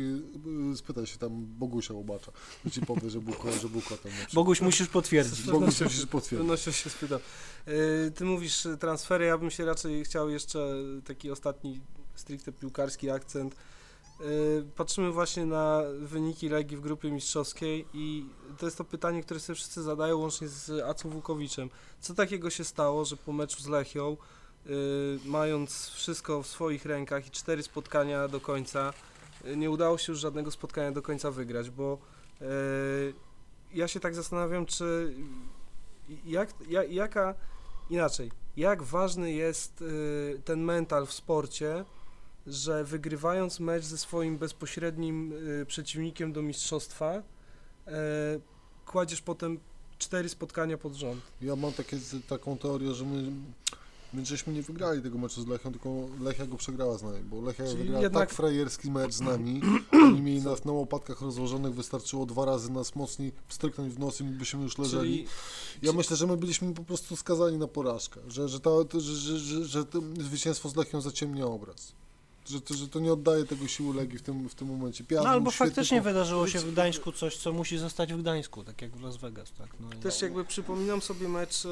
y, 0.73 0.77
spytaj 0.77 1.05
się 1.05 1.17
tam 1.17 1.45
Bogusia 1.45 1.93
Łobacza, 1.93 2.31
to 2.63 2.69
ci 2.69 2.81
powie, 2.81 3.09
że 3.09 3.19
był, 3.19 3.33
że 3.61 3.69
był 3.69 3.81
kotem. 3.81 4.11
przykład. 4.11 4.33
Boguś, 4.33 4.61
musisz 4.61 4.87
potwierdzić. 4.87 5.45
Boguś 5.45 5.77
się 5.77 5.89
się 5.89 6.07
potwierdzi. 6.07 6.47
No 6.47 6.57
się 6.57 6.73
się 6.73 6.89
spytam. 6.89 7.19
E, 7.65 8.11
Ty 8.11 8.25
mówisz 8.25 8.65
e, 8.65 8.77
transfery, 8.77 9.25
ja 9.25 9.37
bym 9.37 9.51
się 9.51 9.65
raczej 9.65 10.03
chciał 10.03 10.29
jeszcze 10.29 10.73
taki 11.05 11.31
ostatni 11.31 11.81
stricte 12.15 12.51
piłkarski 12.51 13.09
akcent. 13.09 13.55
E, 14.19 14.25
Patrzymy 14.75 15.11
właśnie 15.11 15.45
na 15.45 15.81
wyniki 15.99 16.49
Legii 16.49 16.77
w 16.77 16.81
grupie 16.81 17.11
mistrzowskiej 17.11 17.85
i 17.93 18.25
to 18.57 18.65
jest 18.65 18.77
to 18.77 18.83
pytanie, 18.83 19.23
które 19.23 19.39
sobie 19.39 19.55
wszyscy 19.55 19.83
zadają 19.83 20.17
łącznie 20.17 20.47
z 20.47 20.83
Acą 20.83 21.09
Wukowiczem. 21.09 21.69
Co 21.99 22.13
takiego 22.13 22.49
się 22.49 22.63
stało, 22.63 23.05
że 23.05 23.17
po 23.17 23.33
meczu 23.33 23.61
z 23.61 23.67
Lechią, 23.67 24.17
e, 24.65 24.69
mając 25.25 25.89
wszystko 25.89 26.43
w 26.43 26.47
swoich 26.47 26.85
rękach 26.85 27.27
i 27.27 27.31
cztery 27.31 27.63
spotkania 27.63 28.27
do 28.27 28.41
końca, 28.41 28.93
e, 29.43 29.55
nie 29.55 29.69
udało 29.69 29.97
się 29.97 30.11
już 30.11 30.19
żadnego 30.19 30.51
spotkania 30.51 30.91
do 30.91 31.01
końca 31.01 31.31
wygrać, 31.31 31.69
bo 31.69 31.97
ja 33.73 33.87
się 33.87 33.99
tak 33.99 34.15
zastanawiam, 34.15 34.65
czy 34.65 35.13
jak, 36.25 36.49
ja, 36.67 36.83
jaka 36.83 37.35
inaczej, 37.89 38.31
jak 38.57 38.83
ważny 38.83 39.31
jest 39.31 39.81
y, 39.81 40.41
ten 40.45 40.63
mental 40.63 41.05
w 41.05 41.13
sporcie, 41.13 41.85
że 42.47 42.83
wygrywając 42.83 43.59
mecz 43.59 43.83
ze 43.83 43.97
swoim 43.97 44.37
bezpośrednim 44.37 45.33
y, 45.61 45.65
przeciwnikiem 45.65 46.33
do 46.33 46.41
mistrzostwa, 46.41 47.17
y, 47.17 47.91
kładziesz 48.85 49.21
potem 49.21 49.59
cztery 49.97 50.29
spotkania 50.29 50.77
pod 50.77 50.95
rząd. 50.95 51.21
Ja 51.41 51.55
mam 51.55 51.73
takie, 51.73 51.97
taką 52.27 52.57
teorię, 52.57 52.93
że 52.93 53.05
my, 53.05 53.31
my 54.13 54.25
żeśmy 54.25 54.53
nie 54.53 54.61
wygrali 54.61 55.01
tego 55.01 55.17
meczu 55.17 55.41
z 55.41 55.47
Lechią, 55.47 55.71
tylko 55.71 55.89
Lechia 56.21 56.45
go 56.45 56.57
przegrała 56.57 56.97
z 56.97 57.03
nami, 57.03 57.19
bo 57.19 57.41
Lechia 57.41 57.63
Czyli 57.65 57.77
wygrała 57.77 58.01
jednak- 58.03 58.29
tak 58.29 58.37
frajerski 58.37 58.91
mecz 58.91 59.13
z 59.13 59.21
nami, 59.21 59.61
oni 60.07 60.21
mieli 60.21 60.41
nas 60.41 60.65
na 60.65 60.71
łopatkach 60.71 61.21
rozłożonych, 61.21 61.73
wystarczyło 61.73 62.25
dwa 62.25 62.45
razy 62.45 62.71
nas 62.71 62.95
mocniej 62.95 63.31
wstryknąć 63.47 63.93
w 63.93 63.99
nos 63.99 64.21
i 64.21 64.23
my 64.23 64.31
byśmy 64.31 64.63
już 64.63 64.77
leżeli. 64.77 65.17
Czyli 65.17 65.27
Ja 65.81 65.93
myślę, 65.93 66.17
że 66.17 66.27
my 66.27 66.37
byliśmy 66.37 66.73
po 66.73 66.83
prostu 66.83 67.15
skazani 67.15 67.57
na 67.57 67.67
porażkę, 67.67 68.19
że, 68.27 68.49
że, 68.49 68.59
to, 68.59 68.85
że, 68.93 69.15
że, 69.15 69.39
że, 69.39 69.65
że 69.65 69.85
zwycięstwo 70.19 70.69
z 70.69 70.75
Lechią 70.75 71.01
zaciemnia 71.01 71.45
obraz. 71.45 71.93
Że 72.49 72.61
to, 72.61 72.73
że 72.73 72.87
to 72.87 72.99
nie 72.99 73.13
oddaje 73.13 73.45
tego 73.45 73.67
siły 73.67 73.95
Legii 73.95 74.19
w 74.19 74.21
tym, 74.21 74.49
w 74.49 74.55
tym 74.55 74.67
momencie. 74.67 75.03
No 75.11 75.29
albo 75.29 75.51
faktycznie 75.51 75.97
po- 75.97 76.03
wydarzyło 76.03 76.47
się 76.47 76.59
w 76.59 76.71
Gdańsku 76.71 77.11
coś, 77.11 77.37
co 77.37 77.53
musi 77.53 77.77
zostać 77.77 78.13
w 78.13 78.21
Gdańsku, 78.21 78.63
tak 78.63 78.81
jak 78.81 78.91
w 78.91 79.01
Las 79.01 79.17
Vegas, 79.17 79.51
tak? 79.51 79.69
No 79.79 79.87
i... 79.93 79.99
Też 79.99 80.21
jakby 80.21 80.45
przypominam 80.45 81.01
sobie 81.01 81.29
mecz 81.29 81.65
e, 81.65 81.69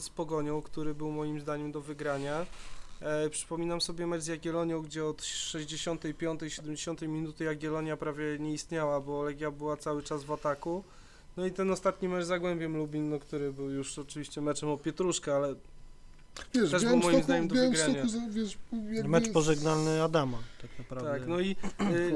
z 0.00 0.08
Pogonią, 0.14 0.62
który 0.62 0.94
był 0.94 1.10
moim 1.10 1.40
zdaniem 1.40 1.72
do 1.72 1.80
wygrania. 1.80 2.46
E, 3.00 3.30
przypominam 3.30 3.80
sobie 3.80 4.06
mecz 4.06 4.22
z 4.22 4.26
Jagiellonią, 4.26 4.82
gdzie 4.82 5.04
od 5.04 5.22
65-70 5.22 7.08
minuty 7.08 7.44
Jagiellonia 7.44 7.96
prawie 7.96 8.38
nie 8.38 8.52
istniała, 8.52 9.00
bo 9.00 9.22
Legia 9.22 9.50
była 9.50 9.76
cały 9.76 10.02
czas 10.02 10.24
w 10.24 10.32
ataku. 10.32 10.84
No 11.36 11.46
i 11.46 11.52
ten 11.52 11.70
ostatni 11.70 12.08
mecz 12.08 12.24
z 12.24 12.28
Zagłębiem 12.28 12.76
Lubin, 12.76 13.10
no, 13.10 13.18
który 13.18 13.52
był 13.52 13.70
już 13.70 13.98
oczywiście 13.98 14.40
meczem 14.40 14.68
o 14.68 14.76
Pietruszkę, 14.76 15.36
ale 15.36 15.54
Wiesz, 16.54 16.70
też 16.70 16.84
był 16.84 16.96
moim 16.96 17.22
zdaniem 17.22 17.48
do 17.48 17.54
wygrania. 17.54 18.02
wiesz, 18.30 18.58
jakby 18.92 19.08
Mecz 19.08 19.22
jest- 19.22 19.34
pożegnalny 19.34 20.02
Adama, 20.02 20.38
tak 20.62 20.70
naprawdę. 20.78 21.10
tak, 21.10 21.26
no 21.26 21.40
i, 21.40 21.50
y, 21.50 21.56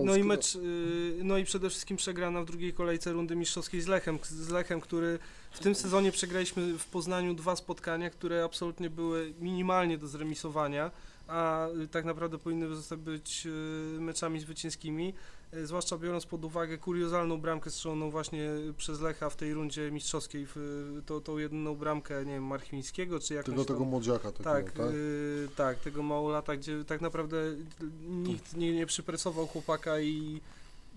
no 0.04 0.16
i 0.16 0.24
mecz, 0.24 0.54
y, 0.54 1.20
no 1.22 1.38
i 1.38 1.44
przede 1.44 1.70
wszystkim 1.70 1.96
przegrana 1.96 2.42
w 2.42 2.46
drugiej 2.46 2.72
kolejce 2.72 3.12
rundy 3.12 3.36
mistrzowskiej 3.36 3.80
z 3.80 3.86
Lechem, 3.86 4.18
z 4.22 4.48
Lechem, 4.48 4.80
który 4.80 5.18
w 5.50 5.58
tym 5.58 5.74
sezonie 5.74 6.12
przegraliśmy 6.12 6.78
w 6.78 6.86
Poznaniu 6.86 7.34
dwa 7.34 7.56
spotkania, 7.56 8.10
które 8.10 8.44
absolutnie 8.44 8.90
były 8.90 9.34
minimalnie 9.40 9.98
do 9.98 10.06
zremisowania, 10.08 10.90
a 11.28 11.68
y, 11.84 11.88
tak 11.88 12.04
naprawdę 12.04 12.38
powinny 12.38 12.74
zostać 12.74 12.98
być 13.00 13.48
meczami 13.98 14.40
zwycięskimi, 14.40 15.14
zwłaszcza 15.64 15.98
biorąc 15.98 16.26
pod 16.26 16.44
uwagę 16.44 16.78
kuriozalną 16.78 17.40
bramkę 17.40 17.70
strzeloną 17.70 18.10
właśnie 18.10 18.50
przez 18.76 19.00
Lecha 19.00 19.30
w 19.30 19.36
tej 19.36 19.54
rundzie 19.54 19.90
mistrzowskiej, 19.90 20.46
w, 20.54 20.56
to, 21.06 21.20
tą 21.20 21.38
jedyną 21.38 21.74
bramkę, 21.74 22.24
nie 22.24 22.32
wiem, 22.32 22.44
Marchwińskiego, 22.44 23.20
czy 23.20 23.34
jakąś 23.34 23.46
tego, 23.46 23.64
tam- 23.64 23.76
tego 23.76 23.84
młodziaka 23.84 24.32
takiego, 24.32 24.44
tak, 24.44 24.72
tak? 24.72 24.86
y, 24.94 25.48
tak, 25.56 25.78
tego 25.78 26.02
małolata, 26.02 26.56
gdzie 26.56 26.84
tak 26.84 27.00
naprawdę 27.00 27.36
nikt 28.08 28.56
nie, 28.56 28.72
nie 28.72 28.86
przypresował 28.86 29.46
chłopaka 29.46 30.00
i 30.00 30.40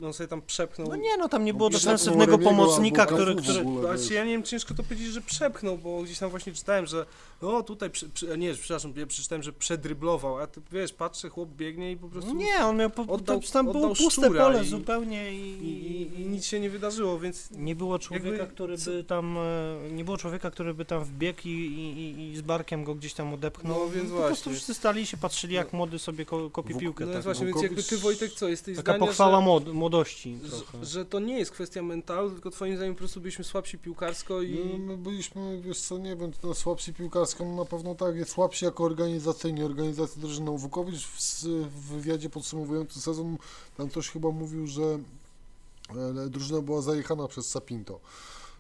on 0.02 0.14
sobie 0.14 0.28
tam 0.28 0.42
przepchnął. 0.42 0.88
No 0.88 0.96
nie, 0.96 1.18
no 1.18 1.30
tam 1.30 1.46
nie 1.46 1.54
było 1.54 1.70
defensywnego 1.70 2.38
pomocnika, 2.38 3.06
który, 3.06 3.36
który... 3.36 3.60
ogóle, 3.60 3.98
Znaczy, 3.98 4.14
ja 4.14 4.26
nie 4.26 4.32
wiem, 4.32 4.44
ciężko 4.44 4.74
to 4.74 4.84
powiedzieć, 4.84 5.08
że 5.08 5.22
przepchnął, 5.22 5.78
bo 5.78 6.04
gdzieś 6.04 6.20
tam 6.20 6.30
właśnie 6.30 6.54
czytałem, 6.54 6.86
że 6.86 7.06
o 7.42 7.64
tutaj, 7.64 7.90
przy, 7.90 8.10
przy, 8.10 8.38
nie, 8.38 8.54
przepraszam, 8.54 8.94
ja 8.96 9.06
przeczytałem, 9.08 9.44
że 9.44 9.54
przedryblował, 9.54 10.38
a 10.38 10.48
ty 10.48 10.62
wiesz, 10.72 10.94
patrzę, 10.94 11.30
chłop 11.30 11.50
biegnie 11.50 11.92
i 11.92 11.98
po 11.98 12.08
prostu 12.10 12.34
Nie, 12.34 12.66
on 12.66 12.78
miał, 12.78 12.90
po, 12.90 13.04
Oddał- 13.04 13.52
tam 13.52 13.72
było 13.72 13.96
puste 13.96 14.32
pole 14.32 14.64
i- 14.64 14.68
zupełnie 14.68 15.34
i, 15.34 15.40
i, 15.66 15.92
i, 16.02 16.22
i 16.22 16.26
nic 16.26 16.46
się 16.46 16.60
nie 16.60 16.70
wydarzyło, 16.70 17.20
więc 17.20 17.52
Nie 17.52 17.76
było 17.76 18.00
człowieka, 18.00 18.38
Jakby 18.38 18.54
który 18.54 18.78
by 18.78 19.04
tam, 19.04 19.38
e, 19.38 19.92
nie 19.92 20.04
było 20.06 20.18
człowieka, 20.18 20.52
który 20.52 20.74
by 20.74 20.86
tam 20.86 21.04
wbiegł 21.04 21.40
i, 21.46 21.50
i, 21.50 22.00
i- 22.20 22.32
i 22.32 22.38
z 22.38 22.42
barkiem 22.42 22.84
go 22.84 22.96
gdzieś 22.96 23.14
tam 23.14 23.34
odepchnął. 23.34 23.80
No, 23.80 23.90
więc 23.90 24.10
po 24.12 24.18
prostu 24.18 24.34
właśnie. 24.44 24.52
wszyscy 24.54 24.74
stali 24.74 25.06
się 25.06 25.18
patrzyli, 25.18 25.54
jak 25.56 25.74
młody 25.74 26.00
sobie 26.00 26.26
ko, 26.26 26.50
kopie 26.50 26.74
Wuk- 26.74 26.80
piłkę. 26.80 27.06
no 27.06 27.12
tak, 27.12 27.16
jest 27.16 27.26
właśnie, 27.26 27.46
no. 27.46 27.52
więc 27.52 27.64
jakby 27.64 27.84
ty 27.84 27.98
Wojtek 27.98 28.32
co, 28.34 28.48
jesteś 28.48 28.78
Taka 28.78 28.92
zdania, 28.92 29.06
pochwała 29.08 29.38
że, 29.40 29.46
młod, 29.46 29.74
młodości 29.74 30.38
trochę. 30.50 30.78
że, 30.86 30.92
że 30.92 31.06
to 31.06 31.20
nie 31.20 31.40
jest 31.40 31.52
kwestia 31.52 31.82
mentalu, 31.84 32.32
tylko 32.32 32.52
twoim 32.52 32.76
zdaniem 32.76 32.94
po 32.96 33.00
prostu 33.00 33.22
byliśmy 33.22 33.44
słabsi 33.44 33.78
piłkarsko 33.78 34.42
i... 34.42 34.60
No, 34.72 34.78
my 34.78 34.98
byliśmy, 34.98 35.62
wiesz 35.62 35.80
co, 35.80 35.98
nie 35.98 36.16
wiem, 36.16 36.32
to 36.42 36.54
słabsi 36.56 36.94
piłkarsko, 36.94 37.27
na 37.40 37.66
pewno 37.66 37.96
tak, 37.96 38.16
jest 38.16 38.32
słabsi 38.32 38.66
jako 38.66 38.84
organizacyjnie, 38.84 39.66
organizacja 39.66 40.22
drużyną. 40.22 40.58
Wukowicz 40.58 41.08
w, 41.08 41.44
w 41.44 41.94
wywiadzie 41.94 42.30
podsumowującym 42.30 43.02
sezon, 43.02 43.38
tam 43.78 43.90
ktoś 43.90 44.10
chyba 44.10 44.32
mówił, 44.32 44.68
że 44.68 44.84
e, 44.84 46.30
drużyna 46.30 46.62
była 46.62 46.82
zajechana 46.82 47.28
przez 47.28 47.50
Sapinto. 47.50 48.00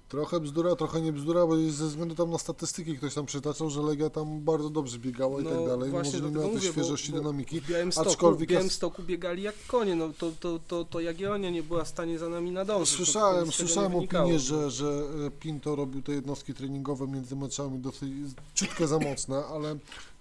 Trochę 0.09 0.39
bzdura, 0.39 0.75
trochę 0.75 1.01
nie 1.01 1.13
bzdura, 1.13 1.47
bo 1.47 1.55
ze 1.57 1.85
względu 1.87 2.15
tam 2.15 2.31
na 2.31 2.37
statystyki 2.37 2.97
ktoś 2.97 3.13
tam 3.13 3.25
przytaczał, 3.25 3.69
że 3.69 3.81
Legia 3.81 4.09
tam 4.09 4.39
bardzo 4.41 4.69
dobrze 4.69 4.99
biegała 4.99 5.41
i 5.41 5.43
No, 5.43 5.49
tak 5.49 5.65
dalej, 5.65 5.91
może 5.91 6.21
nie 6.21 6.31
miała 6.31 6.45
tej 6.45 6.55
mówię, 6.55 6.67
bo- 6.67 6.73
świeżości, 6.73 7.11
bo 7.11 7.17
dynamiki. 7.17 7.61
W 7.61 7.67
Białymstoku, 7.67 8.09
Aczkolwiek 8.09 8.49
w 8.49 8.51
Białymstoku 8.51 9.03
biegali 9.03 9.43
jak 9.43 9.55
konie, 9.67 9.95
no 9.95 10.09
to, 10.19 10.31
to, 10.39 10.59
to, 10.67 10.85
to, 10.85 10.99
Jagiellonia 10.99 11.49
nie 11.49 11.63
była 11.63 11.83
w 11.83 11.87
stanie 11.87 12.19
za 12.19 12.29
nami 12.29 12.51
nadążyć. 12.51 12.89
to 12.97 12.97
Słyszałem, 13.05 13.51
słyszałem 13.51 13.95
opinię, 13.95 14.39
że, 14.39 14.71
że 14.71 15.03
e, 15.27 15.31
Pinto 15.31 15.75
robił 15.75 16.01
te 16.01 16.11
jednostki 16.11 16.53
treningowe 16.53 17.07
między 17.07 17.35
meczami 17.35 17.79
dosyć 17.79 18.11
ciutkę 18.53 18.87
za 18.87 18.99
mocne, 18.99 19.45
ale 19.45 19.77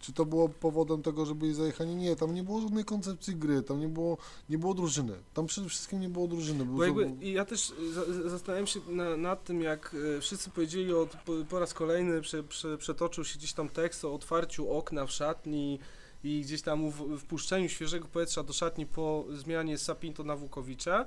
czy 0.06 0.12
to 0.12 0.24
było 0.24 0.48
powodem 0.48 1.02
tego, 1.02 1.26
że 1.26 1.34
byli 1.34 1.54
zajechani? 1.54 1.96
Nie, 1.96 2.16
tam 2.16 2.34
nie 2.34 2.42
było 2.42 2.60
żadnej 2.60 2.84
koncepcji 2.84 3.36
gry, 3.36 3.62
tam 3.62 3.80
nie 3.80 3.88
było, 3.88 4.18
nie 4.48 4.58
było 4.58 4.74
drużyny. 4.74 5.12
Tam 5.34 5.46
przede 5.46 5.68
wszystkim 5.68 6.00
nie 6.00 6.08
było 6.08 6.28
drużyny. 6.28 6.64
Bo 6.64 6.84
jakby, 6.84 7.10
ja 7.20 7.44
też 7.44 7.72
za- 7.92 8.28
zastanawiam 8.30 8.66
się 8.66 8.80
na, 8.88 9.16
nad 9.16 9.44
tym, 9.44 9.62
jak 9.62 9.94
y, 9.94 10.20
wszyscy 10.20 10.50
powiedzieli, 10.50 10.92
od, 10.94 11.10
po, 11.10 11.32
po 11.48 11.58
raz 11.58 11.74
kolejny 11.74 12.20
prze, 12.20 12.42
prze, 12.42 12.78
przetoczył 12.78 13.24
się 13.24 13.38
gdzieś 13.38 13.52
tam 13.52 13.68
tekst 13.68 14.04
o 14.04 14.14
otwarciu 14.14 14.70
okna 14.70 15.06
w 15.06 15.10
szatni 15.10 15.78
i 16.24 16.40
gdzieś 16.40 16.62
tam 16.62 16.90
w, 16.90 17.18
wpuszczeniu 17.18 17.68
świeżego 17.68 18.08
powietrza 18.08 18.42
do 18.42 18.52
szatni 18.52 18.86
po 18.86 19.24
zmianie 19.30 19.78
Sapinto 19.78 20.24
na 20.24 20.36
Wukowicza. 20.36 21.06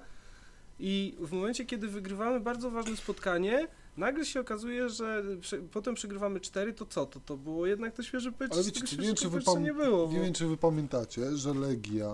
I 0.79 1.15
w 1.19 1.31
momencie, 1.31 1.65
kiedy 1.65 1.87
wygrywamy 1.87 2.39
bardzo 2.39 2.71
ważne 2.71 2.97
spotkanie, 2.97 3.67
nagle 3.99 4.25
się 4.25 4.39
okazuje, 4.39 4.89
że 4.89 5.23
prze, 5.41 5.57
potem 5.57 5.95
przegrywamy 5.95 6.39
4, 6.39 6.73
to 6.73 6.85
co? 6.85 7.05
To, 7.05 7.19
to 7.19 7.37
było 7.37 7.65
jednak 7.65 7.93
to 7.95 8.03
świeże 8.03 8.31
powietrze, 8.31 8.59
Ale 8.59 8.65
wiecie, 8.65 8.97
nie 8.97 9.03
wiem, 9.07 9.15
czy 9.15 9.29
wy, 9.29 9.39
nie 9.59 9.73
było. 9.73 10.07
nie 10.11 10.17
bo- 10.17 10.23
wiem, 10.23 10.33
czy 10.33 10.47
wy 10.47 10.57
pamiętacie, 10.57 11.37
że 11.37 11.53
Legia 11.53 12.13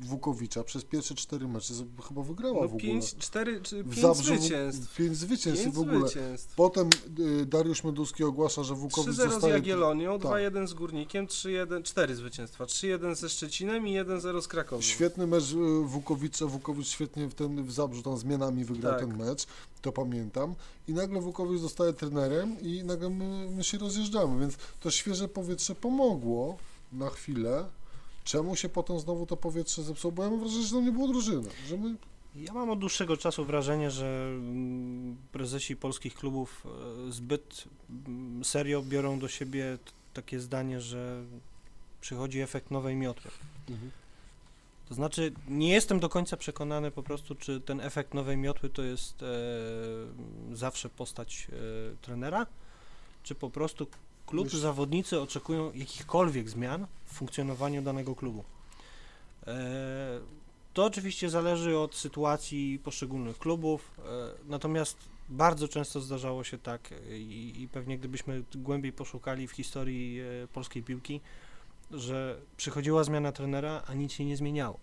Wukowicza 0.00 0.64
przez 0.64 0.84
pierwsze 0.84 1.14
cztery 1.14 1.48
mecze 1.48 1.74
z- 1.74 1.84
chyba 2.08 2.22
wygrała 2.22 2.54
No 2.54 2.60
w 2.60 2.64
ogóle. 2.64 2.82
5, 2.82 3.16
4 3.18 3.60
czy 3.60 3.82
W 3.82 3.86
5 3.90 4.00
Zabrzu 4.00 4.22
zwycięstw. 4.36 4.94
Pięć 4.96 5.16
zwycięstw 5.16 5.64
Pięć 5.64 5.74
w 5.76 5.78
ogóle. 5.80 6.00
zwycięstw. 6.08 6.54
Potem 6.54 6.90
y, 7.18 7.46
Dariusz 7.46 7.84
Meduski 7.84 8.24
ogłasza, 8.24 8.62
że 8.64 8.74
Wukowicz 8.74 9.14
3-0 9.14 9.28
z 9.28 9.32
zostaje... 9.32 9.54
Jagiellonią, 9.54 10.18
tak. 10.18 10.32
2-1 10.32 10.66
z 10.66 10.74
Górnikiem, 10.74 11.26
3-1, 11.26 11.82
4 11.82 12.16
zwycięstwa, 12.16 12.64
3-1 12.64 13.14
ze 13.14 13.28
Szczecinem 13.28 13.88
i 13.88 13.92
1-0 14.00 14.42
z 14.42 14.48
Krakowem. 14.48 14.82
Świetny 14.82 15.26
mecz 15.26 15.52
y, 15.52 15.56
Wukowicza, 15.84 16.46
Wukowicz 16.46 16.88
świetnie 16.88 17.28
w, 17.28 17.34
ten, 17.34 17.64
w 17.64 17.72
Zabrzu 17.72 18.02
tam 18.02 18.16
zmianami 18.18 18.64
wygrał 18.64 18.92
Tak. 18.92 19.00
ten 19.08 19.16
mecz, 19.18 19.46
to 19.82 19.92
pamiętam. 19.92 20.54
I 20.88 20.92
nagle 20.92 21.20
Wukowicz 21.20 21.60
zostaje 21.60 21.92
trenerem 21.92 22.60
i 22.60 22.84
nagle 22.84 23.10
my, 23.10 23.48
my 23.56 23.64
się 23.64 23.78
rozjeżdżamy, 23.78 24.40
więc 24.40 24.54
to 24.80 24.90
świeże 24.90 25.28
powietrze 25.28 25.74
pomogło 25.74 26.56
na 26.92 27.10
chwilę. 27.10 27.64
Czemu 28.26 28.56
się 28.56 28.68
potem 28.68 29.00
znowu 29.00 29.26
to 29.26 29.36
powietrze 29.36 29.82
zepsuło? 29.82 30.12
Bo 30.12 30.24
ja 30.24 30.30
mam 30.30 30.40
wrażenie, 30.40 30.64
że 30.64 30.74
tam 30.74 30.84
nie 30.84 30.92
było 30.92 31.08
drużyny, 31.08 31.48
że 31.68 31.76
my 31.76 31.96
Ja 32.34 32.52
mam 32.52 32.70
od 32.70 32.78
dłuższego 32.78 33.16
czasu 33.16 33.44
wrażenie, 33.44 33.90
że 33.90 34.28
mm, 34.28 35.16
prezesi 35.32 35.76
polskich 35.76 36.14
klubów 36.14 36.66
e, 37.08 37.12
zbyt 37.12 37.64
mm, 38.06 38.44
serio 38.44 38.82
biorą 38.82 39.18
do 39.18 39.28
siebie 39.28 39.78
takie 40.14 40.40
zdanie, 40.40 40.80
że 40.80 41.24
przychodzi 42.00 42.40
efekt 42.40 42.70
nowej 42.70 42.96
miotły. 42.96 43.30
To 44.88 44.94
znaczy, 44.94 45.32
nie 45.48 45.72
jestem 45.72 46.00
do 46.00 46.08
końca 46.08 46.36
przekonany 46.36 46.90
po 46.90 47.02
prostu, 47.02 47.34
czy 47.34 47.60
ten 47.60 47.80
efekt 47.80 48.14
nowej 48.14 48.36
miotły 48.36 48.68
to 48.68 48.82
jest 48.82 49.22
e, 49.22 49.26
zawsze 50.52 50.88
postać 50.88 51.48
e, 51.50 51.96
trenera, 51.96 52.46
czy 53.22 53.34
po 53.34 53.50
prostu 53.50 53.86
klub, 54.26 54.44
Myślę- 54.44 54.60
zawodnicy 54.60 55.20
oczekują 55.20 55.72
jakichkolwiek 55.72 56.48
zmian 56.48 56.86
w 57.04 57.12
funkcjonowaniu 57.12 57.82
danego 57.82 58.14
klubu. 58.14 58.44
E, 59.46 60.20
to 60.74 60.84
oczywiście 60.84 61.30
zależy 61.30 61.78
od 61.78 61.94
sytuacji 61.94 62.78
poszczególnych 62.84 63.38
klubów, 63.38 63.90
e, 63.98 64.02
natomiast 64.48 64.96
bardzo 65.28 65.68
często 65.68 66.00
zdarzało 66.00 66.44
się 66.44 66.58
tak 66.58 66.92
e, 66.92 67.18
i, 67.18 67.62
i 67.62 67.68
pewnie 67.68 67.98
gdybyśmy 67.98 68.42
głębiej 68.54 68.92
poszukali 68.92 69.48
w 69.48 69.52
historii 69.52 70.20
polskiej 70.52 70.82
piłki, 70.82 71.20
że 71.90 72.38
przychodziła 72.56 73.04
zmiana 73.04 73.32
trenera, 73.32 73.82
a 73.86 73.94
nic 73.94 74.12
się 74.12 74.24
nie 74.24 74.36
zmieniało. 74.36 74.78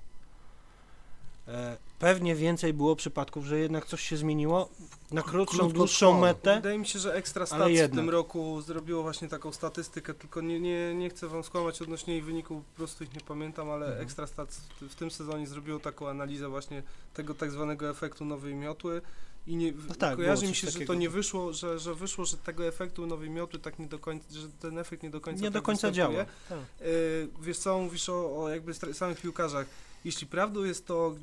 E, 1.47 1.77
Pewnie 1.99 2.35
więcej 2.35 2.73
było 2.73 2.95
przypadków, 2.95 3.45
że 3.45 3.59
jednak 3.59 3.85
coś 3.85 4.01
się 4.01 4.17
zmieniło 4.17 4.69
na 5.11 5.21
krótszą, 5.21 5.57
krótko 5.57 5.77
dłuższą 5.77 6.05
trwało. 6.05 6.21
metę. 6.21 6.55
Wydaje 6.55 6.77
mi 6.77 6.85
się, 6.87 6.99
że 6.99 7.13
Ekstra 7.13 7.45
Stats 7.45 7.71
w 7.91 7.95
tym 7.95 8.09
roku 8.09 8.61
zrobiło 8.61 9.03
właśnie 9.03 9.27
taką 9.27 9.51
statystykę, 9.51 10.13
tylko 10.13 10.41
nie, 10.41 10.59
nie, 10.59 10.95
nie 10.95 11.09
chcę 11.09 11.27
wam 11.27 11.43
skłamać 11.43 11.81
odnośnie 11.81 12.13
jej 12.13 12.21
wyników, 12.23 12.65
po 12.65 12.77
prostu 12.77 13.03
ich 13.03 13.13
nie 13.13 13.21
pamiętam, 13.21 13.69
ale 13.69 13.85
Mhm. 13.85 14.03
Ekstra 14.03 14.27
Stats 14.27 14.57
w, 14.81 14.89
w 14.89 14.95
tym 14.95 15.11
sezonie 15.11 15.47
zrobiło 15.47 15.79
taką 15.79 16.09
analizę 16.09 16.47
właśnie 16.49 16.83
tego 17.13 17.33
tak 17.33 17.51
zwanego 17.51 17.89
efektu 17.89 18.25
nowej 18.25 18.55
miotły 18.55 19.01
i 19.47 19.55
nie, 19.55 19.73
No 19.89 19.95
tak, 19.95 20.15
kojarzy 20.15 20.47
mi 20.47 20.55
się, 20.55 20.69
że 20.71 20.79
to 20.79 20.93
nie 20.93 21.09
wyszło, 21.09 21.53
że, 21.53 21.79
że 21.79 21.95
wyszło, 21.95 22.25
że 22.25 22.37
tego 22.37 22.65
efektu 22.67 23.07
nowej 23.07 23.29
miotły 23.29 23.59
tak 23.59 23.79
nie 23.79 23.87
do 23.87 23.99
końca, 23.99 24.25
że 24.31 24.47
ten 24.49 24.77
efekt 24.77 25.03
nie 25.03 25.09
do 25.09 25.21
końca 25.21 25.41
Nie 25.43 25.51
do 25.51 25.59
tak 25.59 25.63
końca 25.65 25.87
występuje. 25.87 26.17
działa. 26.17 26.29
Tak. 26.49 26.87
Yy, 26.87 27.27
wiesz 27.41 27.57
co, 27.57 27.79
mówisz 27.79 28.09
o, 28.09 28.43
o 28.43 28.49
jakby 28.49 28.73
samych 28.73 29.21
piłkarzach. 29.21 29.65
Jeśli 30.05 30.27
prawdą 30.27 30.63
jest 30.63 30.87
to, 30.87 31.15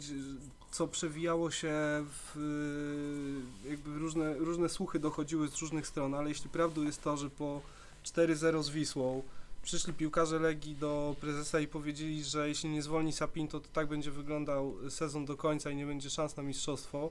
co 0.70 0.88
przewijało 0.88 1.50
się 1.50 1.72
w, 2.34 2.36
jakby 3.70 3.98
różne, 3.98 4.34
różne 4.34 4.68
słuchy 4.68 4.98
dochodziły 4.98 5.48
z 5.48 5.58
różnych 5.58 5.86
stron, 5.86 6.14
ale 6.14 6.28
jeśli 6.28 6.50
prawdą 6.50 6.82
jest 6.82 7.02
to, 7.02 7.16
że 7.16 7.30
po 7.30 7.60
4-0 8.04 8.62
z 8.62 8.70
Wisłą 8.70 9.22
przyszli 9.62 9.92
piłkarze 9.92 10.38
Legii 10.38 10.76
do 10.76 11.16
prezesa 11.20 11.60
i 11.60 11.66
powiedzieli, 11.66 12.24
że 12.24 12.48
jeśli 12.48 12.70
nie 12.70 12.82
zwolni 12.82 13.12
Sapinto, 13.12 13.60
to 13.60 13.68
tak 13.72 13.88
będzie 13.88 14.10
wyglądał 14.10 14.74
sezon 14.90 15.24
do 15.24 15.36
końca 15.36 15.70
i 15.70 15.76
nie 15.76 15.86
będzie 15.86 16.10
szans 16.10 16.36
na 16.36 16.42
mistrzostwo, 16.42 17.10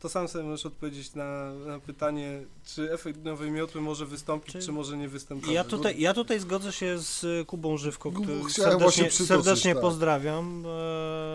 to 0.00 0.08
sam 0.08 0.28
sobie 0.28 0.44
możesz 0.44 0.66
odpowiedzieć 0.66 1.14
na, 1.14 1.52
na 1.52 1.80
pytanie, 1.80 2.40
czy 2.64 2.92
efekt 2.92 3.24
nowej 3.24 3.50
miotły 3.50 3.80
może 3.80 4.06
wystąpić, 4.06 4.52
Czy- 4.52 4.62
czy, 4.62 4.72
może 4.72 4.96
nie 4.96 5.08
występować. 5.08 5.54
Ja 5.54 5.64
tutaj, 5.64 6.00
ja 6.00 6.14
tutaj 6.14 6.40
zgodzę 6.40 6.72
się 6.72 6.98
z 6.98 7.46
Kubą 7.48 7.76
Żywko, 7.76 8.10
Gu- 8.10 8.22
który 8.22 8.50
serdecznie, 8.50 9.10
serdecznie 9.10 9.72
tak. 9.74 9.80
pozdrawiam. 9.82 10.64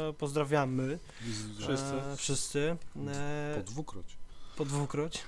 E, 0.09 0.13
pozdrawiamy 0.13 0.99
Wszyscy. 1.59 1.93
E, 1.95 2.15
wszyscy. 2.17 2.77
E, 3.07 3.55
po 3.57 3.71
dwukroć. 3.71 4.05
po 4.57 4.65
dwukroć. 4.65 5.23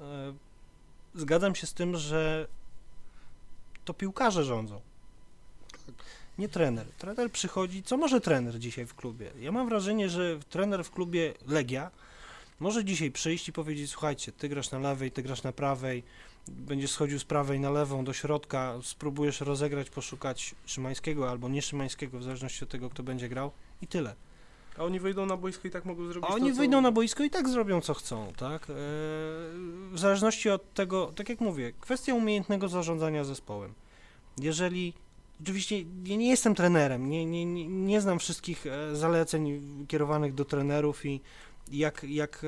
E, 0.00 0.32
zgadzam 1.14 1.54
się 1.54 1.66
z 1.66 1.74
tym, 1.74 1.96
że 1.96 2.46
to 3.84 3.94
piłkarze 3.94 4.44
rządzą. 4.44 4.80
Nie 6.38 6.48
trener. 6.48 6.86
Trener 6.98 7.32
przychodzi. 7.32 7.82
Co 7.82 7.96
może 7.96 8.20
trener 8.20 8.58
dzisiaj 8.58 8.86
w 8.86 8.94
klubie? 8.94 9.30
Ja 9.40 9.52
mam 9.52 9.68
wrażenie, 9.68 10.08
że 10.08 10.38
trener 10.50 10.84
w 10.84 10.90
klubie 10.90 11.34
Legia 11.46 11.90
może 12.60 12.84
dzisiaj 12.84 13.10
przyjść 13.10 13.48
i 13.48 13.52
powiedzieć: 13.52 13.90
Słuchajcie, 13.90 14.32
ty 14.32 14.48
grasz 14.48 14.70
na 14.70 14.78
lewej, 14.78 15.10
ty 15.10 15.22
grasz 15.22 15.42
na 15.42 15.52
prawej, 15.52 16.02
będziesz 16.48 16.90
schodził 16.90 17.18
z 17.18 17.24
prawej 17.24 17.60
na 17.60 17.70
lewą 17.70 18.04
do 18.04 18.12
środka, 18.12 18.74
spróbujesz 18.82 19.40
rozegrać, 19.40 19.90
poszukać 19.90 20.54
Szymańskiego 20.66 21.30
albo 21.30 21.48
nie 21.48 21.62
Szymańskiego, 21.62 22.18
w 22.18 22.22
zależności 22.22 22.64
od 22.64 22.70
tego, 22.70 22.90
kto 22.90 23.02
będzie 23.02 23.28
grał, 23.28 23.50
i 23.82 23.86
tyle. 23.86 24.14
A 24.78 24.84
oni 24.84 25.00
wyjdą 25.00 25.26
na 25.26 25.36
boisko 25.36 25.68
i 25.68 25.70
tak 25.70 25.84
mogą 25.84 26.06
zrobić 26.06 26.30
A 26.30 26.34
oni 26.34 26.48
to, 26.48 26.54
co... 26.54 26.58
wyjdą 26.58 26.80
na 26.80 26.92
boisko 26.92 27.24
i 27.24 27.30
tak 27.30 27.48
zrobią 27.48 27.80
co 27.80 27.94
chcą, 27.94 28.32
tak? 28.36 28.62
E, 28.62 28.66
w 29.92 29.94
zależności 29.94 30.50
od 30.50 30.74
tego, 30.74 31.12
tak 31.16 31.28
jak 31.28 31.40
mówię, 31.40 31.72
kwestia 31.80 32.14
umiejętnego 32.14 32.68
zarządzania 32.68 33.24
zespołem. 33.24 33.74
Jeżeli, 34.38 34.92
oczywiście 35.42 35.78
ja 36.04 36.16
nie 36.16 36.28
jestem 36.28 36.54
trenerem, 36.54 37.10
nie, 37.10 37.26
nie, 37.26 37.44
nie, 37.44 37.68
nie 37.68 38.00
znam 38.00 38.18
wszystkich 38.18 38.66
e, 38.66 38.96
zaleceń 38.96 39.60
kierowanych 39.88 40.34
do 40.34 40.44
trenerów 40.44 41.06
i 41.06 41.20
jak, 41.72 42.04
jak, 42.04 42.44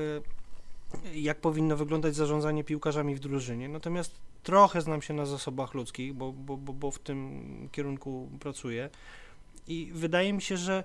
e, 1.05 1.19
jak 1.19 1.41
powinno 1.41 1.77
wyglądać 1.77 2.15
zarządzanie 2.15 2.63
piłkarzami 2.63 3.15
w 3.15 3.19
drużynie, 3.19 3.69
natomiast 3.69 4.15
trochę 4.43 4.81
znam 4.81 5.01
się 5.01 5.13
na 5.13 5.25
zasobach 5.25 5.73
ludzkich, 5.73 6.13
bo, 6.13 6.31
bo, 6.31 6.57
bo, 6.57 6.73
bo 6.73 6.91
w 6.91 6.99
tym 6.99 7.43
kierunku 7.71 8.29
pracuję 8.39 8.89
i 9.67 9.91
wydaje 9.93 10.33
mi 10.33 10.41
się, 10.41 10.57
że 10.57 10.83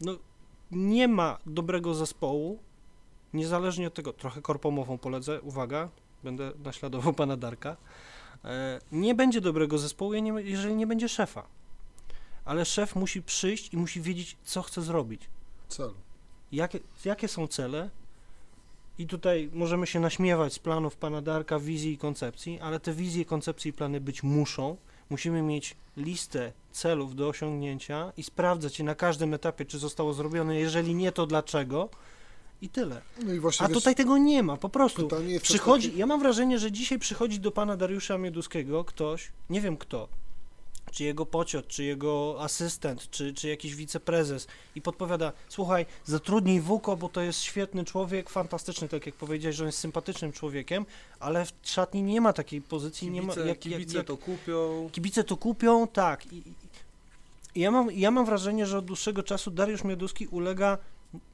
no, 0.00 0.18
nie 0.70 1.08
ma 1.08 1.38
dobrego 1.46 1.94
zespołu, 1.94 2.58
niezależnie 3.34 3.86
od 3.86 3.94
tego, 3.94 4.12
trochę 4.12 4.42
korpomową 4.42 4.98
polecę, 4.98 5.40
uwaga, 5.42 5.88
będę 6.24 6.52
naśladował 6.64 7.12
pana 7.12 7.36
Darka, 7.36 7.76
e, 8.44 8.80
nie 8.92 9.14
będzie 9.14 9.40
dobrego 9.40 9.78
zespołu, 9.78 10.14
je- 10.14 10.42
jeżeli 10.42 10.74
nie 10.76 10.86
będzie 10.86 11.08
szefa. 11.08 11.46
Ale 12.44 12.64
szef 12.64 12.96
musi 12.96 13.22
przyjść 13.22 13.74
i 13.74 13.76
musi 13.76 14.00
wiedzieć, 14.00 14.36
co 14.44 14.62
chce 14.62 14.82
zrobić. 14.82 15.30
Cel. 15.68 15.90
Jakie, 16.52 16.80
jakie 17.04 17.28
są 17.28 17.46
cele? 17.46 17.90
I 18.98 19.06
tutaj 19.06 19.50
możemy 19.52 19.86
się 19.86 20.00
naśmiewać 20.00 20.52
z 20.52 20.58
planów 20.58 20.96
pana 20.96 21.22
Darka, 21.22 21.58
wizji 21.58 21.92
i 21.92 21.98
koncepcji, 21.98 22.60
ale 22.60 22.80
te 22.80 22.92
wizje, 22.92 23.24
koncepcje 23.24 23.68
i 23.68 23.72
plany 23.72 24.00
być 24.00 24.22
muszą. 24.22 24.76
Musimy 25.10 25.42
mieć 25.42 25.76
listę 25.96 26.52
celów 26.72 27.16
do 27.16 27.28
osiągnięcia 27.28 28.12
i 28.16 28.22
sprawdzać 28.22 28.78
je 28.78 28.84
na 28.84 28.94
każdym 28.94 29.34
etapie, 29.34 29.64
czy 29.64 29.78
zostało 29.78 30.14
zrobione. 30.14 30.56
Jeżeli 30.56 30.94
nie, 30.94 31.12
to 31.12 31.26
dlaczego? 31.26 31.88
I 32.62 32.68
tyle. 32.68 33.00
No 33.24 33.32
i 33.32 33.38
właśnie 33.38 33.66
A 33.66 33.68
wiesz, 33.68 33.78
tutaj 33.78 33.94
tego 33.94 34.18
nie 34.18 34.42
ma, 34.42 34.56
po 34.56 34.68
prostu. 34.68 35.08
Przychodzi, 35.42 35.92
ja 35.96 36.06
mam 36.06 36.20
wrażenie, 36.20 36.58
że 36.58 36.72
dzisiaj 36.72 36.98
przychodzi 36.98 37.40
do 37.40 37.50
pana 37.50 37.76
Dariusza 37.76 38.18
Mioduskiego 38.18 38.84
ktoś, 38.84 39.32
nie 39.50 39.60
wiem 39.60 39.76
kto, 39.76 40.08
czy 40.92 41.04
jego 41.04 41.26
pociot, 41.26 41.68
czy 41.68 41.84
jego 41.84 42.36
asystent, 42.40 43.10
czy, 43.10 43.34
czy 43.34 43.48
jakiś 43.48 43.74
wiceprezes 43.74 44.46
i 44.74 44.82
podpowiada, 44.82 45.32
słuchaj, 45.48 45.86
zatrudnij 46.04 46.60
Wuko, 46.60 46.96
bo 46.96 47.08
to 47.08 47.20
jest 47.20 47.40
świetny 47.42 47.84
człowiek, 47.84 48.30
fantastyczny, 48.30 48.88
tak 48.88 49.06
jak 49.06 49.14
powiedziałeś, 49.14 49.56
że 49.56 49.64
on 49.64 49.68
jest 49.68 49.78
sympatycznym 49.78 50.32
człowiekiem, 50.32 50.86
ale 51.20 51.44
w 51.44 51.52
szatni 51.62 52.02
nie 52.02 52.20
ma 52.20 52.32
takiej 52.32 52.62
pozycji, 52.62 53.10
nie 53.10 53.22
ma, 53.22 53.32
Kibice, 53.32 53.48
jak, 53.48 53.58
kibice 53.58 53.80
jak, 53.80 53.94
jak, 53.94 54.06
to 54.06 54.16
kupią. 54.16 54.88
Kibice 54.92 55.24
to 55.24 55.36
kupią, 55.36 55.86
tak. 55.88 56.32
I, 56.32 56.36
i- 56.36 56.54
i 57.54 57.60
ja, 57.60 57.70
mam, 57.70 57.90
ja 57.90 58.10
mam 58.10 58.26
wrażenie, 58.26 58.66
że 58.66 58.78
od 58.78 58.84
dłuższego 58.84 59.22
czasu 59.22 59.50
Dariusz 59.50 59.84
Mioduski 59.84 60.26
ulega 60.26 60.78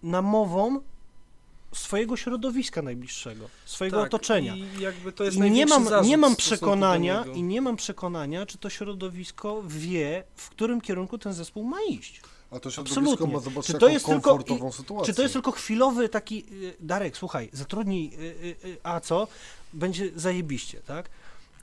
namowom 0.03 0.81
swojego 1.73 2.17
środowiska 2.17 2.83
najbliższego, 2.83 3.49
swojego 3.65 3.97
tak, 3.97 4.07
otoczenia. 4.07 4.57
I 4.57 4.81
jakby 4.81 5.13
to 5.13 5.25
jest 5.25 5.37
I 5.37 5.51
nie 5.51 5.67
mam, 5.67 5.87
nie 6.03 6.17
mam 6.17 6.37
przekonania 6.37 7.25
i 7.35 7.43
nie 7.43 7.61
mam 7.63 7.77
przekonania, 7.77 8.47
czy 8.47 8.59
to 8.59 8.71
środowisko 8.71 9.63
wie, 9.67 10.25
w 10.37 10.51
którym 10.51 10.81
kierunku 10.81 11.19
ten 11.19 11.33
zespół 11.33 11.65
ma 11.65 11.79
iść. 11.89 12.21
A 12.51 12.61
to 12.61 12.71
środowisko 12.71 13.01
Absolutnie. 13.11 13.35
ma 13.35 13.41
zobaczyć 13.41 13.73
Czy 13.73 13.79
to 13.79 13.89
jest 13.89 14.07
tylko- 14.07 14.21
komfortową 14.31 14.73
sytuację. 14.73 15.07
Czy 15.07 15.17
to 15.17 15.23
jest 15.23 15.33
tylko 15.33 15.53
chwilowy 15.53 16.09
taki, 16.09 16.45
y, 16.53 16.75
Darek, 16.81 17.17
słuchaj, 17.17 17.49
zatrudnij, 17.53 18.11
y, 18.15 18.19
y, 18.65 18.69
y, 18.69 18.77
a 18.83 19.01
co, 19.01 19.29
będzie 19.73 20.11
zajebiście, 20.17 20.81
tak? 20.87 21.11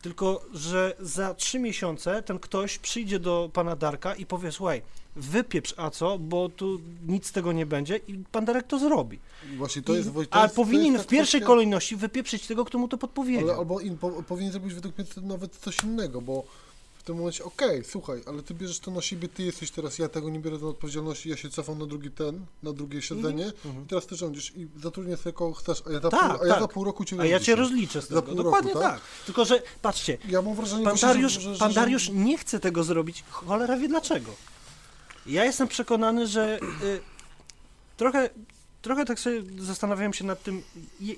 Tylko, 0.05 0.41
że 0.53 0.95
za 0.99 1.33
trzy 1.33 1.59
miesiące 1.59 2.23
ten 2.23 2.39
ktoś 2.39 2.77
przyjdzie 2.77 3.19
do 3.19 3.49
pana 3.53 3.75
Darka 3.75 4.15
i 4.15 4.25
powie, 4.25 4.51
słuchaj, 4.51 4.81
wypieprz 5.15 5.73
a 5.77 5.89
co, 5.89 6.19
bo 6.19 6.49
tu 6.49 6.81
nic 7.07 7.27
z 7.27 7.31
tego 7.31 7.51
nie 7.51 7.65
będzie 7.65 7.97
i 8.07 8.23
pan 8.31 8.45
Darek 8.45 8.67
to 8.67 8.79
zrobi. 8.79 9.19
Właśnie 9.57 9.81
to 9.81 9.95
jest, 9.95 10.09
I, 10.09 10.13
to 10.13 10.19
jest, 10.19 10.35
a 10.35 10.43
jest 10.43 10.55
powinien 10.55 10.95
ta 10.95 11.03
w 11.03 11.07
pierwszej 11.07 11.41
kwestia- 11.41 11.45
kolejności 11.45 11.95
wypieprzyć 11.95 12.47
tego, 12.47 12.65
kto 12.65 12.77
mu 12.77 12.87
to 12.87 12.97
podpowiedział. 12.97 13.49
Ale, 13.49 13.57
albo 13.57 13.79
in, 13.79 13.97
po, 13.97 14.09
powinien 14.09 14.51
zrobić 14.51 14.73
według 14.73 14.97
mnie 14.97 15.07
nawet 15.21 15.55
coś 15.55 15.83
innego, 15.83 16.21
bo 16.21 16.43
tym 17.05 17.17
momencie, 17.17 17.43
okej, 17.43 17.83
słuchaj, 17.83 18.21
ale 18.25 18.43
ty 18.43 18.53
bierzesz 18.53 18.79
to 18.79 18.91
na 18.91 19.01
siebie, 19.01 19.27
ty 19.27 19.43
jesteś 19.43 19.71
teraz, 19.71 19.99
ja 19.99 20.09
tego 20.09 20.29
nie 20.29 20.39
biorę 20.39 20.57
do 20.59 20.69
odpowiedzialności, 20.69 21.29
ja 21.29 21.37
się 21.37 21.49
cofam 21.49 21.79
na 21.79 21.85
drugi 21.85 22.11
ten, 22.11 22.45
na 22.63 22.73
drugie 22.73 23.01
siedzenie 23.01 23.51
i 23.83 23.87
teraz 23.87 24.05
ty 24.05 24.15
rządzisz 24.15 24.51
i 24.55 24.67
zatrudnię 24.81 25.17
sobie 25.17 25.33
kogo 25.33 25.53
chcesz, 25.53 25.83
a 25.87 25.91
ja 25.91 25.99
za, 25.99 26.07
Mhm. 26.07 26.11
Tak, 26.29 26.31
pół, 26.37 26.43
a 26.43 26.47
ja 26.47 26.53
tak. 26.53 26.61
za 26.61 26.67
pół 26.67 26.83
roku 26.83 27.05
cię 27.05 27.15
A 27.19 27.25
ja 27.25 27.39
cię 27.39 27.55
rozliczę. 27.55 27.55
rozliczę 27.55 28.01
z 28.01 28.09
Za 28.09 28.21
tego. 28.21 28.21
pół 28.21 28.43
Dokładnie 28.43 28.73
roku, 28.73 28.83
tak? 28.83 28.93
tak. 28.93 29.01
Tylko, 29.25 29.45
że 29.45 29.61
patrzcie, 29.81 30.17
Ja 30.29 30.41
mam 30.41 30.55
wrażenie, 30.55 30.83
Pan 30.83 30.91
właśnie, 30.93 31.07
Dariusz, 31.07 31.31
że, 31.33 31.53
że, 31.53 31.59
pan 31.59 31.69
że, 31.71 31.75
Dariusz 31.75 32.09
nie 32.13 32.37
chce 32.37 32.59
tego 32.59 32.83
zrobić, 32.83 33.23
cholera 33.29 33.77
wie 33.77 33.87
dlaczego. 33.87 34.31
Ja 35.25 35.45
jestem 35.45 35.67
przekonany, 35.67 36.27
że 36.27 36.59
y, 36.83 36.99
trochę, 37.97 38.29
trochę 38.81 39.05
tak 39.05 39.19
sobie 39.19 39.43
zastanawiałem 39.59 40.13
się 40.13 40.23
nad 40.25 40.43
tym, 40.43 40.63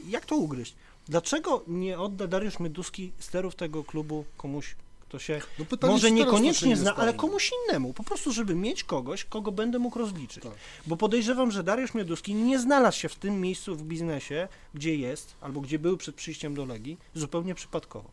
jak 0.07 0.25
to 0.25 0.35
ugryźć. 0.35 0.75
Dlaczego 1.07 1.63
nie 1.67 1.99
odda 1.99 2.27
Dariusz 2.27 2.59
Mioduski 2.59 3.11
sterów 3.19 3.55
tego 3.55 3.83
klubu 3.83 4.25
komuś, 4.37 4.75
kto 5.09 5.19
się 5.19 5.41
no 5.59 5.65
pytanie, 5.65 5.93
może 5.93 6.11
niekoniecznie 6.11 6.69
nie 6.69 6.77
zna, 6.77 6.95
ale 6.95 7.13
komuś 7.13 7.51
innemu, 7.67 7.93
po 7.93 8.03
prostu 8.03 8.31
żeby 8.31 8.55
mieć 8.55 8.83
kogoś, 8.83 9.23
kogo 9.25 9.51
będę 9.51 9.79
mógł 9.79 9.99
rozliczyć. 9.99 10.43
Tak. 10.43 10.51
Bo 10.87 10.97
podejrzewam, 10.97 11.51
że 11.51 11.63
Dariusz 11.63 11.93
Mioduski 11.93 12.33
nie 12.35 12.59
znalazł 12.59 12.97
się 12.99 13.09
w 13.09 13.15
tym 13.15 13.41
miejscu 13.41 13.75
w 13.75 13.83
biznesie, 13.83 14.47
gdzie 14.73 14.95
jest, 14.95 15.35
albo 15.41 15.61
gdzie 15.61 15.79
był 15.79 15.97
przed 15.97 16.15
przyjściem 16.15 16.55
do 16.55 16.65
Legii, 16.65 16.97
zupełnie 17.13 17.55
przypadkowo. 17.55 18.09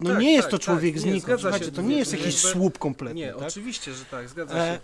No 0.00 0.10
Tak, 0.10 0.18
nie 0.18 0.32
jest 0.32 0.42
tak, 0.42 0.50
to 0.50 0.58
tak, 0.58 0.64
człowiek 0.64 0.94
nie, 0.94 1.00
znikąd, 1.00 1.40
słuchajcie, 1.40 1.72
to 1.72 1.82
nie 1.82 1.96
jest 1.96 2.12
jakby- 2.12 2.26
jakiś 2.26 2.40
słup 2.40 2.78
kompletny, 2.78 3.20
Nie, 3.20 3.32
tak? 3.32 3.42
oczywiście, 3.48 3.94
że 3.94 4.04
tak, 4.04 4.28
zgadza 4.28 4.54
E, 4.54 4.74
się. 4.74 4.80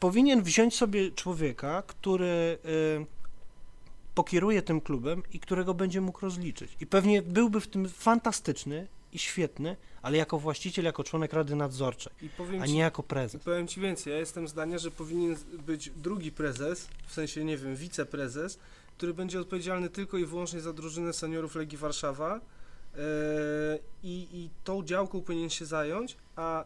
powinien 0.00 0.42
wziąć 0.42 0.76
sobie 0.76 1.10
człowieka, 1.10 1.82
który 1.86 2.58
e, 2.64 3.04
pokieruje 4.14 4.62
tym 4.62 4.80
klubem 4.80 5.22
i 5.32 5.40
którego 5.40 5.74
będzie 5.74 6.00
mógł 6.00 6.20
rozliczyć. 6.20 6.70
I 6.80 6.86
pewnie 6.86 7.22
byłby 7.22 7.60
w 7.60 7.66
tym 7.68 7.88
fantastyczny 7.88 8.86
i 9.12 9.18
świetny, 9.18 9.76
ale 10.02 10.16
jako 10.18 10.38
właściciel, 10.38 10.84
jako 10.84 11.04
członek 11.04 11.32
Rady 11.32 11.56
Nadzorczej, 11.56 12.12
a 12.62 12.66
ci, 12.66 12.72
nie 12.72 12.80
jako 12.80 13.02
prezes. 13.02 13.42
powiem 13.42 13.68
ci 13.68 13.80
więcej, 13.80 14.12
ja 14.12 14.18
jestem 14.18 14.48
zdania, 14.48 14.78
że 14.78 14.90
powinien 14.90 15.36
być 15.66 15.90
drugi 15.96 16.32
prezes, 16.32 16.88
w 17.06 17.12
sensie, 17.12 17.44
nie 17.44 17.56
wiem, 17.56 17.76
wiceprezes, 17.76 18.58
który 18.96 19.14
będzie 19.14 19.40
odpowiedzialny 19.40 19.88
tylko 19.90 20.18
i 20.18 20.24
wyłącznie 20.26 20.60
za 20.60 20.72
drużynę 20.72 21.12
seniorów 21.12 21.54
Legii 21.54 21.78
Warszawa 21.78 22.36
e, 22.36 22.98
i, 24.02 24.26
i 24.32 24.50
tą 24.64 24.82
działką 24.84 25.20
powinien 25.20 25.50
się 25.50 25.66
zająć, 25.66 26.16
a 26.36 26.64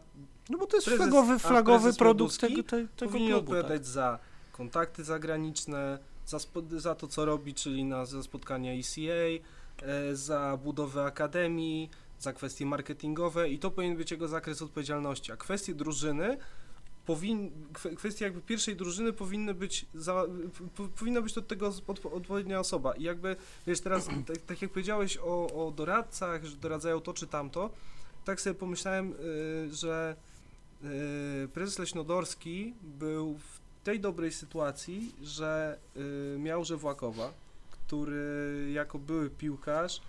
No 0.49 0.57
bo 0.57 0.67
to 0.67 0.77
jest 0.77 0.87
prezes- 0.87 0.97
flagowy, 0.97 1.39
flagowy 1.39 1.93
produkt 1.93 2.39
tego, 2.39 2.63
te, 2.63 2.87
tego 2.87 3.11
powinien 3.11 3.31
klubu. 3.31 3.51
odpowiadać 3.51 3.81
Tak? 3.81 3.85
za 3.85 4.19
kontakty 4.51 5.03
zagraniczne, 5.03 5.99
za, 6.25 6.37
za 6.77 6.95
to, 6.95 7.07
co 7.07 7.25
robi, 7.25 7.53
czyli 7.53 7.83
na, 7.83 8.05
za 8.05 8.23
spotkania 8.23 8.71
ECA, 8.73 9.01
e, 9.81 10.15
za 10.15 10.57
budowę 10.63 11.03
akademii, 11.03 11.89
za 12.23 12.33
kwestie 12.33 12.65
marketingowe 12.65 13.49
i 13.49 13.59
to 13.59 13.71
powinien 13.71 13.97
być 13.97 14.11
jego 14.11 14.27
zakres 14.27 14.61
odpowiedzialności. 14.61 15.31
A 15.31 15.37
kwestie 15.37 15.75
drużyny, 15.75 16.37
powin, 17.05 17.51
kwe- 17.73 17.95
kwestie 17.95 18.25
jakby 18.25 18.41
pierwszej 18.41 18.75
drużyny 18.75 19.13
powinny 19.13 19.53
być, 19.53 19.85
za, 19.95 20.25
powinna 20.99 21.21
być 21.21 21.33
do 21.33 21.41
tego 21.41 21.69
odpo- 21.69 22.13
odpowiednia 22.13 22.59
osoba. 22.59 22.93
I 22.93 23.03
jakby, 23.03 23.35
wiesz, 23.67 23.81
teraz, 23.81 24.07
tak, 24.27 24.37
tak 24.37 24.61
jak 24.61 24.71
powiedziałeś 24.71 25.17
o, 25.17 25.67
o 25.67 25.71
doradcach, 25.71 26.45
że 26.45 26.57
doradzają 26.57 27.01
to 27.01 27.13
czy 27.13 27.27
tamto, 27.27 27.69
tak 28.25 28.41
sobie 28.41 28.53
pomyślałem, 28.53 29.13
y, 29.13 29.75
że 29.75 30.15
y, 30.83 31.47
prezes 31.47 31.79
Leśnodorski 31.79 32.73
był 32.81 33.37
w 33.37 33.83
tej 33.83 33.99
dobrej 33.99 34.31
sytuacji, 34.31 35.15
że 35.21 35.79
y, 36.35 36.39
miał 36.39 36.65
Żewłakowa, 36.65 37.33
który 37.71 38.69
jako 38.73 38.99
były 38.99 39.29
piłkarz 39.29 40.01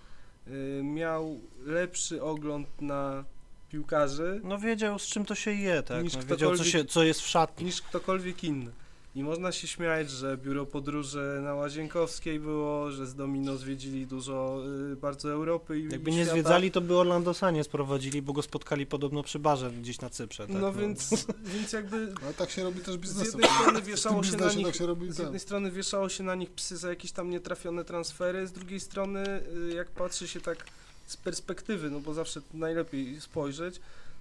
miał 0.83 1.39
lepszy 1.65 2.23
ogląd 2.23 2.81
na 2.81 3.23
piłkarzy 3.69 4.41
No 4.43 4.57
wiedział, 4.57 4.99
z 4.99 5.07
czym 5.07 5.25
to 5.25 5.35
się 5.35 5.51
je, 5.51 5.83
tak? 5.83 6.03
Niż 6.03 6.15
No, 6.15 6.23
wiedział, 6.23 6.57
co, 6.57 6.63
się, 6.63 6.85
co 6.85 7.03
jest 7.03 7.21
w 7.21 7.27
szatni. 7.27 7.65
niż 7.65 7.81
ktokolwiek 7.81 8.43
inny. 8.43 8.71
I 9.15 9.23
można 9.23 9.51
się 9.51 9.67
śmiać, 9.67 10.09
że 10.11 10.37
biuro 10.37 10.65
podróży 10.65 11.39
na 11.43 11.53
Łazienkowskiej 11.53 12.39
było, 12.39 12.91
że 12.91 13.05
z 13.05 13.15
Domino 13.15 13.57
zwiedzili 13.57 14.07
dużo 14.07 14.63
y, 14.91 14.95
bardzo 14.95 15.31
Europy 15.31 15.79
i 15.79 15.83
Jakby 15.89 16.09
i 16.11 16.13
nie 16.13 16.19
świata. 16.19 16.31
zwiedzali, 16.33 16.71
to 16.71 16.81
by 16.81 16.97
Orlando 16.97 17.33
Sanie 17.33 17.63
sprowadzili, 17.63 18.21
bo 18.21 18.33
go 18.33 18.41
spotkali 18.41 18.85
podobno 18.85 19.23
przy 19.23 19.39
barze 19.39 19.71
gdzieś 19.71 20.01
na 20.01 20.09
Cyprze. 20.09 20.47
Tak? 20.47 20.55
No 20.61 20.73
więc, 20.73 21.27
więc 21.45 21.73
jakby 21.73 22.13
Ale 22.23 22.33
tak 22.33 22.49
się 22.51 22.63
robi 22.63 22.79
też 22.79 22.93
z 22.95 22.97
biznesem. 22.97 23.41
jednej 23.41 23.49
strony 23.59 23.81
wieszało 23.81 24.23
się 24.23 24.37
na 24.37 24.53
nich 24.53 24.65
tak 24.65 24.75
się 24.75 24.85
robi 24.85 25.11
Z 25.11 25.17
jednej 25.19 25.39
strony 25.39 25.71
wieszało 25.71 26.09
się 26.09 26.23
na 26.23 26.35
nich 26.35 26.51
psy 26.51 26.77
za 26.77 26.89
jakieś 26.89 27.11
tam 27.11 27.29
nietrafione 27.29 27.85
transfery, 27.85 28.47
z 28.47 28.51
drugiej 28.51 28.79
strony 28.79 29.41
y, 29.69 29.73
jak 29.75 29.87
patrzy 29.91 30.27
się 30.27 30.41
tak 30.41 30.65
z 31.05 31.17
perspektywy, 31.17 31.89
no 31.91 31.99
bo 31.99 32.13
zawsze 32.13 32.41
najlepiej 32.53 33.21
spojrzeć, 33.21 33.79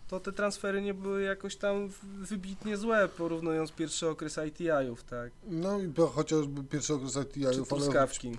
to 0.09 0.21
te 0.21 0.33
transfery 0.33 0.83
nie 0.83 0.95
były 0.95 1.23
jakoś 1.23 1.57
tam 1.57 1.89
wybitnie 2.03 2.77
złe, 2.77 3.09
porównując 3.09 3.73
pierwszy 3.73 4.09
okres 4.09 4.39
ITI-ów, 4.49 5.05
tak? 5.05 5.33
No 5.47 5.81
i 5.81 5.93
chociażby 6.15 6.65
pierwszy 6.65 6.95
okres 6.95 7.17
ITI-ów, 7.17 7.73
ale 7.73 7.89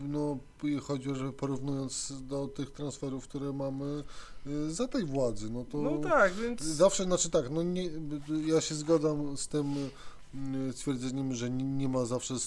no 0.01 0.37
chociażby 0.81 1.33
porównując 1.33 2.13
do 2.21 2.47
tych 2.47 2.71
transferów, 2.71 3.27
które 3.27 3.53
mamy 3.53 4.03
y, 4.47 4.71
za 4.71 4.87
tej 4.87 5.05
władzy, 5.05 5.49
no 5.49 5.65
to 5.65 5.77
No 5.81 5.97
tak, 5.97 6.33
więc 6.33 6.61
zawsze, 6.61 7.03
znaczy 7.03 7.29
tak, 7.29 7.49
no 7.49 7.63
nie, 7.63 7.89
ja 8.45 8.61
się 8.61 8.75
zgadzam 8.75 9.37
z 9.37 9.47
tym 9.47 9.75
y, 10.69 10.73
stwierdzeniem, 10.73 11.33
że 11.35 11.49
nie, 11.49 11.89
ma 11.89 12.05
zawsze 12.05 12.33
y, 12.33 12.37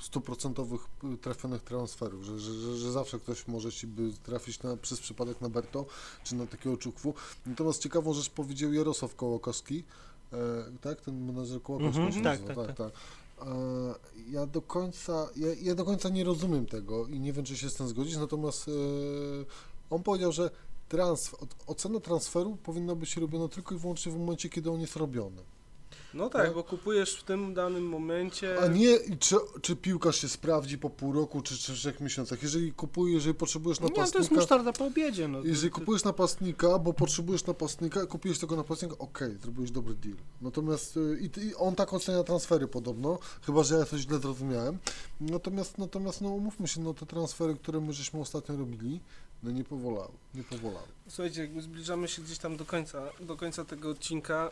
stuprocentowych 0.00 0.80
y, 1.14 1.18
trafionych 1.18 1.62
transferów, 1.62 2.22
że, 2.24 2.38
że, 2.38 2.76
że, 2.76 2.92
zawsze 2.92 3.18
ktoś 3.18 3.48
może 3.48 3.72
ci 3.72 3.86
by 3.86 4.12
trafić 4.22 4.62
na, 4.62 4.76
przez 4.76 5.00
przypadek 5.00 5.40
na 5.40 5.48
Berto, 5.48 5.86
czy 6.24 6.34
na 6.36 6.46
takiego 6.46 6.76
Czukwu. 6.76 7.14
Natomiast 7.46 7.82
ciekawą 7.82 8.12
rzecz 8.14 8.30
powiedział 8.30 8.72
Jarosław 8.72 9.14
Kołakowski, 9.14 9.84
e, 10.32 10.36
tak, 10.80 11.00
ten 11.00 11.26
menadżer 11.26 11.62
Kołakowski 11.62 12.00
Mhm, 12.00 12.12
się 12.14 12.22
tak, 12.22 12.40
tak, 12.40 12.56
tak, 12.66 12.76
tak. 12.76 12.92
E, 13.48 13.94
Ja 14.30 14.46
do 14.46 14.62
końca, 14.62 15.28
ja, 15.36 15.48
ja 15.62 15.74
do 15.74 15.84
końca 15.84 16.08
nie 16.08 16.24
rozumiem 16.24 16.66
tego 16.66 17.06
i 17.06 17.20
nie 17.20 17.32
wiem, 17.32 17.44
czy 17.44 17.56
się 17.56 17.70
z 17.70 17.74
tym 17.74 17.88
zgodzić, 17.88 18.16
natomiast 18.16 18.68
e, 18.68 18.72
on 19.90 20.02
powiedział, 20.02 20.32
że 20.32 20.50
transfer, 20.88 21.40
ocena 21.66 22.00
transferu 22.00 22.56
powinna 22.56 22.94
być 22.94 23.16
robiona 23.16 23.48
tylko 23.48 23.74
i 23.74 23.78
wyłącznie 23.78 24.12
w 24.12 24.18
momencie, 24.18 24.48
kiedy 24.48 24.70
on 24.70 24.80
jest 24.80 24.96
robiony. 24.96 25.42
No 26.14 26.30
tak, 26.30 26.42
tak. 26.42 26.54
bo 26.54 26.64
kupujesz 26.64 27.14
w 27.14 27.22
tym 27.22 27.54
danym 27.54 27.88
momencie... 27.88 28.60
A 28.62 28.66
nie, 28.66 28.98
czy, 29.18 29.36
czy 29.62 29.76
piłkarz 29.76 30.20
się 30.20 30.28
sprawdzi 30.28 30.78
po 30.78 30.90
pół 30.90 31.12
roku, 31.12 31.42
czy, 31.42 31.58
czy 31.58 31.72
trzech 31.72 32.00
miesiącach. 32.00 32.42
Jeżeli 32.42 32.72
kupujesz, 32.72 33.14
jeżeli 33.14 33.34
potrzebujesz 33.34 33.80
Nie, 33.80 33.90
to 33.90 34.00
jest 34.00 34.14
napastnika, 34.14 34.40
musztarda 34.40 34.72
po 34.72 34.84
obiedzie. 34.84 35.28
No. 35.28 35.38
jeżeli 35.44 35.70
kupujesz 35.70 36.04
napastnika, 36.04 36.78
bo 36.78 36.92
potrzebujesz 36.92 37.46
napastnika, 37.46 38.06
kupiłeś 38.06 38.38
tego 38.38 38.56
napastnika, 38.56 38.98
okej, 38.98 39.36
zrobiłeś 39.42 39.70
dobry 39.70 39.94
deal. 39.94 40.16
Natomiast 40.40 40.96
y, 40.96 41.18
i, 41.20 41.46
i 41.46 41.54
on 41.54 41.74
tak 41.74 41.92
ocenia 41.92 42.22
transfery 42.22 42.68
podobno, 42.68 43.18
chyba 43.46 43.62
że 43.62 43.74
ja 43.74 43.84
coś 43.84 44.00
źle 44.00 44.18
zrozumiałem. 44.18 44.78
Natomiast, 45.20 45.78
natomiast 45.78 46.20
no 46.20 46.28
umówmy 46.28 46.68
się, 46.68 46.80
no 46.80 46.94
te 46.94 47.06
transfery, 47.06 47.54
które 47.54 47.80
my 47.80 47.92
żeśmy 47.92 48.20
ostatnio 48.20 48.56
robili, 48.56 49.00
no 49.42 49.50
nie 49.50 49.64
powolały, 49.64 50.12
nie 50.34 50.44
powolały. 50.44 50.86
Słuchajcie, 51.08 51.40
jakby 51.40 51.62
zbliżamy 51.62 52.08
się 52.08 52.22
gdzieś 52.22 52.38
tam 52.38 52.56
do 52.56 52.64
końca, 52.64 53.02
do 53.20 53.36
końca 53.36 53.64
tego 53.64 53.90
odcinka. 53.90 54.50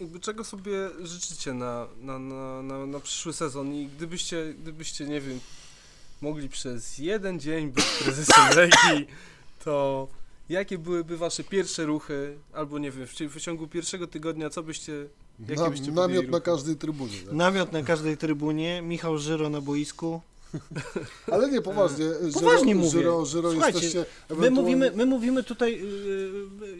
Jakby 0.00 0.20
czego 0.20 0.44
sobie 0.44 0.72
życzycie 1.02 1.54
na, 1.54 1.86
na, 2.00 2.18
na, 2.18 2.62
na, 2.62 2.86
na 2.86 3.00
przyszły 3.00 3.32
sezon 3.32 3.74
i 3.74 3.86
gdybyście, 3.86 4.54
gdybyście, 4.62 5.04
nie 5.06 5.20
wiem, 5.20 5.40
mogli 6.20 6.48
przez 6.48 6.98
jeden 6.98 7.40
dzień 7.40 7.70
być 7.70 7.84
prezesem 8.04 8.56
Legii, 8.56 9.06
to 9.64 10.08
jakie 10.48 10.78
byłyby 10.78 11.16
wasze 11.16 11.44
pierwsze 11.44 11.84
ruchy, 11.84 12.38
albo 12.52 12.78
nie 12.78 12.90
wiem, 12.90 13.06
w, 13.06 13.12
w 13.12 13.40
ciągu 13.40 13.68
pierwszego 13.68 14.06
tygodnia, 14.06 14.50
co 14.50 14.62
byście, 14.62 14.92
jakie 15.48 15.62
Na, 15.62 15.70
byście 15.70 15.92
namiot 15.92 16.24
na 16.26 16.30
ruchy? 16.32 16.44
każdej 16.44 16.76
trybunie. 16.76 17.18
Tak? 17.18 17.34
Namiot 17.34 17.72
na 17.72 17.82
każdej 17.82 18.16
trybunie, 18.16 18.82
Michał 18.82 19.18
Żyro 19.18 19.50
na 19.50 19.60
boisku. 19.60 20.20
Ale 21.32 21.50
nie, 21.50 21.62
poważnie. 21.62 22.04
Żyro, 22.04 22.32
poważnie 22.40 22.74
mówię. 22.74 22.90
Żyro, 22.90 23.26
żyro 23.26 23.50
Słuchajcie, 23.52 23.78
jesteście 23.78 23.98
My 24.30 24.36
ewentualnie- 24.36 24.50
mówimy, 24.60 24.92
my 24.94 25.06
mówimy 25.06 25.42
tutaj, 25.42 25.80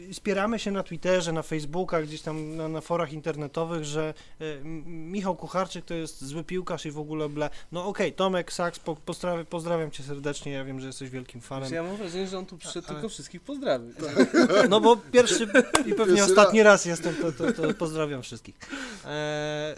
yy, 0.07 0.13
spieramy 0.13 0.59
się 0.59 0.71
na 0.71 0.83
Twitterze, 0.83 1.31
na 1.31 1.41
Facebookach, 1.41 2.05
gdzieś 2.05 2.21
tam 2.21 2.55
na, 2.55 2.67
na 2.67 2.81
forach 2.81 3.13
internetowych, 3.13 3.83
że 3.85 4.13
yy, 4.39 4.61
Michał 4.85 5.35
Kucharczyk 5.35 5.85
to 5.85 5.93
jest 5.93 6.25
zły 6.25 6.43
piłkarz 6.43 6.85
i 6.85 6.91
w 6.91 6.99
ogóle 6.99 7.29
ble. 7.29 7.49
No 7.71 7.85
okej, 7.85 8.13
Tomek 8.13 8.53
Saks, 8.53 8.79
po, 8.79 8.95
pozdrawiam, 8.95 9.45
pozdrawiam 9.45 9.91
cię 9.91 10.03
serdecznie, 10.03 10.51
ja 10.51 10.65
wiem, 10.65 10.79
że 10.79 10.87
jesteś 10.87 11.09
wielkim 11.09 11.41
fanem. 11.41 11.73
Ja 11.73 11.83
mam 11.83 11.95
wrażenie, 11.97 12.27
że 12.27 12.37
on 12.37 12.45
tu 12.45 12.57
przyszedł 12.57 12.87
Ale- 12.87 12.95
tylko 12.95 13.09
wszystkich 13.09 13.41
pozdrawi. 13.41 13.93
No 14.69 14.81
bo 14.81 14.97
pierwszy 14.97 15.43
i 15.43 15.47
pewnie 15.93 15.95
Pierwszy 15.95 16.23
ostatni 16.23 16.63
raz 16.63 16.85
jestem, 16.85 17.15
to, 17.15 17.31
to, 17.31 17.51
to 17.53 17.73
pozdrawiam 17.73 18.21
wszystkich. 18.21 18.55
Eee, 19.05 19.75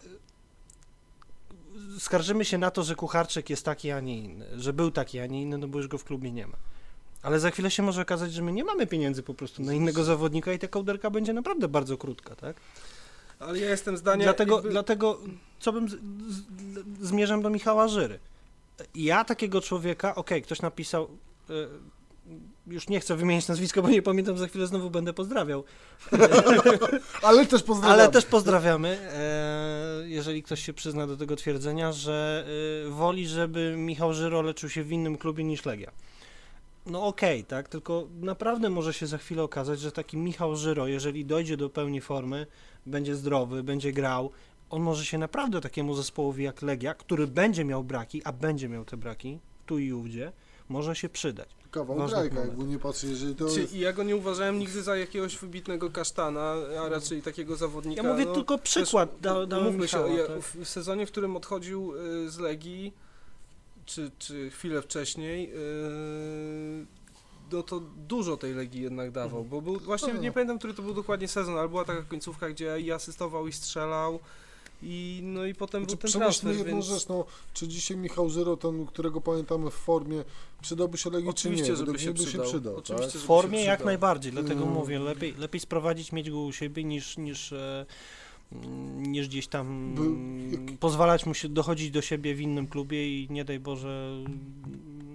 skarżymy 2.00 2.46
się 2.46 2.58
na 2.58 2.72
to, 2.72 2.84
że 2.84 2.96
Kucharczyk 2.96 3.50
jest 3.50 3.66
taki, 3.66 3.91
a 3.91 4.00
nie 4.00 4.18
inny, 4.18 4.46
że 4.62 4.74
był 4.74 4.91
taki, 4.91 5.20
a 5.20 5.26
nie 5.26 5.41
inny, 5.41 5.58
no 5.58 5.68
bo 5.68 5.78
już 5.78 5.88
go 5.88 5.98
w 5.98 6.04
klubie 6.04 6.32
nie 6.32 6.48
ma. 6.48 6.58
Ale 7.22 7.39
za 7.39 7.52
chwilę 7.52 7.72
się 7.72 7.84
może 7.84 8.02
okazać, 8.02 8.34
że 8.34 8.41
my 8.41 8.52
nie 8.52 8.64
mamy 8.64 8.88
pieniędzy 8.88 9.24
po 9.24 9.34
prostu 9.34 9.64
na 9.64 9.74
innego 9.74 10.04
zawodnika 10.04 10.54
i 10.54 10.60
ta 10.60 10.68
kołderka 10.68 11.10
będzie 11.10 11.34
naprawdę 11.34 11.68
bardzo 11.68 11.98
krótka, 11.98 12.36
tak? 12.36 12.56
Ale 13.39 13.60
ja 13.60 13.70
jestem 13.70 13.98
zdania... 13.98 14.24
Dlatego, 14.24 14.56
jakby- 14.56 14.70
dlatego 14.70 15.20
co 15.60 15.72
bym 15.74 15.89
z, 15.89 15.91
z, 15.91 15.98
zmierzam 17.02 17.41
do 17.41 17.50
Michała 17.50 17.88
Żyry. 17.88 18.20
Ja 18.96 19.24
takiego 19.24 19.62
człowieka, 19.62 20.16
okej, 20.16 20.41
ktoś 20.41 20.62
napisał, 20.62 21.08
e, 21.50 21.54
już 22.68 22.89
nie 22.89 22.99
chcę 22.99 23.16
wymienić 23.16 23.47
nazwiska, 23.47 23.82
bo 23.82 23.89
nie 23.89 24.01
pamiętam, 24.01 24.38
za 24.38 24.47
chwilę 24.47 24.68
znowu 24.68 24.89
będę 24.89 25.13
pozdrawiał, 25.13 25.63
Ale 27.22 27.45
też 27.45 27.63
pozdrawiam. 27.63 27.99
ale 27.99 28.11
też 28.11 28.26
pozdrawiamy, 28.26 28.97
e, 29.13 30.09
jeżeli 30.09 30.43
ktoś 30.43 30.66
się 30.66 30.74
przyzna 30.74 31.07
do 31.07 31.18
tego 31.18 31.36
twierdzenia, 31.36 31.91
że 31.91 32.45
e, 32.88 32.89
woli, 32.89 33.28
żeby 33.28 33.76
Michał 33.78 34.13
Żyro 34.13 34.41
leczył 34.41 34.70
się 34.70 34.84
w 34.84 34.91
innym 34.91 35.18
klubie 35.18 35.43
niż 35.43 35.66
Legia. 35.66 35.91
No 36.86 37.05
okej, 37.05 37.43
tak, 37.43 37.70
tylko 37.70 38.07
naprawdę 38.22 38.70
może 38.70 38.93
się 38.93 39.07
za 39.07 39.18
chwilę 39.18 39.43
okazać, 39.43 39.80
że 39.80 39.91
taki 39.91 40.18
Michał 40.18 40.55
Żyro, 40.55 40.88
jeżeli 40.88 41.26
dojdzie 41.26 41.57
do 41.57 41.70
pełni 41.70 42.01
formy, 42.01 42.47
będzie 42.86 43.16
zdrowy, 43.16 43.63
będzie 43.63 43.91
grał, 43.91 44.32
on 44.70 44.82
może 44.82 45.05
się 45.05 45.18
naprawdę 45.18 45.61
takiemu 45.61 45.95
zespołowi 45.95 46.43
jak 46.43 46.61
Legia, 46.61 46.93
który 46.93 47.28
będzie 47.28 47.66
miał 47.66 47.84
braki, 47.84 48.24
a 48.24 48.32
będzie 48.32 48.70
miał 48.70 48.86
te 48.86 48.97
braki, 48.97 49.39
tu 49.66 49.80
i 49.80 49.93
ówdzie, 49.93 50.32
może 50.70 50.95
się 50.95 51.09
przydać. 51.09 51.49
Kawał 51.72 51.97
ważnych 51.97 52.34
grajka, 52.34 52.49
jakby 52.49 52.63
nie 52.63 52.80
patrzeć, 52.80 53.09
jeżeli 53.09 53.36
to 53.36 53.49
Czy, 53.49 53.61
jest... 53.61 53.74
ja 53.76 53.93
go 53.93 54.03
nie 54.03 54.16
uważałem 54.16 54.59
nigdy 54.59 54.82
za 54.84 54.97
jakiegoś 54.97 55.38
wybitnego 55.38 55.89
kasztana, 55.91 56.53
a 56.86 56.89
raczej 56.89 57.22
takiego 57.22 57.55
zawodnika. 57.55 58.03
Ja 58.03 58.11
mówię 58.13 58.26
no, 58.26 58.34
tylko 58.34 58.57
przykład, 58.57 59.20
da, 59.22 59.45
dałem 59.45 59.66
Mówmy 59.66 59.88
się, 59.88 59.97
Michała, 59.97 60.13
ja, 60.20 60.28
tak? 60.28 60.39
w 60.39 60.68
sezonie, 60.70 61.05
w 61.05 61.11
którym 61.11 61.36
odchodził 61.36 61.93
y, 61.95 62.30
z 62.30 62.38
Legii, 62.38 62.93
czy, 63.86 64.11
czy 64.20 64.49
chwilę 64.49 64.82
wcześniej, 64.82 65.51
y, 65.53 66.86
no 67.51 67.63
to 67.63 67.80
dużo 68.07 68.38
tej 68.38 68.53
Legii 68.53 68.82
jednak 68.82 69.11
dawał, 69.11 69.39
Mhm. 69.41 69.49
bo 69.49 69.61
był, 69.61 69.80
właśnie 69.80 70.13
No. 70.13 70.22
nie 70.22 70.32
pamiętam, 70.32 70.59
który 70.59 70.74
to 70.74 70.82
był 70.82 70.93
dokładnie 70.93 71.28
sezon, 71.28 71.57
ale 71.57 71.70
była 71.70 71.86
taka 71.86 72.01
końcówka, 72.01 72.49
gdzie 72.49 72.80
i 72.80 72.91
asystował, 72.91 73.47
i 73.47 73.53
strzelał, 73.53 74.20
i 74.82 75.19
no 75.23 75.45
i 75.45 75.53
potem 75.55 75.82
Znaczy, 75.82 75.95
był 75.95 76.01
ten 76.01 76.09
przemyślmy 76.09 76.51
transfer, 76.51 76.67
jedną 76.67 76.82
więc 76.82 76.86
rzecz, 76.99 77.07
no, 77.09 77.26
czy 77.53 77.67
dzisiaj 77.67 77.97
Michał 77.97 78.30
Żyro, 78.30 78.57
ten, 78.57 78.86
którego 78.86 79.21
pamiętamy 79.21 79.71
w 79.71 79.73
formie, 79.73 80.23
przydałby 80.61 80.97
się 80.97 81.09
Legii, 81.09 81.34
czy 81.34 81.49
nie? 81.49 81.53
oczywiście, 81.55 81.76
żeby 81.76 81.99
się 81.99 82.07
by 82.13 82.13
przydał. 82.26 82.45
się 82.45 82.51
przydał, 82.51 82.76
Oczywiście, 82.76 83.03
tak? 83.05 83.11
żeby 83.13 83.23
W 83.23 83.28
formie 83.28 83.59
się 83.59 83.65
jak 83.65 83.78
przydał. 83.80 83.86
najbardziej, 83.88 84.32
dlatego 84.32 84.61
Mm. 84.61 84.73
mówię, 84.73 84.99
lepiej, 84.99 85.34
lepiej 85.38 85.61
sprowadzić, 85.61 86.11
mieć 86.11 86.32
go 86.32 86.39
u 86.39 86.51
siebie 86.51 86.84
niż, 86.84 87.17
niż, 87.17 87.51
e, 87.53 87.86
niż 88.97 89.28
gdzieś 89.28 89.47
tam 89.47 89.95
jak- 90.51 90.78
pozwalać 90.80 91.26
mu 91.26 91.34
się 91.34 91.49
dochodzić 91.49 91.91
do 91.91 92.01
siebie 92.01 92.36
w 92.36 92.41
innym 92.41 92.67
klubie 92.67 93.21
i 93.21 93.28
nie 93.30 93.45
daj 93.45 93.59
Boże 93.59 94.23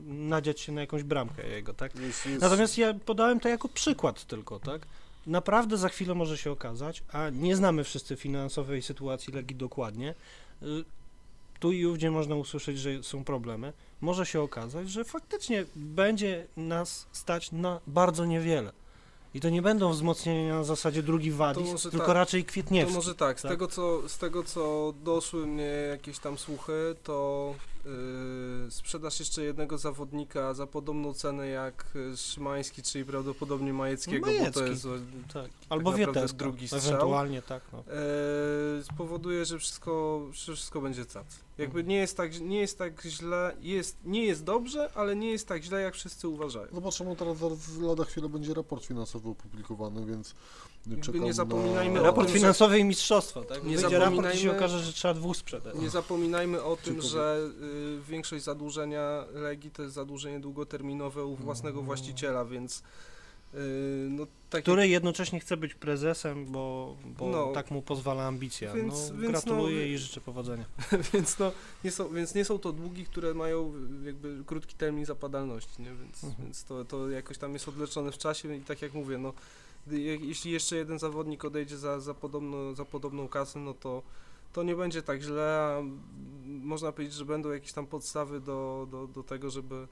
nadziać 0.07 0.61
się 0.61 0.73
na 0.73 0.81
jakąś 0.81 1.03
bramkę 1.03 1.49
jego, 1.49 1.75
tak? 1.75 1.97
Jest, 1.97 2.27
jest, 2.27 2.43
Natomiast 2.43 2.79
ja 2.79 2.95
podałem 2.95 3.41
to 3.41 3.49
jako 3.49 3.69
przykład 3.69 4.25
tylko, 4.25 4.61
tak? 4.61 4.87
Naprawdę 5.27 5.77
za 5.77 5.89
chwilę 5.89 6.15
może 6.15 6.39
się 6.39 6.51
okazać, 6.51 7.03
a 7.13 7.31
nie 7.31 7.57
znamy 7.57 7.85
wszyscy 7.85 8.17
finansowej 8.17 8.83
sytuacji 8.83 9.33
Legii 9.33 9.57
dokładnie. 9.57 10.15
y, 10.63 10.67
Tu 11.61 11.73
i 11.73 11.87
ówdzie 11.87 12.11
można 12.11 12.35
usłyszeć, 12.35 12.79
że 12.79 13.03
są 13.03 13.25
problemy. 13.25 13.73
Może 14.01 14.27
się 14.27 14.41
okazać, 14.41 14.91
że 14.91 15.05
faktycznie 15.05 15.65
będzie 15.77 16.47
nas 16.57 17.07
stać 17.13 17.53
na 17.53 17.81
bardzo 17.87 18.25
niewiele. 18.25 18.73
I 19.35 19.41
to 19.41 19.51
nie 19.51 19.63
będą 19.63 19.91
wzmocnienia 19.93 20.55
na 20.55 20.65
zasadzie 20.65 21.03
drugi 21.03 21.31
Wadis, 21.31 21.83
tylko 21.83 22.07
tak. 22.07 22.15
raczej 22.15 22.45
To 22.45 22.49
Kwietniewski. 22.51 22.95
może 22.95 23.15
tak, 23.15 23.39
z, 23.39 23.43
tak? 23.43 23.51
Tego, 23.51 23.67
co, 23.69 24.09
z 24.09 24.19
tego 24.19 24.43
co 24.43 24.95
doszły 25.05 25.47
mnie 25.47 25.63
jakieś 25.91 26.19
tam 26.19 26.39
słuchy, 26.39 26.95
to 27.05 27.55
yy, 27.85 28.71
sprzedaż 28.71 29.21
jeszcze 29.21 29.43
jednego 29.43 29.79
zawodnika 29.79 30.55
za 30.55 30.67
podobną 30.67 31.15
cenę 31.15 31.49
jak 31.49 31.85
Szymański, 32.17 32.83
czyli 32.83 33.05
prawdopodobnie 33.05 33.73
Majeckiego, 33.73 34.27
bo 34.27 34.33
to 34.33 34.39
Majecki. 34.39 34.61
jest 34.71 34.85
yy, 34.85 35.01
Tak. 35.33 35.51
Albo 35.69 35.91
naprawdę 35.91 36.15
Wieteska, 36.21 36.39
drugi 36.39 36.69
strzał. 36.69 36.81
ewentualnie 36.81 37.43
tak. 37.43 37.63
No. 37.73 37.79
yy, 37.79 38.85
spowoduje, 38.85 39.45
że 39.45 39.59
wszystko, 39.59 40.23
wszystko 40.33 40.81
będzie 40.81 41.07
cac. 41.07 41.27
Jakby 41.61 41.85
nie 41.85 41.97
jest 41.97 42.17
tak, 42.17 42.41
nie 42.41 42.61
jest 42.61 42.79
tak 42.79 43.03
źle, 43.03 43.57
jest, 43.61 43.97
nie 44.05 44.25
jest 44.25 44.45
dobrze, 44.45 44.91
ale 44.95 45.17
nie 45.17 45.31
jest 45.31 45.49
tak 45.49 45.63
źle, 45.63 45.81
jak 45.81 45.95
wszyscy 45.95 46.29
uważają. 46.29 46.67
Zobaczymy, 46.73 47.17
teraz 47.17 47.39
zaraz 47.39 47.79
lada 47.81 48.05
chwilę 48.05 48.29
będzie 48.29 48.55
raport 48.55 48.85
finansowy 48.85 49.29
opublikowany, 49.29 50.07
więc 50.07 50.35
czekam 51.01 51.25
nie 51.25 51.33
zapominajmy 51.33 51.95
na... 51.95 52.01
o 52.01 52.05
Raport 52.05 52.29
tym, 52.29 52.37
finansowy 52.37 52.79
i 52.79 52.85
mistrzostwa, 52.85 53.45
tak? 53.45 53.65
Nie 53.65 53.77
Wyjdzie 53.79 53.99
raport 53.99 54.35
i 54.35 54.39
się 54.39 54.49
zapominajmy- 54.49 54.57
okaże, 54.57 54.79
że 54.79 54.93
trzeba 54.93 55.15
dwóch 55.15 55.37
sprzedać. 55.37 55.75
Nie 55.75 55.91
zapominajmy 55.91 56.63
o 56.63 56.77
tym, 56.77 57.03
że 57.03 57.51
y, 57.99 58.11
większość 58.11 58.45
zadłużenia 58.45 59.25
Legii 59.33 59.71
to 59.71 59.83
jest 59.83 59.95
zadłużenie 59.95 60.41
długoterminowe 60.41 61.25
u 61.25 61.37
własnego 61.37 61.83
właściciela, 61.83 62.45
więc 62.45 62.83
no 64.11 64.27
tak 64.51 64.63
Który 64.63 64.89
jednocześnie 64.89 65.41
chce 65.41 65.57
być 65.57 65.75
prezesem, 65.75 66.47
bo, 66.47 66.97
bo 67.19 67.29
No. 67.29 67.53
tak 67.53 67.71
mu 67.71 67.83
pozwala 67.83 68.27
ambicja. 68.27 68.73
Więc- 68.75 69.11
no, 69.11 69.19
więc 69.19 69.31
gratuluję 69.31 69.77
no, 69.87 69.93
i 69.95 69.99
życzę 69.99 70.21
powodzenia. 70.21 70.65
więc, 71.13 71.39
no, 71.39 71.53
nie 71.85 71.91
są, 71.91 72.09
więc 72.15 72.35
nie 72.35 72.45
są 72.45 72.59
to 72.59 72.73
długi, 72.73 73.05
które 73.05 73.35
mają 73.35 73.73
y, 74.03 74.07
jakby 74.07 74.45
krótki 74.47 74.75
termin 74.75 75.05
zapadalności, 75.05 75.83
nie? 75.83 75.95
Więc, 75.95 76.25
Mhm. 76.25 76.45
więc 76.45 76.65
to, 76.65 76.85
to 76.85 77.11
jakoś 77.11 77.39
tam 77.39 77.53
jest 77.53 77.69
odleczone 77.69 78.13
w 78.13 78.19
czasie 78.19 78.57
i 78.57 78.61
tak 78.61 78.83
jak 78.83 78.95
mówię, 78.95 79.19
no, 79.19 79.33
jeśli 80.21 80.51
jeszcze 80.51 80.77
jeden 80.77 80.99
zawodnik 80.99 81.45
odejdzie 81.45 81.79
za, 81.79 82.01
za, 82.01 82.15
podobno, 82.15 82.75
za 82.75 82.85
podobną 82.85 83.29
kasę, 83.29 83.59
no 83.59 83.75
to 83.75 84.03
to 84.53 84.63
nie 84.63 84.77
będzie 84.77 85.03
tak 85.03 85.23
źle, 85.23 85.59
a 85.61 85.83
można 86.47 86.93
powiedzieć, 86.93 87.15
że 87.15 87.25
będą 87.25 87.51
jakieś 87.51 87.73
tam 87.73 87.87
podstawy 87.87 88.41
do, 88.41 88.89
do, 88.91 89.07
do 89.07 89.23
tego, 89.23 89.51
żeby 89.51 89.87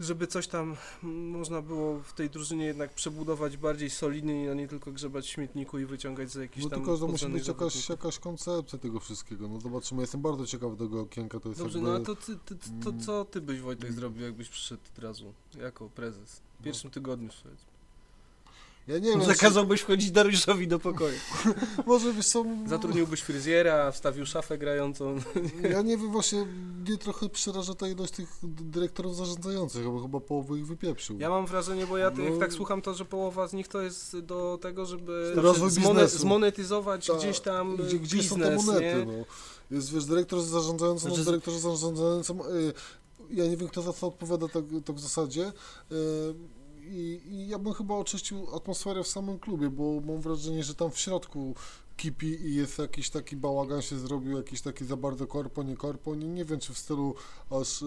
żeby 0.00 0.26
coś 0.26 0.46
tam 0.48 0.76
można 1.02 1.62
było 1.62 2.00
w 2.02 2.12
tej 2.12 2.30
drużynie 2.30 2.64
jednak 2.64 2.94
przebudować 2.94 3.56
bardziej 3.56 3.90
solidnie, 3.90 4.50
a 4.50 4.54
nie 4.54 4.68
tylko 4.68 4.92
grzebać 4.92 5.26
w 5.26 5.28
śmietniku 5.28 5.78
i 5.78 5.86
wyciągać 5.86 6.30
za 6.30 6.42
jakieś 6.42 6.64
No 6.64 6.70
tam 6.70 6.78
tylko, 6.78 6.96
że 6.96 7.06
musi 7.06 7.28
być 7.28 7.48
jakaś, 7.48 7.88
jakaś 7.88 8.18
koncepcja 8.18 8.78
tego 8.78 9.00
wszystkiego. 9.00 9.48
No 9.48 9.60
zobaczymy, 9.60 10.00
jestem 10.00 10.22
bardzo 10.22 10.46
ciekaw 10.46 10.78
tego 10.78 11.00
okienka, 11.00 11.40
to 11.40 11.48
jest 11.48 11.60
Dobrze, 11.60 11.78
jakby... 11.78 11.92
no 11.92 11.96
a 11.96 12.00
to, 12.00 12.16
ty, 12.16 12.36
ty, 12.36 12.54
to 12.84 12.90
Mm. 12.90 13.00
co 13.02 13.24
ty 13.24 13.40
byś 13.40 13.60
Wojtek 13.60 13.92
zrobił, 13.92 14.22
jakbyś 14.22 14.48
przyszedł 14.48 14.82
od 14.96 14.98
razu 15.02 15.34
jako 15.60 15.88
prezes? 15.88 16.40
W 16.60 16.62
pierwszym 16.64 16.90
tygodniu 16.90 17.30
szedł. 17.32 17.71
Ja 18.88 18.98
nie 18.98 19.10
wiem, 19.10 19.24
Zakazałbyś 19.24 19.80
wchodzić 19.80 20.10
Dariuszowi 20.10 20.68
do 20.68 20.78
pokoju. 20.78 21.14
czy- 21.42 21.54
może 21.86 22.12
wiesz 22.12 22.26
co... 22.28 22.44
Zatrudniłbyś 22.66 23.20
fryzjera, 23.20 23.90
wstawił 23.92 24.26
szafę 24.26 24.58
grającą. 24.58 25.16
Ja 25.70 25.82
nie 25.82 25.96
wiem, 25.96 26.12
właśnie 26.12 26.46
mnie 26.86 26.98
trochę 26.98 27.28
przeraża 27.28 27.74
ta 27.74 27.88
ilość 27.88 28.12
tych 28.12 28.28
dyrektorów 28.42 29.16
zarządzających, 29.16 29.84
bo 29.84 30.00
chyba 30.02 30.20
połowę 30.20 30.58
ich 30.58 30.66
wypieprzył. 30.66 31.18
Ja 31.18 31.30
mam 31.30 31.46
wrażenie, 31.46 31.86
bo 31.86 31.96
ja 31.98 32.10
No. 32.16 32.24
jak 32.24 32.38
tak 32.38 32.52
słucham, 32.52 32.82
to 32.82 32.94
że 32.94 33.04
połowa 33.04 33.48
z 33.48 33.52
nich 33.52 33.68
to 33.68 33.80
jest 33.82 34.18
do 34.18 34.58
tego, 34.62 34.86
żeby 34.86 35.32
Rozwój 35.34 35.68
biznesu. 35.68 36.18
zmonetyzować 36.18 37.06
Ta- 37.06 37.14
gdzieś 37.14 37.40
tam 37.40 37.76
Gdzie, 37.76 37.98
gdzie 37.98 38.22
są 38.22 38.36
biznes, 38.36 38.48
te 38.60 38.66
monety, 38.66 39.06
no. 39.06 39.12
Jest, 39.76 39.92
wiesz, 39.94 40.04
dyrektor 40.04 40.42
zarządzający, 40.42 41.02
Znaczy 41.02 41.18
no, 41.18 41.24
dyrektor 41.24 41.54
zarządzający, 41.58 42.32
y, 42.32 42.72
ja 43.30 43.46
nie 43.46 43.56
wiem, 43.56 43.68
kto 43.68 43.82
za 43.82 43.92
co 43.92 44.06
odpowiada 44.06 44.48
tak, 44.48 44.64
tak 44.84 44.96
w 44.96 45.00
zasadzie. 45.00 45.46
Y, 45.92 46.34
i, 46.82 47.20
I 47.24 47.48
ja 47.48 47.58
bym 47.58 47.72
chyba 47.72 47.94
oczyścił 47.94 48.56
atmosferę 48.56 49.02
w 49.02 49.08
samym 49.08 49.38
klubie, 49.38 49.70
bo 49.70 50.00
mam 50.00 50.20
wrażenie, 50.20 50.64
że 50.64 50.74
tam 50.74 50.90
w 50.90 50.98
środku 50.98 51.54
kipi 51.96 52.26
i 52.26 52.54
jest 52.54 52.78
jakiś 52.78 53.10
taki 53.10 53.36
bałagan 53.36 53.82
się 53.82 53.98
zrobił, 53.98 54.36
jakiś 54.36 54.60
taki 54.60 54.84
za 54.84 54.96
bardzo 54.96 55.26
korpo, 55.26 55.62
nie 55.62 55.76
korpo, 55.76 56.14
nie, 56.14 56.28
nie 56.28 56.44
wiem, 56.44 56.60
czy 56.60 56.74
w 56.74 56.78
stylu 56.78 57.14
aż 57.50 57.82
y, 57.82 57.86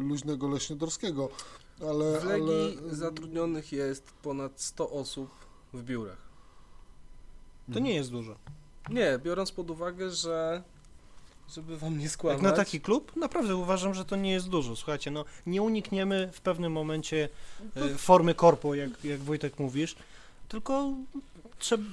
luźnego 0.00 0.48
leśniodorskiego, 0.48 1.28
ale... 1.80 2.20
W 2.20 2.24
Legii 2.24 2.78
ale, 2.82 2.94
zatrudnionych 2.94 3.72
jest 3.72 4.12
ponad 4.22 4.60
100 4.60 4.90
osób 4.90 5.30
w 5.72 5.82
biurach. 5.82 6.26
To 7.72 7.78
nie 7.78 7.94
jest 7.94 8.10
dużo. 8.10 8.36
Nie, 8.90 9.18
biorąc 9.24 9.52
pod 9.52 9.70
uwagę, 9.70 10.10
że 10.10 10.62
żeby 11.54 11.76
wam 11.78 11.96
nie 11.98 12.02
Jak 12.04 12.12
skłamać. 12.12 12.42
na 12.42 12.52
taki 12.52 12.80
klub, 12.80 13.16
naprawdę 13.16 13.56
uważam, 13.56 13.94
że 13.94 14.04
to 14.04 14.16
nie 14.16 14.32
jest 14.32 14.48
dużo. 14.48 14.76
Słuchajcie, 14.76 15.10
no 15.10 15.24
nie 15.46 15.62
unikniemy 15.62 16.30
w 16.32 16.40
pewnym 16.40 16.72
momencie 16.72 17.28
e, 17.76 17.88
formy 17.98 18.34
korpo, 18.34 18.74
jak, 18.74 19.04
jak 19.04 19.20
Wojtek 19.20 19.58
mówisz, 19.58 19.96
tylko 20.48 20.92
trzeba, 21.58 21.84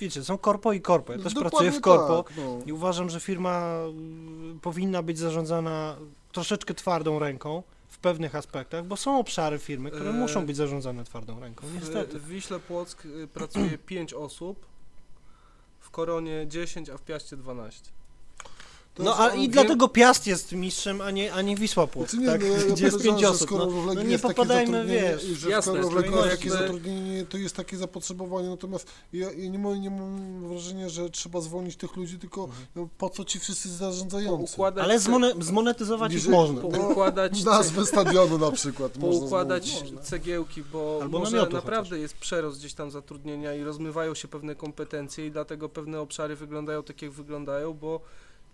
wiecie, 0.00 0.24
są 0.24 0.38
korpo 0.38 0.72
i 0.72 0.80
korpo. 0.80 1.12
Ja 1.12 1.18
też 1.18 1.34
Dokładnie 1.34 1.50
pracuję 1.50 1.72
w 1.72 1.80
korpo 1.80 2.22
Tak, 2.22 2.36
no. 2.36 2.58
i 2.66 2.72
uważam, 2.72 3.10
że 3.10 3.20
firma 3.20 3.76
y, 4.56 4.60
powinna 4.60 5.02
być 5.02 5.18
zarządzana 5.18 5.96
troszeczkę 6.32 6.74
twardą 6.74 7.18
ręką 7.18 7.62
w 7.88 7.98
pewnych 7.98 8.34
aspektach, 8.34 8.84
bo 8.86 8.96
są 8.96 9.18
obszary 9.18 9.58
firmy, 9.58 9.90
które 9.90 10.10
E, 10.10 10.12
muszą 10.12 10.46
być 10.46 10.56
zarządzane 10.56 11.04
twardą 11.04 11.40
ręką, 11.40 11.66
W, 11.66 11.74
niestety. 11.74 12.18
w 12.18 12.26
Wiśle 12.28 12.60
Płock 12.60 13.04
y, 13.04 13.28
pracuje 13.34 13.78
5 13.78 14.14
osób, 14.14 14.66
w 15.80 15.90
Koronie 15.90 16.46
10, 16.48 16.90
a 16.90 16.96
w 16.98 17.02
Piaście 17.02 17.36
12. 17.36 17.90
To 18.94 19.02
No 19.02 19.14
a 19.14 19.18
ale 19.18 19.36
i 19.36 19.40
wiem- 19.42 19.50
dlatego 19.50 19.88
Piast 19.88 20.26
jest 20.26 20.52
mistrzem, 20.52 21.00
a 21.00 21.10
nie, 21.10 21.32
a 21.32 21.42
nie 21.42 21.56
Wisła 21.56 21.86
Płock, 21.86 22.10
Znaczy 22.10 22.24
nie, 22.26 22.32
tak? 22.32 22.40
no, 22.68 22.74
gdzie 22.74 22.84
jest 22.84 23.02
pięć 23.02 23.24
osób. 23.24 23.48
skoro 23.48 23.66
No, 23.66 23.94
no 23.94 24.02
nie 24.02 24.18
popadajmy, 24.18 24.84
wiesz, 24.86 25.24
i 25.24 25.34
że 25.34 25.50
jasne, 25.50 25.72
skoro 25.72 25.88
w 25.88 25.94
Legii 25.94 26.10
tego 26.10 26.24
jest 26.26 26.36
takie 26.36 26.48
jakby- 26.48 26.64
zatrudnienie, 26.64 27.24
to 27.26 27.38
jest 27.38 27.56
takie 27.56 27.76
zapotrzebowanie, 27.76 28.48
natomiast 28.48 28.86
ja, 29.12 29.32
ja 29.32 29.48
nie, 29.50 29.58
mam, 29.58 29.80
nie 29.80 29.90
mam 29.90 30.48
wrażenia, 30.48 30.88
że 30.88 31.10
trzeba 31.10 31.40
zwolnić 31.40 31.76
tych 31.76 31.96
ludzi, 31.96 32.18
tylko 32.18 32.44
Mhm. 32.44 32.66
no, 32.76 32.88
po 32.98 33.10
co 33.10 33.24
ci 33.24 33.40
wszyscy 33.40 33.68
zarządzający? 33.68 34.46
Poukładać, 34.46 34.84
Ale 34.84 35.00
zmone, 35.00 35.32
zmonetyzować 35.40 36.14
ich 36.14 36.28
można. 36.28 36.60
poukładać, 36.60 37.44
Nazwę 37.44 37.86
stadionu 37.86 38.38
na 38.38 38.50
przykład. 38.50 38.96
można 38.96 39.20
poukładać 39.20 39.82
cegiełki, 40.02 40.62
bo 40.72 40.98
Albo 41.02 41.18
może 41.18 41.36
namiotu 41.36 41.52
naprawdę 41.56 41.98
jest 41.98 42.14
przerost 42.16 42.58
gdzieś 42.58 42.74
tam 42.74 42.90
zatrudnienia 42.90 43.54
i 43.54 43.62
rozmywają 43.62 44.14
się 44.14 44.28
pewne 44.28 44.54
kompetencje 44.54 45.26
i 45.26 45.30
dlatego 45.30 45.68
pewne 45.68 46.00
obszary 46.00 46.36
wyglądają 46.36 46.82
tak, 46.82 47.02
jak 47.02 47.10
wyglądają, 47.10 47.74
bo 47.74 48.00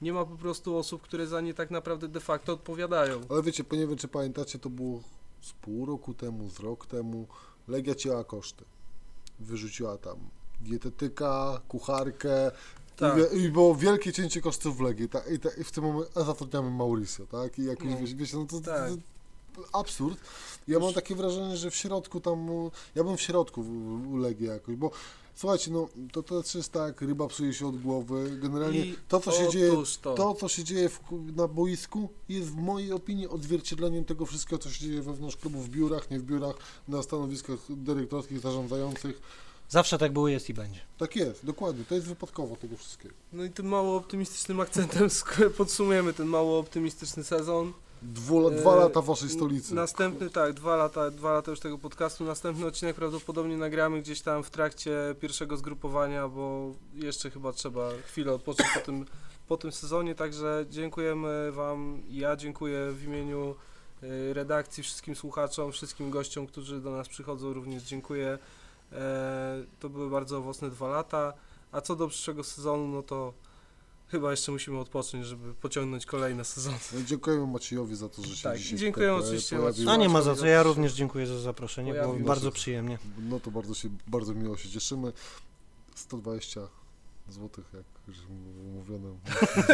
nie 0.03 0.13
ma 0.13 0.25
po 0.25 0.37
prostu 0.37 0.77
osób, 0.77 1.03
które 1.03 1.27
za 1.27 1.41
nie 1.41 1.55
tak 1.55 1.71
naprawdę 1.71 2.09
de 2.09 2.21
facto 2.21 2.53
odpowiadają. 2.53 3.21
Ale 3.29 3.43
wiecie, 3.43 3.65
nie 3.73 3.87
wiem 3.87 3.97
czy 3.97 4.09
pamiętacie, 4.09 4.59
to 4.59 4.71
było 4.71 5.03
z 5.41 5.53
pół 5.53 5.87
roku 5.87 6.15
temu, 6.15 6.51
z 6.51 6.61
rok 6.61 6.87
temu, 6.87 7.27
Legia 7.69 7.95
cięła 7.95 8.25
koszty. 8.25 8.65
Wyrzuciła 9.41 9.99
tam 9.99 10.17
dietetyka, 10.61 11.61
kucharkę 11.69 12.51
Tak. 12.97 13.19
i, 13.35 13.37
i 13.37 13.49
było 13.51 13.75
wielkie 13.75 14.13
cięcie 14.13 14.41
kosztów 14.41 14.77
w 14.77 14.81
Legii. 14.81 15.09
I, 15.31 15.61
I 15.61 15.65
w 15.65 15.73
tym 15.73 15.85
momencie 15.85 16.11
a 16.15 16.23
zatrudniamy 16.25 16.71
Mauricio, 16.71 17.27
tak? 17.27 17.59
I 17.59 17.65
jakoś, 17.65 17.87
No. 17.91 17.97
wiecie, 17.99 18.15
wiecie, 18.15 18.37
no 18.37 18.45
to, 18.47 18.61
to, 18.61 18.65
Tak. 18.67 18.91
to 19.57 19.79
absurd. 19.79 20.19
Ja 20.69 20.79
mam 20.79 20.93
takie 20.93 21.15
wrażenie, 21.15 21.57
że 21.57 21.71
w 21.71 21.75
środku 21.75 22.21
tam, 22.21 22.49
ja 22.95 23.05
bym 23.05 23.17
w 23.17 23.21
środku 23.21 23.63
w, 23.63 23.69
u 24.13 24.17
Legii 24.17 24.47
jakoś, 24.47 24.77
bo 24.77 24.91
słuchajcie, 25.39 25.71
no 25.71 25.89
to 26.13 26.23
też 26.23 26.55
jest 26.55 26.73
tak, 26.73 27.03
ryba 27.03 27.29
psuje 27.29 27.55
się 27.55 27.67
od 27.67 27.83
głowy. 27.83 28.39
Generalnie 28.43 28.79
I 28.79 28.97
to, 29.09 29.21
co 29.21 29.33
się 29.33 29.49
dzieje 29.49 29.73
to. 30.03 30.15
to, 30.15 30.35
co 30.35 30.49
się 30.49 30.65
dzieje 30.65 30.89
w, 30.89 31.01
na 31.37 31.49
boisku, 31.49 32.09
jest 32.29 32.49
w 32.49 32.57
mojej 32.57 32.93
opinii 32.93 33.29
odzwierciedleniem 33.29 34.05
tego 34.05 34.27
wszystkiego, 34.27 34.59
co 34.59 34.71
się 34.71 34.85
dzieje 34.85 35.03
wewnątrz 35.03 35.37
klubu, 35.37 35.61
w 35.61 35.69
biurach, 35.69 36.11
nie 36.11 36.19
w 36.19 36.23
biurach, 36.23 36.57
na 36.89 37.03
stanowiskach 37.03 37.59
dyrektorskich, 37.71 38.41
zarządzających. 38.41 39.21
Zawsze 39.69 39.99
tak 39.99 40.13
było, 40.13 40.29
jest 40.29 40.49
i 40.49 40.55
będzie. 40.55 40.81
Tak 40.99 41.17
jest, 41.17 41.47
dokładnie, 41.47 41.85
to 41.89 41.95
jest 41.95 42.07
wypadkowo 42.07 42.57
tego 42.57 42.77
wszystkiego. 42.77 43.15
No 43.33 43.45
i 43.45 43.51
tym 43.51 43.67
mało 43.67 43.97
optymistycznym 43.97 44.61
akcentem 44.61 45.09
podsumujemy 45.59 46.13
ten 46.13 46.27
mało 46.27 46.59
optymistyczny 46.59 47.25
sezon. 47.25 47.73
Dwu, 48.03 48.49
E, 48.49 48.51
dwa 48.51 48.77
lata 48.77 49.03
w 49.03 49.05
waszej 49.05 49.29
stolicy. 49.29 49.75
Następny, 49.75 50.31
tak, 50.31 50.53
dwa 50.53 50.77
lata, 50.77 51.11
dwa 51.11 51.33
lata 51.33 51.51
już 51.51 51.61
tego 51.61 51.79
podcastu. 51.79 52.25
Następny 52.25 52.67
odcinek 52.67 52.97
prawdopodobnie 52.97 53.57
nagramy 53.57 54.01
gdzieś 54.01 54.21
tam 54.21 54.43
w 54.43 54.51
trakcie 54.51 55.15
pierwszego 55.21 55.57
zgrupowania, 55.57 56.29
bo 56.29 56.75
jeszcze 56.95 57.31
chyba 57.31 57.53
trzeba 57.53 57.91
chwilę 58.07 58.33
odpocząć 58.33 58.69
po 58.75 58.81
tym, 58.81 59.05
po 59.49 59.57
tym 59.57 59.73
sezonie. 59.73 60.15
Także 60.15 60.67
dziękujemy 60.71 61.53
Wam. 61.53 62.03
Ja 62.11 62.37
dziękuję 62.37 62.93
w 62.93 63.05
imieniu 63.05 63.55
y, 64.03 64.35
redakcji, 64.35 64.83
wszystkim 64.83 65.17
słuchaczom, 65.17 65.73
wszystkim 65.73 66.11
gościom, 66.11 66.47
którzy 66.47 66.81
do 66.81 66.91
nas 66.91 67.09
przychodzą. 67.09 67.53
Również 67.53 67.83
dziękuję. 67.83 68.39
E, 68.93 69.65
to 69.81 69.89
były 69.89 70.11
bardzo 70.11 70.39
owocne 70.39 70.71
dwa 70.71 70.89
lata. 70.89 71.33
A 71.73 71.81
co 71.81 71.97
do 71.97 72.09
przyszłego 72.09 72.45
sezonu, 72.45 72.89
no 72.89 73.03
to 73.03 73.33
chyba 74.11 74.31
jeszcze 74.31 74.53
musimy 74.53 74.79
odpocząć, 74.79 75.27
żeby 75.27 75.55
pociągnąć 75.55 76.07
kolejne 76.07 76.45
sezony. 76.45 76.77
No 76.93 77.03
dziękujemy 77.03 77.47
Maciejowi 77.47 77.97
za 77.97 78.09
to, 78.09 78.23
że 78.23 78.37
się 78.37 78.43
Tak, 78.43 78.59
dzisiaj 78.59 78.79
dziękujemy 78.79 79.15
oczywiście. 79.15 79.59
A 79.89 79.97
nie 79.97 80.09
ma 80.09 80.23
za 80.23 80.35
co, 80.37 80.47
ja 80.47 80.59
się 80.59 80.63
również 80.63 80.93
dziękuję 80.93 81.27
za 81.27 81.41
zaproszenie, 81.41 81.95
było 81.95 82.15
bardzo 82.15 82.53
przyjemnie. 82.53 82.99
No 83.19 83.41
to 83.41 83.51
bardzo 83.51 83.75
się, 83.75 83.89
bardzo 84.07 84.35
miło 84.35 84.57
się 84.57 84.69
cieszymy. 84.69 85.13
120 85.95 86.61
zł, 87.29 87.65
jak 87.75 87.85
już 88.09 88.17
mówione. 88.75 89.09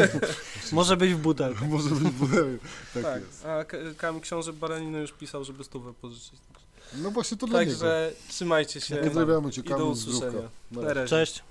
Może 0.73 0.97
być 0.97 1.15
w 1.15 1.19
butelce. 1.19 1.65
Może 1.69 1.91
być 1.91 2.13
budeł. 2.13 2.47
Tak, 2.95 3.03
Tak, 3.03 3.23
jest. 3.23 3.47
a 3.47 3.65
Kamil 3.97 4.21
Książę 4.21 4.53
Baranino 4.53 4.99
już 4.99 5.13
pisał, 5.13 5.45
żeby 5.45 5.65
stówę 5.65 5.95
pożyczyć. 5.95 6.33
No 6.95 7.11
właśnie 7.11 7.37
to 7.37 7.47
dla 7.47 7.61
niego. 7.61 7.73
Także 7.73 8.13
trzymajcie 8.29 8.81
się 8.81 8.97
Pozdrawiamy 8.97 9.51
cię, 9.51 9.61
i 9.61 9.65
do 9.65 9.71
Kamil 9.71 9.87
usłyszenia. 9.87 10.49
Cześć. 11.09 11.43